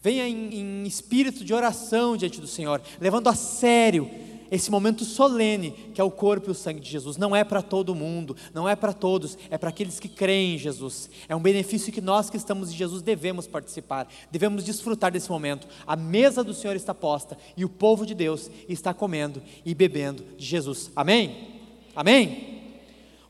Venha 0.00 0.26
em, 0.26 0.54
em 0.54 0.86
espírito 0.86 1.44
de 1.44 1.52
oração 1.52 2.16
diante 2.16 2.40
do 2.40 2.46
Senhor, 2.46 2.80
levando 3.00 3.28
a 3.28 3.34
sério 3.34 4.10
esse 4.50 4.70
momento 4.70 5.04
solene 5.04 5.70
que 5.94 6.00
é 6.00 6.04
o 6.04 6.10
corpo 6.10 6.48
e 6.48 6.52
o 6.52 6.54
sangue 6.54 6.80
de 6.80 6.90
Jesus. 6.90 7.16
Não 7.16 7.34
é 7.34 7.44
para 7.44 7.62
todo 7.62 7.94
mundo, 7.94 8.36
não 8.52 8.68
é 8.68 8.74
para 8.74 8.92
todos, 8.92 9.38
é 9.50 9.56
para 9.56 9.70
aqueles 9.70 10.00
que 10.00 10.08
creem 10.08 10.54
em 10.54 10.58
Jesus. 10.58 11.08
É 11.28 11.36
um 11.36 11.40
benefício 11.40 11.92
que 11.92 12.00
nós 12.00 12.28
que 12.28 12.36
estamos 12.36 12.70
em 12.70 12.76
Jesus 12.76 13.02
devemos 13.02 13.46
participar, 13.46 14.08
devemos 14.30 14.64
desfrutar 14.64 15.12
desse 15.12 15.30
momento. 15.30 15.68
A 15.86 15.96
mesa 15.96 16.42
do 16.42 16.54
Senhor 16.54 16.76
está 16.76 16.94
posta 16.94 17.36
e 17.56 17.64
o 17.64 17.68
povo 17.68 18.04
de 18.04 18.14
Deus 18.14 18.50
está 18.68 18.92
comendo 18.92 19.42
e 19.64 19.74
bebendo 19.74 20.24
de 20.36 20.44
Jesus. 20.44 20.90
Amém? 20.96 21.60
Amém? 21.94 22.60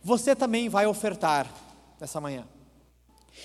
Você 0.02 0.34
também 0.34 0.68
vai 0.68 0.86
ofertar 0.86 1.52
nessa 2.00 2.20
manhã. 2.20 2.44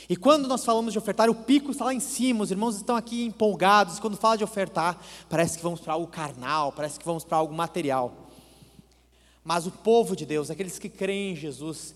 E 0.09 0.15
quando 0.15 0.47
nós 0.47 0.65
falamos 0.65 0.91
de 0.91 0.99
ofertar, 0.99 1.29
o 1.29 1.35
pico 1.35 1.71
está 1.71 1.85
lá 1.85 1.93
em 1.93 1.99
cima, 1.99 2.43
os 2.43 2.51
irmãos 2.51 2.75
estão 2.75 2.95
aqui 2.95 3.25
empolgados. 3.25 3.99
Quando 3.99 4.17
fala 4.17 4.37
de 4.37 4.43
ofertar, 4.43 4.99
parece 5.29 5.57
que 5.57 5.63
vamos 5.63 5.79
para 5.79 5.93
algo 5.93 6.07
carnal, 6.07 6.71
parece 6.71 6.99
que 6.99 7.05
vamos 7.05 7.23
para 7.23 7.37
algo 7.37 7.53
material. 7.53 8.29
Mas 9.43 9.65
o 9.67 9.71
povo 9.71 10.15
de 10.15 10.25
Deus, 10.25 10.49
aqueles 10.49 10.79
que 10.79 10.89
creem 10.89 11.33
em 11.33 11.35
Jesus, 11.35 11.95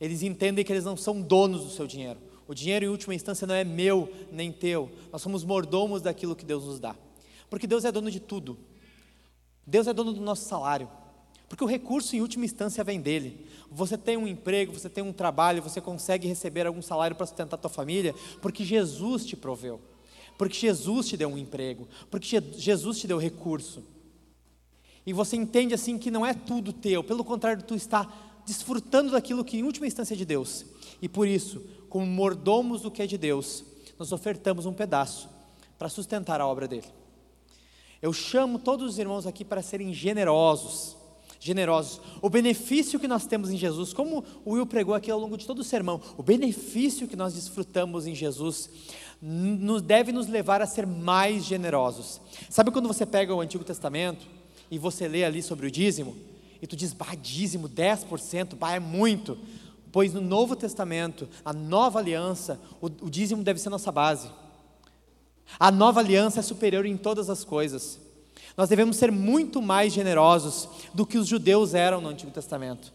eles 0.00 0.22
entendem 0.22 0.64
que 0.64 0.72
eles 0.72 0.84
não 0.84 0.96
são 0.96 1.20
donos 1.20 1.64
do 1.64 1.70
seu 1.70 1.86
dinheiro. 1.86 2.20
O 2.46 2.54
dinheiro, 2.54 2.84
em 2.84 2.88
última 2.88 3.14
instância, 3.14 3.46
não 3.46 3.54
é 3.54 3.64
meu 3.64 4.12
nem 4.30 4.52
teu. 4.52 4.90
Nós 5.10 5.22
somos 5.22 5.44
mordomos 5.44 6.02
daquilo 6.02 6.36
que 6.36 6.44
Deus 6.44 6.64
nos 6.64 6.78
dá. 6.78 6.94
Porque 7.48 7.66
Deus 7.66 7.84
é 7.84 7.92
dono 7.92 8.10
de 8.10 8.20
tudo. 8.20 8.58
Deus 9.66 9.86
é 9.86 9.92
dono 9.92 10.12
do 10.12 10.20
nosso 10.20 10.46
salário. 10.46 10.88
Porque 11.48 11.62
o 11.62 11.66
recurso, 11.66 12.16
em 12.16 12.20
última 12.20 12.44
instância, 12.44 12.82
vem 12.82 13.00
dele. 13.00 13.46
Você 13.70 13.98
tem 13.98 14.16
um 14.16 14.26
emprego, 14.26 14.72
você 14.72 14.88
tem 14.88 15.04
um 15.04 15.12
trabalho, 15.12 15.62
você 15.62 15.80
consegue 15.80 16.26
receber 16.28 16.66
algum 16.66 16.82
salário 16.82 17.16
para 17.16 17.26
sustentar 17.26 17.56
a 17.56 17.60
tua 17.60 17.70
família, 17.70 18.14
porque 18.40 18.64
Jesus 18.64 19.26
te 19.26 19.36
proveu. 19.36 19.80
Porque 20.38 20.56
Jesus 20.56 21.08
te 21.08 21.16
deu 21.16 21.28
um 21.28 21.38
emprego, 21.38 21.88
porque 22.10 22.40
Jesus 22.56 22.98
te 22.98 23.06
deu 23.06 23.18
recurso. 23.18 23.84
E 25.06 25.12
você 25.12 25.36
entende 25.36 25.74
assim 25.74 25.98
que 25.98 26.10
não 26.10 26.24
é 26.24 26.32
tudo 26.32 26.72
teu, 26.72 27.04
pelo 27.04 27.24
contrário, 27.24 27.62
tu 27.62 27.74
está 27.74 28.10
desfrutando 28.46 29.12
daquilo 29.12 29.44
que 29.44 29.58
em 29.58 29.62
última 29.62 29.86
instância 29.86 30.14
é 30.14 30.16
de 30.16 30.24
Deus. 30.24 30.64
E 31.00 31.08
por 31.08 31.28
isso, 31.28 31.62
como 31.88 32.06
mordomos 32.06 32.82
do 32.82 32.90
que 32.90 33.02
é 33.02 33.06
de 33.06 33.18
Deus, 33.18 33.64
nós 33.98 34.12
ofertamos 34.12 34.66
um 34.66 34.72
pedaço 34.72 35.28
para 35.78 35.88
sustentar 35.88 36.40
a 36.40 36.46
obra 36.46 36.66
dele. 36.66 36.88
Eu 38.00 38.12
chamo 38.12 38.58
todos 38.58 38.92
os 38.92 38.98
irmãos 38.98 39.26
aqui 39.26 39.44
para 39.44 39.62
serem 39.62 39.92
generosos 39.92 40.96
generosos. 41.44 42.00
O 42.22 42.30
benefício 42.30 42.98
que 42.98 43.06
nós 43.06 43.26
temos 43.26 43.50
em 43.50 43.56
Jesus, 43.58 43.92
como 43.92 44.24
o 44.46 44.52
Will 44.52 44.64
pregou 44.64 44.94
aqui 44.94 45.10
ao 45.10 45.20
longo 45.20 45.36
de 45.36 45.46
todo 45.46 45.58
o 45.58 45.64
sermão, 45.64 46.00
o 46.16 46.22
benefício 46.22 47.06
que 47.06 47.14
nós 47.14 47.34
desfrutamos 47.34 48.06
em 48.06 48.14
Jesus 48.14 48.70
nos 49.20 49.82
deve 49.82 50.10
nos 50.10 50.26
levar 50.26 50.62
a 50.62 50.66
ser 50.66 50.86
mais 50.86 51.44
generosos. 51.44 52.18
Sabe 52.48 52.70
quando 52.70 52.88
você 52.88 53.04
pega 53.04 53.34
o 53.34 53.42
Antigo 53.42 53.62
Testamento 53.62 54.26
e 54.70 54.78
você 54.78 55.06
lê 55.06 55.22
ali 55.22 55.42
sobre 55.42 55.66
o 55.66 55.70
dízimo 55.70 56.16
e 56.62 56.66
tu 56.66 56.74
diz, 56.74 56.94
bah, 56.94 57.14
dízimo 57.14 57.68
10%, 57.68 58.54
bah, 58.56 58.72
é 58.72 58.80
muito. 58.80 59.36
Pois 59.92 60.14
no 60.14 60.22
Novo 60.22 60.56
Testamento, 60.56 61.28
a 61.44 61.52
nova 61.52 61.98
aliança, 61.98 62.58
o, 62.80 62.86
o 62.86 63.10
dízimo 63.10 63.42
deve 63.42 63.60
ser 63.60 63.68
nossa 63.68 63.92
base. 63.92 64.30
A 65.60 65.70
nova 65.70 66.00
aliança 66.00 66.40
é 66.40 66.42
superior 66.42 66.86
em 66.86 66.96
todas 66.96 67.28
as 67.28 67.44
coisas. 67.44 68.00
Nós 68.56 68.68
devemos 68.68 68.96
ser 68.96 69.10
muito 69.10 69.60
mais 69.60 69.92
generosos 69.92 70.68
do 70.92 71.04
que 71.04 71.18
os 71.18 71.26
judeus 71.26 71.74
eram 71.74 72.00
no 72.00 72.08
Antigo 72.08 72.30
Testamento. 72.30 72.92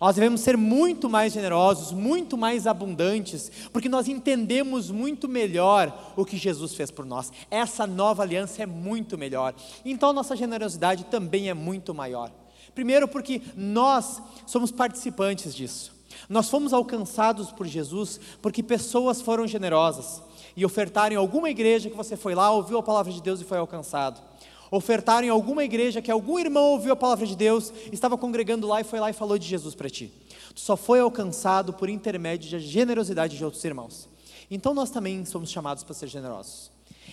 Nós 0.00 0.16
devemos 0.16 0.40
ser 0.40 0.56
muito 0.56 1.08
mais 1.08 1.32
generosos, 1.32 1.92
muito 1.92 2.36
mais 2.36 2.66
abundantes, 2.66 3.52
porque 3.72 3.88
nós 3.88 4.08
entendemos 4.08 4.90
muito 4.90 5.28
melhor 5.28 6.12
o 6.16 6.24
que 6.24 6.36
Jesus 6.36 6.74
fez 6.74 6.90
por 6.90 7.04
nós. 7.04 7.30
Essa 7.48 7.86
nova 7.86 8.22
aliança 8.22 8.64
é 8.64 8.66
muito 8.66 9.16
melhor. 9.16 9.54
Então 9.84 10.12
nossa 10.12 10.34
generosidade 10.34 11.04
também 11.04 11.48
é 11.48 11.54
muito 11.54 11.94
maior. 11.94 12.32
Primeiro, 12.74 13.06
porque 13.06 13.42
nós 13.54 14.20
somos 14.44 14.72
participantes 14.72 15.54
disso. 15.54 15.94
Nós 16.28 16.48
fomos 16.48 16.72
alcançados 16.72 17.52
por 17.52 17.66
Jesus 17.66 18.18
porque 18.40 18.62
pessoas 18.62 19.20
foram 19.20 19.46
generosas 19.46 20.20
e 20.56 20.64
ofertaram 20.64 21.14
em 21.14 21.18
alguma 21.18 21.48
igreja 21.48 21.88
que 21.88 21.96
você 21.96 22.16
foi 22.16 22.34
lá, 22.34 22.50
ouviu 22.50 22.78
a 22.78 22.82
palavra 22.82 23.12
de 23.12 23.22
Deus 23.22 23.40
e 23.40 23.44
foi 23.44 23.58
alcançado 23.58 24.31
ofertaram 24.72 25.26
em 25.26 25.30
alguma 25.30 25.62
igreja 25.62 26.00
que 26.00 26.10
algum 26.10 26.38
irmão 26.38 26.70
ouviu 26.70 26.94
a 26.94 26.96
palavra 26.96 27.26
de 27.26 27.36
Deus, 27.36 27.70
estava 27.92 28.16
congregando 28.16 28.66
lá 28.66 28.80
e 28.80 28.84
foi 28.84 28.98
lá 28.98 29.10
e 29.10 29.12
falou 29.12 29.38
de 29.38 29.46
Jesus 29.46 29.74
para 29.74 29.90
ti. 29.90 30.10
Tu 30.54 30.60
só 30.60 30.78
foi 30.78 30.98
alcançado 30.98 31.74
por 31.74 31.90
intermédio 31.90 32.50
da 32.50 32.58
generosidade 32.58 33.36
de 33.36 33.44
outros 33.44 33.62
irmãos. 33.62 34.08
Então 34.50 34.72
nós 34.72 34.90
também 34.90 35.24
somos 35.26 35.50
chamados 35.50 35.84
para 35.84 35.94
ser 35.94 36.06
generosos. 36.08 36.70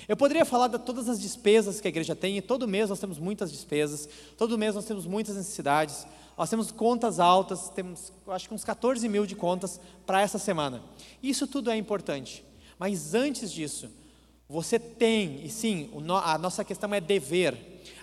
Eu 0.08 0.16
poderia 0.16 0.46
falar 0.46 0.70
de 0.70 0.80
todas 0.80 1.10
as 1.10 1.20
despesas 1.20 1.82
que 1.82 1.88
a 1.88 1.90
igreja 1.90 2.16
tem, 2.16 2.38
e 2.38 2.42
todo 2.42 2.66
mês 2.68 2.90
nós 2.90 3.00
temos 3.00 3.20
muitas 3.20 3.52
despesas, 3.52 4.08
todo 4.38 4.58
mês 4.58 4.74
nós 4.74 4.86
temos 4.86 5.06
muitas 5.06 5.36
necessidades, 5.36 6.08
nós 6.38 6.50
temos 6.50 6.72
contas 6.72 7.20
altas, 7.20 7.70
temos 7.70 8.14
acho 8.30 8.48
que 8.48 8.56
uns 8.56 8.64
14 8.64 9.08
mil 9.10 9.26
de 9.26 9.36
contas 9.36 9.82
para 10.06 10.22
essa 10.22 10.40
semana. 10.40 10.82
Isso 11.22 11.46
tudo 11.46 11.70
é 11.70 11.76
importante, 11.76 12.44
mas 12.80 13.14
antes 13.14 13.52
disso, 13.52 13.90
você 14.50 14.80
tem, 14.80 15.46
e 15.46 15.50
sim, 15.50 15.92
a 16.24 16.38
nossa 16.40 16.64
questão 16.64 16.92
é 16.92 17.00
dever, 17.00 17.56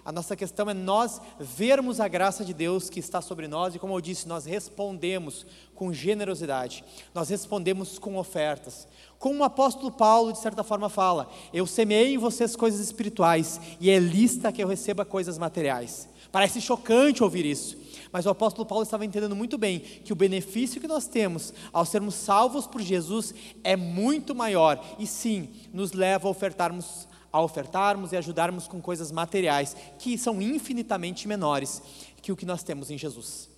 a 0.05 0.12
nossa 0.12 0.36
questão 0.36 0.70
é 0.70 0.74
nós 0.74 1.20
vermos 1.40 1.99
a 1.99 2.07
graça 2.07 2.44
de 2.44 2.55
Deus 2.55 2.88
que 2.88 3.01
está 3.01 3.20
sobre 3.20 3.49
nós 3.49 3.74
e, 3.74 3.80
como 3.80 3.92
eu 3.92 4.01
disse, 4.01 4.28
nós 4.28 4.44
respondemos 4.44 5.44
com 5.74 5.92
generosidade, 5.92 6.84
nós 7.12 7.28
respondemos 7.28 7.99
com 7.99 8.16
ofertas. 8.16 8.86
Como 9.18 9.40
o 9.40 9.44
apóstolo 9.44 9.90
Paulo, 9.90 10.32
de 10.32 10.38
certa 10.38 10.62
forma, 10.62 10.88
fala: 10.88 11.28
Eu 11.53 11.66
semeei 11.66 12.14
em 12.14 12.18
vocês 12.18 12.55
coisas 12.55 12.78
espirituais 12.78 13.61
e 13.80 13.90
é 13.90 13.99
lista 13.99 14.53
que 14.53 14.62
eu 14.62 14.68
receba 14.68 15.05
coisas 15.05 15.38
materiais. 15.38 16.09
Parece 16.30 16.61
chocante 16.61 17.24
ouvir 17.24 17.44
isso, 17.44 17.76
mas 18.17 18.25
o 18.25 18.31
apóstolo 18.31 18.64
Paulo 18.64 18.83
estava 18.83 19.05
entendendo 19.05 19.37
muito 19.37 19.59
bem 19.59 19.79
que 19.79 20.11
o 20.11 20.17
benefício 20.17 20.81
que 20.81 20.89
nós 20.89 21.07
temos 21.07 21.53
ao 21.71 21.85
sermos 21.85 22.14
salvos 22.14 22.67
por 22.67 22.81
Jesus 22.81 23.35
é 23.62 23.77
muito 23.77 24.35
maior 24.35 24.83
e 24.99 25.07
sim 25.07 25.51
nos 25.71 25.93
leva 25.93 26.27
a 26.27 26.31
ofertarmos 26.31 27.07
a 27.31 27.43
ofertarmos 27.43 28.12
e 28.12 28.17
ajudarmos 28.17 28.67
com 28.67 28.81
coisas 28.81 29.12
materiais 29.12 29.77
que 29.99 30.17
são 30.17 30.41
infinitamente 30.41 31.29
menores 31.29 31.83
que 32.23 32.33
o 32.33 32.37
que 32.37 32.47
nós 32.47 32.62
temos 32.62 32.91
em 32.91 32.97
Jesus. 32.97 33.51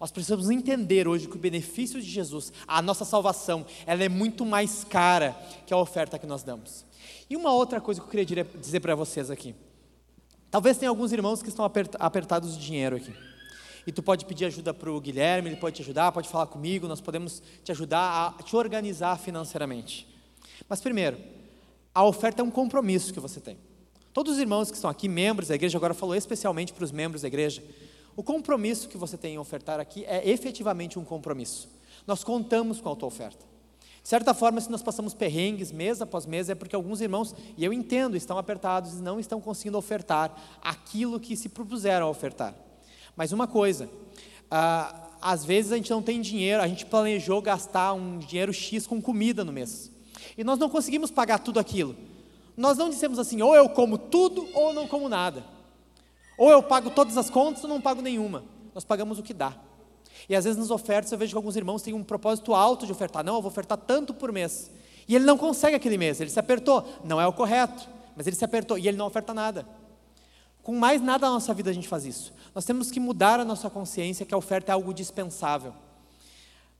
Nós 0.00 0.10
precisamos 0.10 0.48
entender 0.48 1.06
hoje 1.06 1.28
que 1.28 1.36
o 1.36 1.38
benefício 1.38 2.00
de 2.00 2.08
Jesus, 2.08 2.54
a 2.66 2.80
nossa 2.80 3.04
salvação, 3.04 3.66
ela 3.84 4.02
é 4.02 4.08
muito 4.08 4.46
mais 4.46 4.82
cara 4.82 5.32
que 5.66 5.74
a 5.74 5.76
oferta 5.76 6.18
que 6.18 6.26
nós 6.26 6.42
damos. 6.42 6.86
E 7.28 7.36
uma 7.36 7.52
outra 7.52 7.82
coisa 7.82 8.00
que 8.00 8.06
eu 8.06 8.24
queria 8.24 8.46
dizer 8.58 8.80
para 8.80 8.94
vocês 8.94 9.30
aqui. 9.30 9.54
Talvez 10.50 10.78
tenha 10.78 10.88
alguns 10.88 11.12
irmãos 11.12 11.42
que 11.42 11.50
estão 11.50 11.70
apertados 11.98 12.56
de 12.56 12.64
dinheiro 12.64 12.96
aqui. 12.96 13.29
E 13.90 13.92
tu 13.92 14.04
pode 14.04 14.24
pedir 14.24 14.44
ajuda 14.44 14.72
para 14.72 14.88
o 14.88 15.00
Guilherme, 15.00 15.48
ele 15.48 15.56
pode 15.56 15.74
te 15.74 15.82
ajudar, 15.82 16.12
pode 16.12 16.28
falar 16.28 16.46
comigo, 16.46 16.86
nós 16.86 17.00
podemos 17.00 17.42
te 17.64 17.72
ajudar 17.72 18.36
a 18.38 18.40
te 18.40 18.54
organizar 18.54 19.18
financeiramente. 19.18 20.06
Mas 20.68 20.80
primeiro, 20.80 21.18
a 21.92 22.04
oferta 22.04 22.40
é 22.40 22.44
um 22.44 22.52
compromisso 22.52 23.12
que 23.12 23.18
você 23.18 23.40
tem. 23.40 23.58
Todos 24.12 24.34
os 24.34 24.38
irmãos 24.38 24.70
que 24.70 24.76
estão 24.76 24.88
aqui, 24.88 25.08
membros 25.08 25.48
da 25.48 25.56
igreja, 25.56 25.76
agora 25.76 25.92
falou 25.92 26.14
especialmente 26.14 26.72
para 26.72 26.84
os 26.84 26.92
membros 26.92 27.22
da 27.22 27.26
igreja, 27.26 27.64
o 28.14 28.22
compromisso 28.22 28.88
que 28.88 28.96
você 28.96 29.18
tem 29.18 29.34
em 29.34 29.38
ofertar 29.38 29.80
aqui 29.80 30.04
é 30.04 30.30
efetivamente 30.30 30.96
um 30.96 31.04
compromisso. 31.04 31.68
Nós 32.06 32.22
contamos 32.22 32.80
com 32.80 32.92
a 32.92 32.94
tua 32.94 33.08
oferta. 33.08 33.44
De 34.04 34.08
certa 34.08 34.32
forma, 34.32 34.60
se 34.60 34.70
nós 34.70 34.84
passamos 34.84 35.14
perrengues 35.14 35.72
mês 35.72 36.00
após 36.00 36.26
mês, 36.26 36.48
é 36.48 36.54
porque 36.54 36.76
alguns 36.76 37.00
irmãos, 37.00 37.34
e 37.56 37.64
eu 37.64 37.72
entendo, 37.72 38.16
estão 38.16 38.38
apertados 38.38 39.00
e 39.00 39.02
não 39.02 39.18
estão 39.18 39.40
conseguindo 39.40 39.76
ofertar 39.76 40.32
aquilo 40.62 41.18
que 41.18 41.36
se 41.36 41.48
propuseram 41.48 42.06
a 42.06 42.08
ofertar. 42.08 42.69
Mas 43.20 43.32
uma 43.32 43.46
coisa, 43.46 43.90
ah, 44.50 45.08
às 45.20 45.44
vezes 45.44 45.72
a 45.72 45.76
gente 45.76 45.90
não 45.90 46.00
tem 46.00 46.22
dinheiro, 46.22 46.62
a 46.62 46.66
gente 46.66 46.86
planejou 46.86 47.42
gastar 47.42 47.92
um 47.92 48.16
dinheiro 48.16 48.50
X 48.50 48.86
com 48.86 48.98
comida 48.98 49.44
no 49.44 49.52
mês. 49.52 49.92
E 50.38 50.42
nós 50.42 50.58
não 50.58 50.70
conseguimos 50.70 51.10
pagar 51.10 51.38
tudo 51.38 51.60
aquilo. 51.60 51.94
Nós 52.56 52.78
não 52.78 52.88
dissemos 52.88 53.18
assim, 53.18 53.42
ou 53.42 53.54
eu 53.54 53.68
como 53.68 53.98
tudo 53.98 54.48
ou 54.54 54.72
não 54.72 54.88
como 54.88 55.06
nada. 55.06 55.44
Ou 56.38 56.48
eu 56.48 56.62
pago 56.62 56.88
todas 56.88 57.18
as 57.18 57.28
contas 57.28 57.62
ou 57.62 57.68
não 57.68 57.78
pago 57.78 58.00
nenhuma. 58.00 58.42
Nós 58.74 58.86
pagamos 58.86 59.18
o 59.18 59.22
que 59.22 59.34
dá. 59.34 59.54
E 60.26 60.34
às 60.34 60.44
vezes 60.44 60.58
nas 60.58 60.70
ofertas 60.70 61.12
eu 61.12 61.18
vejo 61.18 61.32
que 61.32 61.36
alguns 61.36 61.56
irmãos 61.56 61.82
têm 61.82 61.92
um 61.92 62.02
propósito 62.02 62.54
alto 62.54 62.86
de 62.86 62.92
ofertar. 62.92 63.22
Não, 63.22 63.34
eu 63.34 63.42
vou 63.42 63.50
ofertar 63.50 63.76
tanto 63.76 64.14
por 64.14 64.32
mês. 64.32 64.70
E 65.06 65.14
ele 65.14 65.26
não 65.26 65.36
consegue 65.36 65.76
aquele 65.76 65.98
mês, 65.98 66.22
ele 66.22 66.30
se 66.30 66.40
apertou. 66.40 66.90
Não 67.04 67.20
é 67.20 67.26
o 67.26 67.34
correto, 67.34 67.86
mas 68.16 68.26
ele 68.26 68.36
se 68.36 68.46
apertou 68.46 68.78
e 68.78 68.88
ele 68.88 68.96
não 68.96 69.06
oferta 69.06 69.34
nada. 69.34 69.68
Com 70.62 70.74
mais 70.74 71.02
nada 71.02 71.26
na 71.26 71.34
nossa 71.34 71.52
vida 71.52 71.68
a 71.68 71.74
gente 71.74 71.86
faz 71.86 72.06
isso. 72.06 72.32
Nós 72.54 72.64
temos 72.64 72.90
que 72.90 72.98
mudar 72.98 73.40
a 73.40 73.44
nossa 73.44 73.70
consciência 73.70 74.26
que 74.26 74.34
a 74.34 74.38
oferta 74.38 74.72
é 74.72 74.74
algo 74.74 74.92
dispensável. 74.92 75.72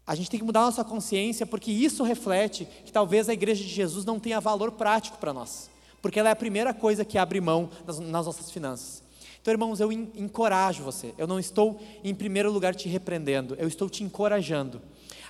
A 0.07 0.15
gente 0.15 0.31
tem 0.31 0.41
que 0.41 0.47
mudar 0.47 0.61
a 0.61 0.65
nossa 0.65 0.85
consciência 0.85 1.47
porque 1.47 1.71
isso 1.71 2.03
reflete 2.03 2.67
que 2.85 2.93
talvez 2.93 3.29
a 3.29 3.33
igreja 3.33 3.63
de 3.63 3.71
Jesus 3.71 4.05
não 4.05 4.19
tenha 4.19 4.41
valor 4.41 4.73
prático 4.73 5.19
para 5.19 5.33
nós. 5.33 5.71
Porque 6.03 6.19
ela 6.19 6.29
é 6.29 6.33
a 6.33 6.37
primeira 6.37 6.75
coisa 6.75 7.05
que 7.05 7.19
abre 7.19 7.41
mão 7.41 7.71
nas, 7.87 7.99
nas 7.99 8.27
nossas 8.27 8.51
finanças. 8.51 9.03
Então, 9.41 9.53
irmãos, 9.53 9.81
eu 9.81 9.91
encorajo 9.93 10.83
você. 10.83 11.15
Eu 11.17 11.27
não 11.27 11.39
estou, 11.39 11.81
em 12.03 12.15
primeiro 12.15 12.51
lugar, 12.51 12.75
te 12.75 12.89
repreendendo, 12.89 13.55
eu 13.59 13.69
estou 13.69 13.89
te 13.89 14.05
encorajando 14.05 14.83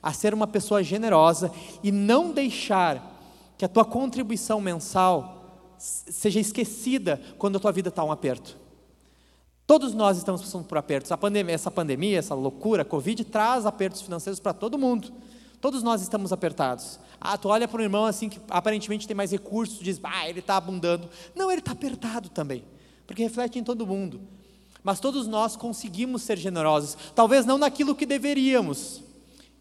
a 0.02 0.12
ser 0.12 0.32
uma 0.32 0.46
pessoa 0.46 0.82
generosa 0.82 1.52
e 1.82 1.92
não 1.92 2.32
deixar 2.32 3.18
que 3.58 3.64
a 3.64 3.68
tua 3.68 3.84
contribuição 3.84 4.60
mensal 4.60 5.76
seja 5.78 6.40
esquecida 6.40 7.20
quando 7.38 7.56
a 7.56 7.60
tua 7.60 7.72
vida 7.72 7.90
está 7.90 8.02
um 8.02 8.10
aperto. 8.10 8.56
Todos 9.70 9.94
nós 9.94 10.16
estamos 10.16 10.40
passando 10.40 10.64
por 10.64 10.76
apertos. 10.76 11.12
Pandemia, 11.12 11.54
essa 11.54 11.70
pandemia, 11.70 12.18
essa 12.18 12.34
loucura, 12.34 12.82
a 12.82 12.84
Covid, 12.84 13.22
traz 13.22 13.64
apertos 13.64 14.02
financeiros 14.02 14.40
para 14.40 14.52
todo 14.52 14.76
mundo. 14.76 15.12
Todos 15.60 15.80
nós 15.80 16.02
estamos 16.02 16.32
apertados. 16.32 16.98
Ah, 17.20 17.38
tu 17.38 17.48
olha 17.48 17.68
para 17.68 17.80
um 17.80 17.84
irmão 17.84 18.04
assim 18.04 18.28
que 18.28 18.40
aparentemente 18.50 19.06
tem 19.06 19.14
mais 19.14 19.30
recursos, 19.30 19.78
diz, 19.78 20.00
ah, 20.02 20.28
ele 20.28 20.40
está 20.40 20.56
abundando. 20.56 21.08
Não, 21.36 21.52
ele 21.52 21.60
está 21.60 21.70
apertado 21.70 22.28
também 22.30 22.64
porque 23.06 23.22
reflete 23.22 23.60
em 23.60 23.62
todo 23.62 23.86
mundo. 23.86 24.20
Mas 24.82 24.98
todos 24.98 25.28
nós 25.28 25.54
conseguimos 25.54 26.22
ser 26.22 26.36
generosos, 26.36 26.96
talvez 27.14 27.46
não 27.46 27.56
naquilo 27.56 27.94
que 27.94 28.04
deveríamos. 28.04 29.04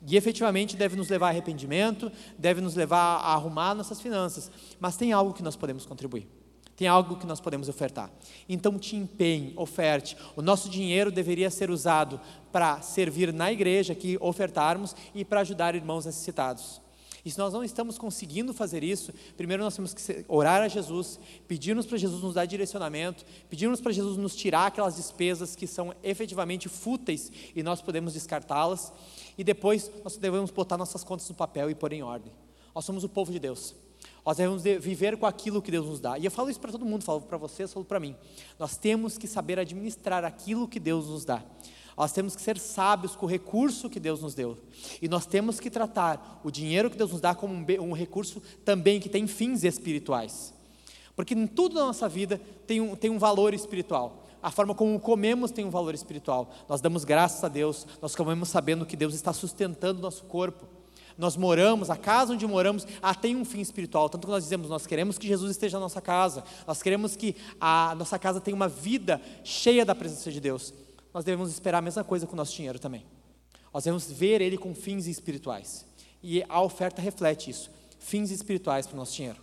E 0.08 0.18
efetivamente 0.18 0.76
deve 0.76 0.96
nos 0.96 1.10
levar 1.10 1.28
a 1.28 1.30
arrependimento, 1.30 2.12
deve 2.36 2.62
nos 2.62 2.74
levar 2.74 3.18
a 3.18 3.36
arrumar 3.36 3.76
nossas 3.76 4.02
finanças, 4.02 4.50
mas 4.80 4.98
tem 4.98 5.14
algo 5.14 5.36
que 5.36 5.44
nós 5.44 5.56
podemos 5.56 5.86
contribuir. 5.86 6.39
Tem 6.80 6.88
algo 6.88 7.18
que 7.18 7.26
nós 7.26 7.42
podemos 7.42 7.68
ofertar. 7.68 8.10
Então 8.48 8.80
te 8.80 8.96
empenhe, 8.96 9.52
oferte. 9.58 10.16
O 10.34 10.42
nosso 10.42 10.70
dinheiro 10.70 11.12
deveria 11.12 11.50
ser 11.50 11.70
usado 11.70 12.22
para 12.54 12.82
servir 12.82 13.34
na 13.34 13.52
igreja 13.52 13.94
que 13.94 14.18
ofertarmos 14.22 14.96
e 15.14 15.26
para 15.26 15.42
ajudar 15.42 15.76
irmãos 15.76 16.06
necessitados. 16.06 16.80
E 17.26 17.30
se 17.30 17.38
nós 17.38 17.52
não 17.52 17.66
estamos 17.66 17.98
conseguindo 17.98 18.54
fazer 18.54 18.82
isso, 18.82 19.12
primeiro 19.36 19.62
nós 19.62 19.76
temos 19.76 19.94
que 19.94 20.24
orar 20.26 20.62
a 20.62 20.70
Jesus, 20.70 21.20
pedirmos 21.50 21.86
para 21.86 21.98
Jesus 21.98 22.24
nos 22.24 22.36
dar 22.36 22.46
direcionamento, 22.46 23.26
pedirmos 23.50 23.82
para 23.82 23.92
Jesus 23.92 24.16
nos 24.16 24.34
tirar 24.34 24.68
aquelas 24.68 24.96
despesas 24.96 25.58
que 25.58 25.68
são 25.68 25.94
efetivamente 26.02 26.70
fúteis 26.70 27.30
e 27.54 27.62
nós 27.62 27.82
podemos 27.82 28.14
descartá-las, 28.14 28.94
e 29.38 29.44
depois 29.44 29.92
nós 30.02 30.16
devemos 30.16 30.50
botar 30.50 30.78
nossas 30.78 31.04
contas 31.04 31.28
no 31.28 31.36
papel 31.36 31.70
e 31.70 31.76
pôr 31.76 31.92
em 31.92 32.04
ordem. 32.04 32.32
Nós 32.74 32.86
somos 32.86 33.04
o 33.04 33.10
povo 33.10 33.34
de 33.34 33.40
Deus. 33.40 33.76
Nós 34.30 34.38
devemos 34.38 34.62
viver 34.62 35.18
com 35.18 35.26
aquilo 35.26 35.60
que 35.60 35.72
Deus 35.72 35.88
nos 35.88 36.00
dá. 36.00 36.20
E 36.20 36.24
eu 36.24 36.30
falo 36.30 36.52
isso 36.52 36.60
para 36.60 36.72
todo 36.72 36.86
mundo, 36.86 37.04
falo 37.04 37.20
para 37.22 37.36
vocês, 37.36 37.74
falo 37.74 37.84
para 37.84 38.00
mim. 38.00 38.16
Nós 38.60 38.78
temos 38.78 39.18
que 39.18 39.28
saber 39.28 39.58
administrar 39.58 40.24
aquilo 40.24 40.68
que 40.68 40.80
Deus 40.80 41.08
nos 41.08 41.26
dá. 41.26 41.44
Nós 41.98 42.12
temos 42.12 42.36
que 42.36 42.42
ser 42.44 42.60
sábios 42.60 43.16
com 43.16 43.26
o 43.26 43.28
recurso 43.28 43.90
que 43.90 44.00
Deus 44.00 44.22
nos 44.22 44.36
deu. 44.36 44.56
E 45.02 45.08
nós 45.08 45.26
temos 45.26 45.60
que 45.60 45.68
tratar 45.68 46.42
o 46.44 46.52
dinheiro 46.52 46.92
que 46.92 46.96
Deus 46.96 47.12
nos 47.12 47.20
dá 47.20 47.34
como 47.34 47.56
um, 47.56 47.66
um 47.82 47.92
recurso 47.92 48.40
também 48.64 49.00
que 49.00 49.10
tem 49.10 49.26
fins 49.26 49.64
espirituais. 49.64 50.54
Porque 51.16 51.34
em 51.34 51.48
tudo 51.48 51.74
na 51.74 51.88
nossa 51.88 52.08
vida 52.08 52.40
tem 52.68 52.80
um, 52.80 52.96
tem 52.96 53.10
um 53.10 53.18
valor 53.18 53.52
espiritual. 53.56 54.28
A 54.44 54.52
forma 54.52 54.76
como 54.76 55.00
comemos 55.00 55.50
tem 55.50 55.66
um 55.66 55.72
valor 55.72 55.96
espiritual. 55.96 56.52
Nós 56.70 56.82
damos 56.82 57.04
graças 57.04 57.44
a 57.44 57.48
Deus, 57.48 57.88
nós 58.00 58.16
comemos 58.16 58.50
sabendo 58.50 58.86
que 58.86 58.96
Deus 58.96 59.16
está 59.16 59.34
sustentando 59.34 59.98
o 59.98 60.04
nosso 60.04 60.24
corpo. 60.26 60.79
Nós 61.20 61.38
moramos, 61.38 61.92
a 61.92 61.96
casa 61.96 62.34
onde 62.34 62.48
moramos, 62.48 62.88
ah, 63.02 63.14
tem 63.14 63.36
um 63.36 63.46
fim 63.46 63.60
espiritual. 63.60 64.10
Tanto 64.10 64.26
que 64.26 64.32
nós 64.32 64.44
dizemos, 64.44 64.70
nós 64.70 64.88
queremos 64.88 65.20
que 65.20 65.28
Jesus 65.28 65.52
esteja 65.52 65.78
na 65.78 65.82
nossa 65.82 66.02
casa, 66.02 66.44
nós 66.66 66.82
queremos 66.82 67.16
que 67.16 67.36
a 67.62 67.94
nossa 67.96 68.18
casa 68.18 68.42
tenha 68.42 68.56
uma 68.56 68.68
vida 68.68 69.22
cheia 69.44 69.86
da 69.86 69.94
presença 69.94 70.32
de 70.32 70.40
Deus 70.40 70.74
nós 71.14 71.26
devemos 71.26 71.52
esperar 71.52 71.80
a 71.80 71.82
mesma 71.82 72.04
coisa 72.04 72.28
com 72.28 72.34
o 72.34 72.36
nosso 72.36 72.56
dinheiro 72.56 72.80
também. 72.80 73.06
Nós 73.74 73.84
devemos 73.84 74.10
ver 74.12 74.42
ele 74.42 74.58
com 74.58 74.74
fins 74.74 75.08
espirituais. 75.08 75.86
E 76.22 76.44
a 76.48 76.62
oferta 76.62 77.02
reflete 77.02 77.50
isso, 77.50 77.72
fins 78.00 78.32
espirituais 78.32 78.86
para 78.86 78.96
o 78.96 78.98
nosso 78.98 79.16
dinheiro. 79.16 79.38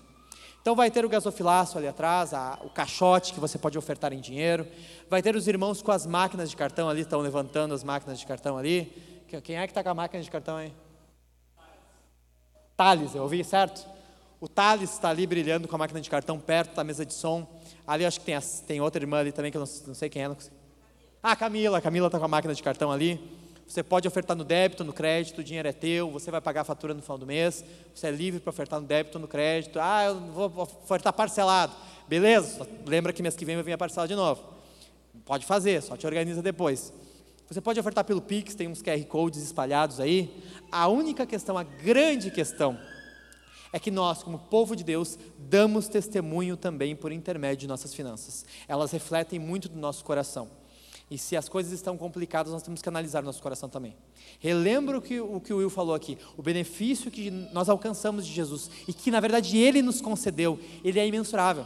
Então 0.61 0.75
vai 0.75 0.91
ter 0.91 1.05
o 1.05 1.09
gasofilaço 1.09 1.79
ali 1.79 1.87
atrás, 1.87 2.35
a, 2.35 2.59
o 2.65 2.71
caixote 2.71 3.33
que 3.33 3.41
você 3.41 3.57
pode 3.57 3.79
ofertar 3.79 4.13
em 4.13 4.21
dinheiro. 4.21 4.67
Vai 5.09 5.23
ter 5.23 5.37
os 5.37 5.47
irmãos 5.47 5.81
com 5.81 5.93
as 5.93 6.07
máquinas 6.07 6.51
de 6.51 6.57
cartão 6.57 6.89
ali, 6.89 7.03
estão 7.03 7.21
levantando 7.21 7.73
as 7.73 7.85
máquinas 7.85 8.19
de 8.19 8.27
cartão 8.27 8.59
ali. 8.59 8.93
Quem 9.43 9.57
é 9.57 9.67
que 9.67 9.71
está 9.71 9.83
com 9.83 9.91
a 9.91 9.95
máquina 9.95 10.23
de 10.23 10.31
cartão 10.31 10.57
aí? 10.57 10.73
Thales, 12.77 13.15
eu 13.15 13.23
ouvi, 13.23 13.43
certo? 13.43 13.87
O 14.41 14.49
Thales 14.49 14.93
está 14.93 15.09
ali 15.09 15.27
brilhando 15.27 15.67
com 15.67 15.75
a 15.75 15.79
máquina 15.79 16.01
de 16.01 16.11
cartão 16.11 16.39
perto 16.39 16.75
da 16.75 16.85
mesa 16.85 17.07
de 17.07 17.15
som. 17.15 17.47
Ali 17.87 18.05
acho 18.05 18.21
que 18.21 18.27
tem, 18.27 18.39
tem 18.67 18.81
outra 18.81 19.03
irmã 19.03 19.19
ali 19.19 19.33
também, 19.33 19.51
que 19.51 19.57
eu 19.57 19.65
não, 19.65 19.69
não 19.87 19.95
sei 19.95 20.09
quem 20.09 20.23
é, 20.23 20.29
não 20.29 20.37
ah, 21.23 21.35
Camila, 21.35 21.81
Camila 21.81 22.07
está 22.07 22.21
com 22.21 22.25
a 22.25 22.29
máquina 22.29 22.55
de 22.55 22.63
cartão 22.63 22.93
ali. 22.93 23.19
Você 23.67 23.83
pode 23.83 24.07
ofertar 24.07 24.37
no 24.37 24.45
débito, 24.45 24.85
no 24.85 24.93
crédito, 24.93 25.41
o 25.41 25.45
dinheiro 25.45 25.67
é 25.67 25.73
teu, 25.73 26.09
você 26.09 26.31
vai 26.31 26.41
pagar 26.41 26.61
a 26.61 26.65
fatura 26.65 26.95
no 26.95 27.03
final 27.03 27.19
do 27.19 27.27
mês, 27.27 27.65
você 27.93 28.07
é 28.07 28.11
livre 28.13 28.39
para 28.39 28.51
ofertar 28.51 28.81
no 28.81 28.87
débito, 28.87 29.19
no 29.19 29.27
crédito. 29.27 29.81
Ah, 29.81 30.05
eu 30.05 30.21
vou 30.21 30.53
ofertar 30.57 31.13
parcelado. 31.13 31.75
Beleza, 32.07 32.65
lembra 32.87 33.13
que 33.13 33.23
mês 33.23 33.35
que 33.35 33.45
vem 33.45 33.57
vai 33.57 33.65
vir 33.65 33.73
a 33.73 33.79
parcela 33.79 34.07
de 34.07 34.15
novo. 34.15 34.41
Pode 35.25 35.45
fazer, 35.45 35.83
só 35.83 35.97
te 35.97 36.07
organiza 36.07 36.41
depois. 36.41 36.93
Você 37.49 37.61
pode 37.61 37.79
ofertar 37.79 38.05
pelo 38.05 38.21
Pix, 38.21 38.55
tem 38.55 38.67
uns 38.67 38.83
QR 38.83 39.05
Codes 39.05 39.41
espalhados 39.41 40.01
aí. 40.01 40.43
A 40.71 40.89
única 40.89 41.25
questão, 41.25 41.57
a 41.57 41.63
grande 41.63 42.31
questão, 42.31 42.77
é 43.73 43.79
que 43.79 43.91
nós, 43.91 44.23
como 44.23 44.39
povo 44.39 44.75
de 44.75 44.83
Deus, 44.83 45.17
damos 45.39 45.87
testemunho 45.87 46.57
também 46.57 46.97
por 46.97 47.13
intermédio 47.13 47.59
de 47.59 47.67
nossas 47.69 47.95
finanças. 47.95 48.45
Elas 48.67 48.91
refletem 48.91 49.39
muito 49.39 49.69
do 49.69 49.79
nosso 49.79 50.05
coração. 50.05 50.51
E 51.09 51.17
se 51.17 51.37
as 51.37 51.49
coisas 51.49 51.73
estão 51.73 51.97
complicadas, 51.97 52.53
nós 52.53 52.65
temos 52.65 52.83
que 52.83 52.89
analisar 52.89 53.23
nosso 53.23 53.41
coração 53.41 53.69
também. 53.69 53.97
Relembro 54.41 55.01
que, 55.01 55.21
o 55.21 55.41
que 55.41 55.53
o 55.53 55.59
Will 55.59 55.71
falou 55.71 55.95
aqui, 55.95 56.19
o 56.37 56.43
benefício 56.43 57.13
que 57.13 57.31
nós 57.31 57.69
alcançamos 57.69 58.27
de 58.27 58.33
Jesus 58.33 58.69
e 58.89 58.93
que 58.93 59.13
na 59.13 59.21
verdade 59.21 59.57
Ele 59.57 59.83
nos 59.83 60.01
concedeu, 60.01 60.59
ele 60.83 60.99
é 60.99 61.07
imensurável. 61.07 61.65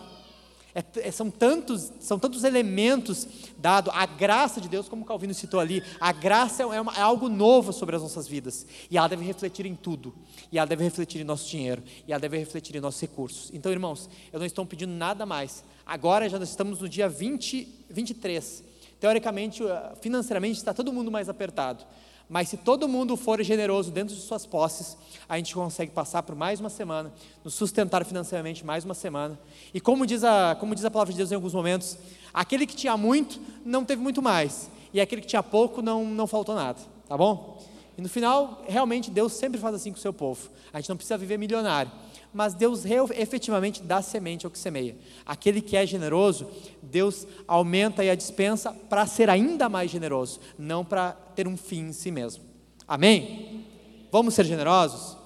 É, 0.75 0.85
é, 1.01 1.11
são, 1.11 1.31
tantos, 1.31 1.93
são 2.01 2.19
tantos 2.19 2.45
elementos 2.45 3.27
dados, 3.59 3.93
a 3.95 4.07
graça 4.07 4.61
de 4.61 4.69
Deus, 4.69 4.89
como 4.89 5.05
Calvino 5.05 5.35
citou 5.35 5.59
ali, 5.59 5.83
a 6.01 6.13
graça 6.13 6.63
é, 6.63 6.81
uma, 6.81 6.97
é, 6.97 7.01
algo 7.01 7.29
novo 7.29 7.73
sobre 7.73 7.97
as 7.97 8.03
nossas 8.03 8.29
vidas, 8.29 8.67
e 8.91 8.97
ela 8.97 9.09
deve 9.09 9.25
refletir 9.25 9.67
em 9.67 9.75
tudo, 9.75 10.15
e 10.53 10.59
ela 10.59 10.67
deve 10.67 10.85
refletir 10.85 11.21
em 11.21 11.25
nosso 11.25 11.49
dinheiro, 11.49 11.83
e 12.07 12.13
ela 12.13 12.21
deve 12.21 12.39
refletir 12.39 12.77
em 12.77 12.81
nossos 12.81 13.01
recursos. 13.01 13.51
Então, 13.53 13.73
irmãos, 13.73 14.09
eu 14.33 14.39
não 14.39 14.47
estou 14.47 14.65
pedindo 14.65 14.93
nada 14.93 15.27
mais, 15.27 15.65
agora 15.85 16.29
já 16.29 16.39
estamos 16.39 16.81
no 16.81 16.89
dia 16.89 17.09
20, 17.09 17.87
23, 17.91 18.70
Teoricamente, 19.01 19.65
eh, 19.65 19.93
financeiramente, 20.01 20.59
está 20.59 20.75
todo 20.75 20.93
mundo 20.93 21.11
mais 21.11 21.29
apertado. 21.29 21.85
Mas 22.29 22.49
se 22.49 22.57
todo 22.57 22.87
mundo 22.87 23.17
for 23.17 23.43
generoso 23.43 23.91
dentro 23.91 24.15
de 24.15 24.21
suas 24.21 24.47
posses, 24.47 24.97
a 25.29 25.37
gente 25.37 25.53
consegue 25.53 25.91
passar 25.91 26.23
por 26.23 26.37
mais 26.37 26.61
uma 26.61 26.71
semana, 26.71 27.13
nos 27.43 27.55
sustentar 27.55 28.05
financeiramente 28.05 28.65
mais 28.65 28.85
uma 28.85 28.95
semana. 28.95 29.37
E 29.75 29.81
como 29.81 30.07
diz 30.07 30.23
a, 30.23 30.57
como 30.61 30.73
diz 30.75 30.85
a 30.85 30.91
palavra 30.93 31.13
de 31.13 31.19
Deus 31.19 31.33
em 31.33 31.35
alguns 31.35 31.55
momentos, 31.55 31.99
aquele 32.33 32.67
que 32.67 32.77
tinha 32.77 32.97
muito 32.97 33.41
não 33.65 33.85
teve 33.85 34.01
muito 34.01 34.23
mais, 34.23 34.71
e 34.95 35.01
aquele 35.01 35.23
que 35.23 35.27
tinha 35.27 35.43
pouco 35.43 35.83
não, 35.83 36.05
não 36.05 36.29
faltou 36.29 36.55
nada, 36.55 36.79
tá 37.09 37.17
bom? 37.17 37.61
E 37.99 38.03
no 38.03 38.09
final, 38.09 38.63
realmente, 38.69 39.11
Deus 39.11 39.33
sempre 39.33 39.59
faz 39.59 39.75
assim 39.75 39.91
com 39.91 39.99
o 39.99 40.01
seu 40.01 40.13
povo. 40.13 40.49
A 40.73 40.79
gente 40.81 40.89
não 40.89 40.97
precisa 40.97 41.19
viver 41.19 41.37
milionário. 41.37 41.91
Mas 42.33 42.55
Deus 42.55 42.85
efetivamente 43.17 43.83
dá 43.83 44.01
semente 44.01 44.47
ao 44.47 44.53
que 44.53 44.59
semeia. 44.59 44.97
Aquele 45.27 45.61
que 45.61 45.77
é 45.77 45.85
generoso, 45.85 46.49
Deus 46.83 47.27
aumenta 47.47 48.03
a 48.03 48.15
dispensa 48.15 48.73
para 48.73 49.07
ser 49.07 49.29
ainda 49.29 49.69
mais 49.69 49.91
generoso, 49.91 50.41
não 50.59 50.85
para 50.85 51.13
ter 51.13 51.49
um 51.49 51.57
fim 51.57 51.89
em 51.89 51.93
si 51.93 52.11
mesmo. 52.11 52.45
Amém? 52.87 53.67
Vamos 54.13 54.35
ser 54.35 54.45
generosos? 54.45 55.17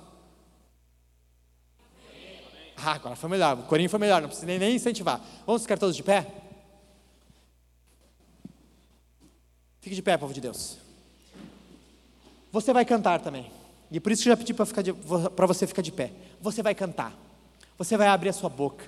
Ah, 2.77 2.93
agora 2.93 3.17
foi 3.17 3.31
melhor. 3.31 3.59
O 3.59 3.63
corinho 3.63 3.89
foi 3.89 3.99
melhor, 3.99 4.21
não 4.21 4.29
precisa 4.29 4.47
nem, 4.47 4.59
nem 4.59 4.75
incentivar. 4.75 5.21
Vamos 5.47 5.63
ficar 5.63 5.79
todos 5.79 5.97
de 5.97 6.03
pé? 6.03 6.27
Fique 9.81 9.95
de 9.97 10.03
pé, 10.03 10.17
povo 10.17 10.33
de 10.33 10.41
Deus. 10.41 10.79
Você 12.51 12.73
vai 12.73 12.85
cantar 12.85 13.21
também. 13.21 13.51
E 13.91 14.01
por 14.01 14.11
isso 14.13 14.23
que 14.23 14.29
eu 14.29 14.33
já 14.33 14.37
pedi 14.37 14.55
para 14.55 15.47
você 15.47 15.67
ficar 15.67 15.83
de 15.83 15.93
pé. 15.93 16.11
Você 16.45 16.63
vai 16.63 16.75
cantar. 16.75 17.19
Você 17.79 17.97
vai 17.97 18.07
abrir 18.07 18.29
a 18.29 18.33
sua 18.35 18.51
boca. 18.51 18.85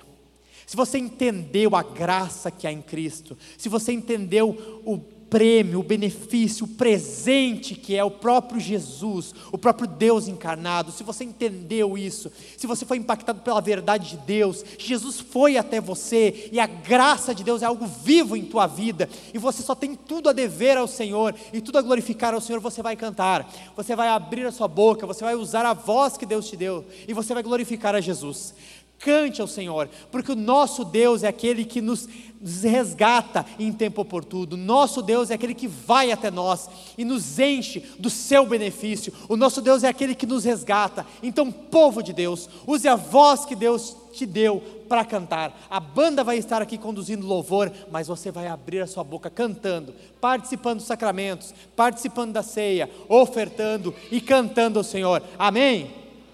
Se 0.67 0.77
você 0.77 0.99
entendeu 0.99 1.75
a 1.75 1.81
graça 1.81 2.51
que 2.51 2.67
há 2.67 2.71
em 2.71 2.83
Cristo, 2.83 3.35
se 3.57 3.67
você 3.67 3.91
entendeu 3.91 4.81
o 4.85 4.99
prêmio, 5.29 5.79
o 5.79 5.83
benefício, 5.83 6.65
o 6.65 6.69
presente 6.69 7.75
que 7.75 7.95
é 7.95 8.03
o 8.03 8.11
próprio 8.11 8.59
Jesus, 8.59 9.33
o 9.51 9.57
próprio 9.57 9.87
Deus 9.87 10.27
encarnado, 10.27 10.91
se 10.91 11.03
você 11.03 11.23
entendeu 11.23 11.97
isso, 11.97 12.31
se 12.57 12.67
você 12.67 12.85
foi 12.85 12.97
impactado 12.97 13.41
pela 13.41 13.61
verdade 13.61 14.09
de 14.09 14.17
Deus, 14.17 14.63
Jesus 14.77 15.19
foi 15.19 15.57
até 15.57 15.81
você 15.81 16.49
e 16.51 16.59
a 16.59 16.67
graça 16.67 17.33
de 17.33 17.43
Deus 17.43 17.61
é 17.61 17.65
algo 17.65 17.85
vivo 17.85 18.35
em 18.35 18.45
tua 18.45 18.67
vida 18.67 19.09
e 19.33 19.37
você 19.37 19.61
só 19.61 19.75
tem 19.75 19.95
tudo 19.95 20.29
a 20.29 20.33
dever 20.33 20.77
ao 20.77 20.87
Senhor 20.87 21.35
e 21.51 21.61
tudo 21.61 21.77
a 21.77 21.81
glorificar 21.81 22.33
ao 22.33 22.41
Senhor, 22.41 22.59
você 22.59 22.81
vai 22.81 22.95
cantar, 22.95 23.51
você 23.75 23.95
vai 23.95 24.09
abrir 24.09 24.45
a 24.45 24.51
sua 24.51 24.67
boca, 24.67 25.05
você 25.05 25.23
vai 25.23 25.35
usar 25.35 25.65
a 25.65 25.73
voz 25.73 26.17
que 26.17 26.25
Deus 26.25 26.47
te 26.47 26.55
deu 26.55 26.85
e 27.07 27.13
você 27.13 27.33
vai 27.33 27.43
glorificar 27.43 27.95
a 27.95 28.01
Jesus. 28.01 28.53
Cante 28.99 29.41
ao 29.41 29.47
Senhor, 29.47 29.89
porque 30.11 30.31
o 30.31 30.35
nosso 30.35 30.83
Deus 30.83 31.21
é 31.21 31.27
aquele 31.27 31.63
que 31.63 31.81
nos 31.81 32.07
resgata 32.63 33.45
em 33.59 33.71
tempo 33.71 34.01
oportuno. 34.01 34.57
Nosso 34.57 35.01
Deus 35.01 35.29
é 35.29 35.35
aquele 35.35 35.53
que 35.53 35.67
vai 35.67 36.11
até 36.11 36.31
nós 36.31 36.67
e 36.97 37.05
nos 37.05 37.37
enche 37.37 37.79
do 37.99 38.09
seu 38.09 38.45
benefício. 38.45 39.13
O 39.29 39.37
nosso 39.37 39.61
Deus 39.61 39.83
é 39.83 39.87
aquele 39.87 40.15
que 40.15 40.25
nos 40.25 40.43
resgata. 40.43 41.05
Então, 41.21 41.51
povo 41.51 42.01
de 42.01 42.11
Deus, 42.11 42.49
use 42.65 42.87
a 42.87 42.95
voz 42.95 43.45
que 43.45 43.55
Deus 43.55 43.95
te 44.13 44.25
deu 44.25 44.63
para 44.89 45.05
cantar. 45.05 45.55
A 45.69 45.79
banda 45.79 46.23
vai 46.23 46.37
estar 46.37 46.61
aqui 46.61 46.77
conduzindo 46.77 47.27
louvor, 47.27 47.71
mas 47.91 48.07
você 48.07 48.31
vai 48.31 48.47
abrir 48.47 48.81
a 48.81 48.87
sua 48.87 49.03
boca 49.03 49.29
cantando, 49.29 49.93
participando 50.19 50.77
dos 50.77 50.87
sacramentos, 50.87 51.53
participando 51.75 52.33
da 52.33 52.41
ceia, 52.41 52.89
ofertando 53.07 53.93
e 54.11 54.19
cantando 54.19 54.79
ao 54.79 54.83
Senhor. 54.83 55.21
Amém? 55.37 55.91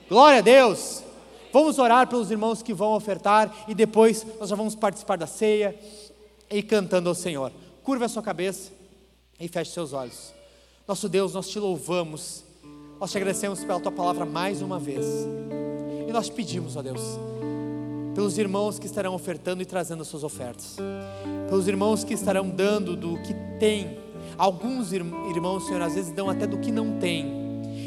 Glória 0.07 0.39
a 0.39 0.41
Deus! 0.41 1.03
Vamos 1.53 1.77
orar 1.77 2.07
pelos 2.07 2.31
irmãos 2.31 2.63
que 2.63 2.73
vão 2.73 2.93
ofertar 2.93 3.65
e 3.67 3.75
depois 3.75 4.25
nós 4.39 4.49
já 4.49 4.55
vamos 4.55 4.73
participar 4.73 5.19
da 5.19 5.27
ceia 5.27 5.79
e 6.49 6.63
cantando 6.63 7.07
ao 7.09 7.13
Senhor. 7.13 7.51
Curva 7.83 8.05
a 8.05 8.09
sua 8.09 8.23
cabeça 8.23 8.71
e 9.39 9.47
feche 9.47 9.69
seus 9.69 9.93
olhos. 9.93 10.33
Nosso 10.87 11.07
Deus, 11.07 11.35
nós 11.35 11.47
te 11.47 11.59
louvamos, 11.59 12.43
nós 12.99 13.11
te 13.11 13.17
agradecemos 13.17 13.63
pela 13.63 13.79
tua 13.79 13.91
palavra 13.91 14.25
mais 14.25 14.63
uma 14.63 14.79
vez. 14.79 15.05
E 16.07 16.11
nós 16.11 16.27
pedimos, 16.27 16.75
ó 16.75 16.81
Deus, 16.81 17.19
pelos 18.15 18.35
irmãos 18.39 18.79
que 18.79 18.87
estarão 18.87 19.13
ofertando 19.13 19.61
e 19.61 19.65
trazendo 19.65 20.01
as 20.01 20.07
suas 20.07 20.23
ofertas, 20.23 20.77
pelos 21.47 21.67
irmãos 21.67 22.03
que 22.03 22.15
estarão 22.15 22.49
dando 22.49 22.95
do 22.95 23.21
que 23.21 23.35
tem. 23.59 23.99
Alguns 24.39 24.91
irmãos, 24.91 25.67
Senhor, 25.67 25.83
às 25.83 25.93
vezes 25.93 26.11
dão 26.11 26.31
até 26.31 26.47
do 26.47 26.57
que 26.57 26.71
não 26.71 26.97
tem, 26.97 27.27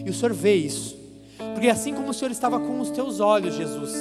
e 0.06 0.08
o 0.08 0.14
Senhor 0.14 0.32
vê 0.32 0.54
isso. 0.54 1.05
Porque 1.52 1.68
assim 1.68 1.94
como 1.94 2.10
o 2.10 2.14
Senhor 2.14 2.30
estava 2.30 2.58
com 2.58 2.80
os 2.80 2.90
teus 2.90 3.20
olhos, 3.20 3.54
Jesus, 3.54 3.92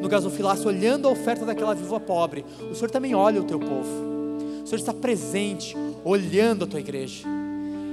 no 0.00 0.08
gasofilácio, 0.08 0.68
olhando 0.68 1.08
a 1.08 1.10
oferta 1.10 1.44
daquela 1.44 1.74
viúva 1.74 1.98
pobre, 1.98 2.44
o 2.70 2.74
Senhor 2.74 2.90
também 2.90 3.14
olha 3.14 3.40
o 3.40 3.44
teu 3.44 3.58
povo. 3.58 4.14
O 4.62 4.66
Senhor 4.66 4.78
está 4.78 4.92
presente, 4.94 5.76
olhando 6.04 6.64
a 6.64 6.66
tua 6.66 6.80
igreja. 6.80 7.26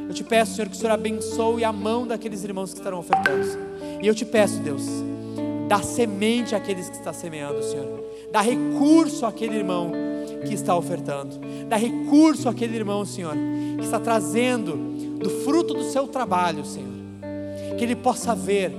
Eu 0.07 0.13
te 0.13 0.23
peço, 0.23 0.55
Senhor, 0.55 0.67
que 0.67 0.75
o 0.75 0.77
Senhor 0.77 0.91
abençoe 0.91 1.63
a 1.63 1.71
mão 1.71 2.05
daqueles 2.05 2.43
irmãos 2.43 2.73
que 2.73 2.79
estarão 2.79 2.99
ofertando. 2.99 3.47
E 4.01 4.07
eu 4.07 4.13
te 4.13 4.25
peço, 4.25 4.59
Deus, 4.59 4.83
dá 5.67 5.81
semente 5.81 6.53
àqueles 6.53 6.89
que 6.89 6.97
estão 6.97 7.13
semeando, 7.13 7.63
Senhor. 7.63 8.03
Dá 8.31 8.41
recurso 8.41 9.25
àquele 9.25 9.55
irmão 9.55 9.91
que 10.45 10.53
está 10.53 10.75
ofertando. 10.75 11.39
Dá 11.67 11.77
recurso 11.77 12.49
àquele 12.49 12.75
irmão, 12.75 13.05
Senhor, 13.05 13.35
que 13.77 13.85
está 13.85 13.99
trazendo 13.99 14.75
do 15.17 15.29
fruto 15.29 15.73
do 15.73 15.83
seu 15.83 16.07
trabalho, 16.07 16.65
Senhor. 16.65 16.89
Que 17.77 17.83
ele 17.83 17.95
possa 17.95 18.35
ver 18.35 18.73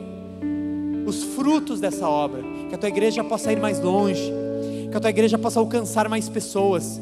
os 1.07 1.23
frutos 1.23 1.81
dessa 1.81 2.09
obra, 2.09 2.43
que 2.69 2.75
a 2.75 2.79
tua 2.79 2.89
igreja 2.89 3.23
possa 3.25 3.53
ir 3.53 3.61
mais 3.61 3.81
longe, 3.81 4.33
que 4.91 4.97
a 4.97 5.01
tua 5.01 5.11
igreja 5.11 5.39
possa 5.39 5.59
alcançar 5.59 6.09
mais 6.09 6.29
pessoas, 6.29 7.01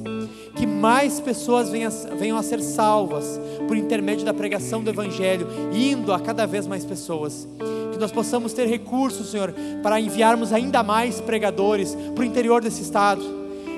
que 0.55 0.67
mais 0.67 1.21
pessoas 1.21 1.71
venham, 1.71 2.39
a 2.39 2.43
ser 2.43 2.61
salvas 2.61 3.41
por 3.67 3.77
intermédio 3.77 4.25
da 4.25 4.35
pregação 4.35 4.83
do 4.83 4.91
Evangelho, 4.91 5.47
indo 5.73 6.13
a 6.13 6.21
cada 6.21 6.47
vez 6.47 6.67
mais 6.67 6.85
pessoas. 6.85 7.49
Que 7.93 7.99
nós 7.99 8.13
possamos 8.13 8.53
ter 8.53 8.67
recursos, 8.67 9.31
Senhor, 9.31 9.55
para 9.83 10.01
enviarmos 10.01 10.53
ainda 10.53 10.83
mais 10.83 11.21
pregadores 11.21 11.97
para 12.15 12.23
o 12.23 12.25
interior 12.25 12.63
desse 12.63 12.83
estado. 12.83 13.23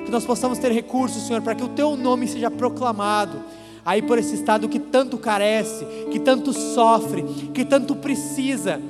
Que 0.04 0.10
nós 0.10 0.24
possamos 0.24 0.58
ter 0.58 0.72
recursos, 0.72 1.26
Senhor, 1.26 1.40
para 1.42 1.54
que 1.54 1.64
o 1.64 1.68
Teu 1.68 1.96
nome 1.96 2.26
seja 2.28 2.50
proclamado 2.50 3.42
aí 3.84 4.02
por 4.02 4.18
esse 4.18 4.34
estado 4.34 4.68
que 4.68 4.78
tanto 4.78 5.18
carece, 5.18 5.84
que 6.10 6.20
tanto 6.20 6.52
sofre, 6.52 7.22
que 7.52 7.64
tanto 7.64 7.96
precisa 7.96 8.80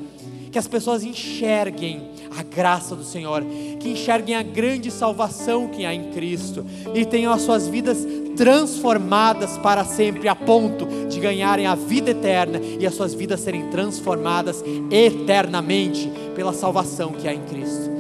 que 0.53 0.59
as 0.59 0.69
pessoas 0.69 1.03
enxerguem 1.03 2.11
a 2.39 2.43
graça 2.43 2.95
do 2.95 3.03
Senhor, 3.03 3.43
que 3.81 3.89
enxerguem 3.89 4.35
a 4.35 4.43
grande 4.43 4.91
salvação 4.91 5.67
que 5.69 5.87
há 5.87 5.95
em 5.95 6.11
Cristo 6.11 6.65
e 6.95 7.07
tenham 7.07 7.33
as 7.33 7.41
suas 7.41 7.67
vidas 7.67 8.07
transformadas 8.37 9.57
para 9.59 9.83
sempre, 9.85 10.29
a 10.29 10.37
ponto 10.37 10.87
de 11.09 11.19
ganharem 11.19 11.67
a 11.67 11.75
vida 11.75 12.11
eterna 12.11 12.61
e 12.61 12.87
as 12.87 12.95
suas 12.95 13.15
vidas 13.15 13.41
serem 13.41 13.71
transformadas 13.71 14.63
eternamente 14.91 16.13
pela 16.35 16.53
salvação 16.53 17.13
que 17.13 17.27
há 17.27 17.35
em 17.35 17.43
Cristo. 17.45 17.91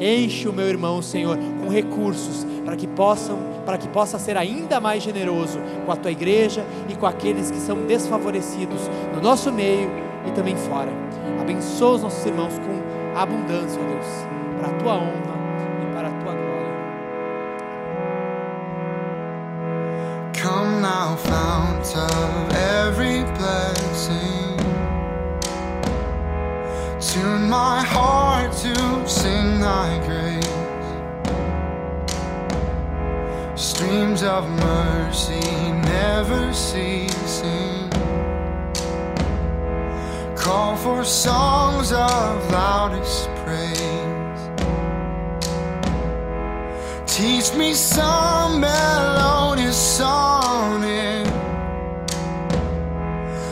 Enche 0.00 0.48
o 0.48 0.52
meu 0.52 0.66
irmão, 0.66 1.00
Senhor, 1.02 1.38
com 1.62 1.68
recursos 1.68 2.44
para 2.64 2.74
que 2.74 2.88
possam, 2.88 3.38
para 3.64 3.78
que 3.78 3.88
possa 3.88 4.18
ser 4.18 4.36
ainda 4.36 4.80
mais 4.80 5.02
generoso 5.02 5.60
com 5.86 5.92
a 5.92 5.96
tua 5.96 6.10
igreja 6.10 6.64
e 6.88 6.96
com 6.96 7.06
aqueles 7.06 7.50
que 7.50 7.58
são 7.58 7.86
desfavorecidos 7.86 8.80
no 9.14 9.20
nosso 9.20 9.52
meio 9.52 9.90
e 10.26 10.32
também 10.32 10.56
fora. 10.56 11.09
Abençoa 11.40 11.94
os 11.96 12.02
nossos 12.02 12.26
irmãos 12.26 12.58
com 12.58 13.18
abundância, 13.18 13.80
ó 13.80 13.86
Deus, 13.86 14.06
para 14.58 14.68
a 14.68 14.72
tua 14.74 14.94
honra 14.94 15.34
e 15.82 15.94
para 15.94 16.08
a 16.08 16.10
tua 16.10 16.34
glória. 16.34 16.50
Come 20.42 20.80
now, 20.80 21.16
fount 21.16 21.96
of 21.96 22.54
every 22.54 23.24
blessing. 23.38 24.56
Tune 27.00 27.48
my 27.48 27.82
heart 27.82 28.52
to 28.52 29.08
sing 29.08 29.60
thy 29.60 29.98
grace. 30.06 30.50
Streams 33.54 34.22
of 34.22 34.48
mercy 34.50 35.40
never 35.82 36.52
ceasing 36.52 37.99
call 40.50 40.74
for 40.74 41.04
songs 41.04 41.92
of 41.92 42.50
loudest 42.50 43.28
praise. 43.44 44.40
Teach 47.06 47.54
me 47.56 47.72
some 47.72 48.60
melodious 48.60 49.80
sonnet, 49.98 51.28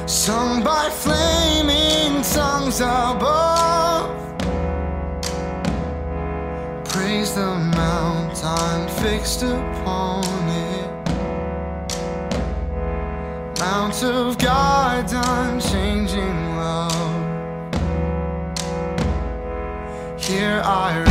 sung 0.08 0.64
by 0.64 0.90
flaming 0.90 2.20
tongues 2.36 2.80
above. 2.80 4.10
Praise 6.92 7.32
the 7.32 7.50
mount 7.78 8.44
I'm 8.44 8.88
fixed 9.04 9.44
upon 9.44 10.24
it. 10.72 10.90
Mount 13.60 14.02
of 14.02 14.36
God's 14.38 15.12
unchanging 15.12 16.37
I 20.60 21.07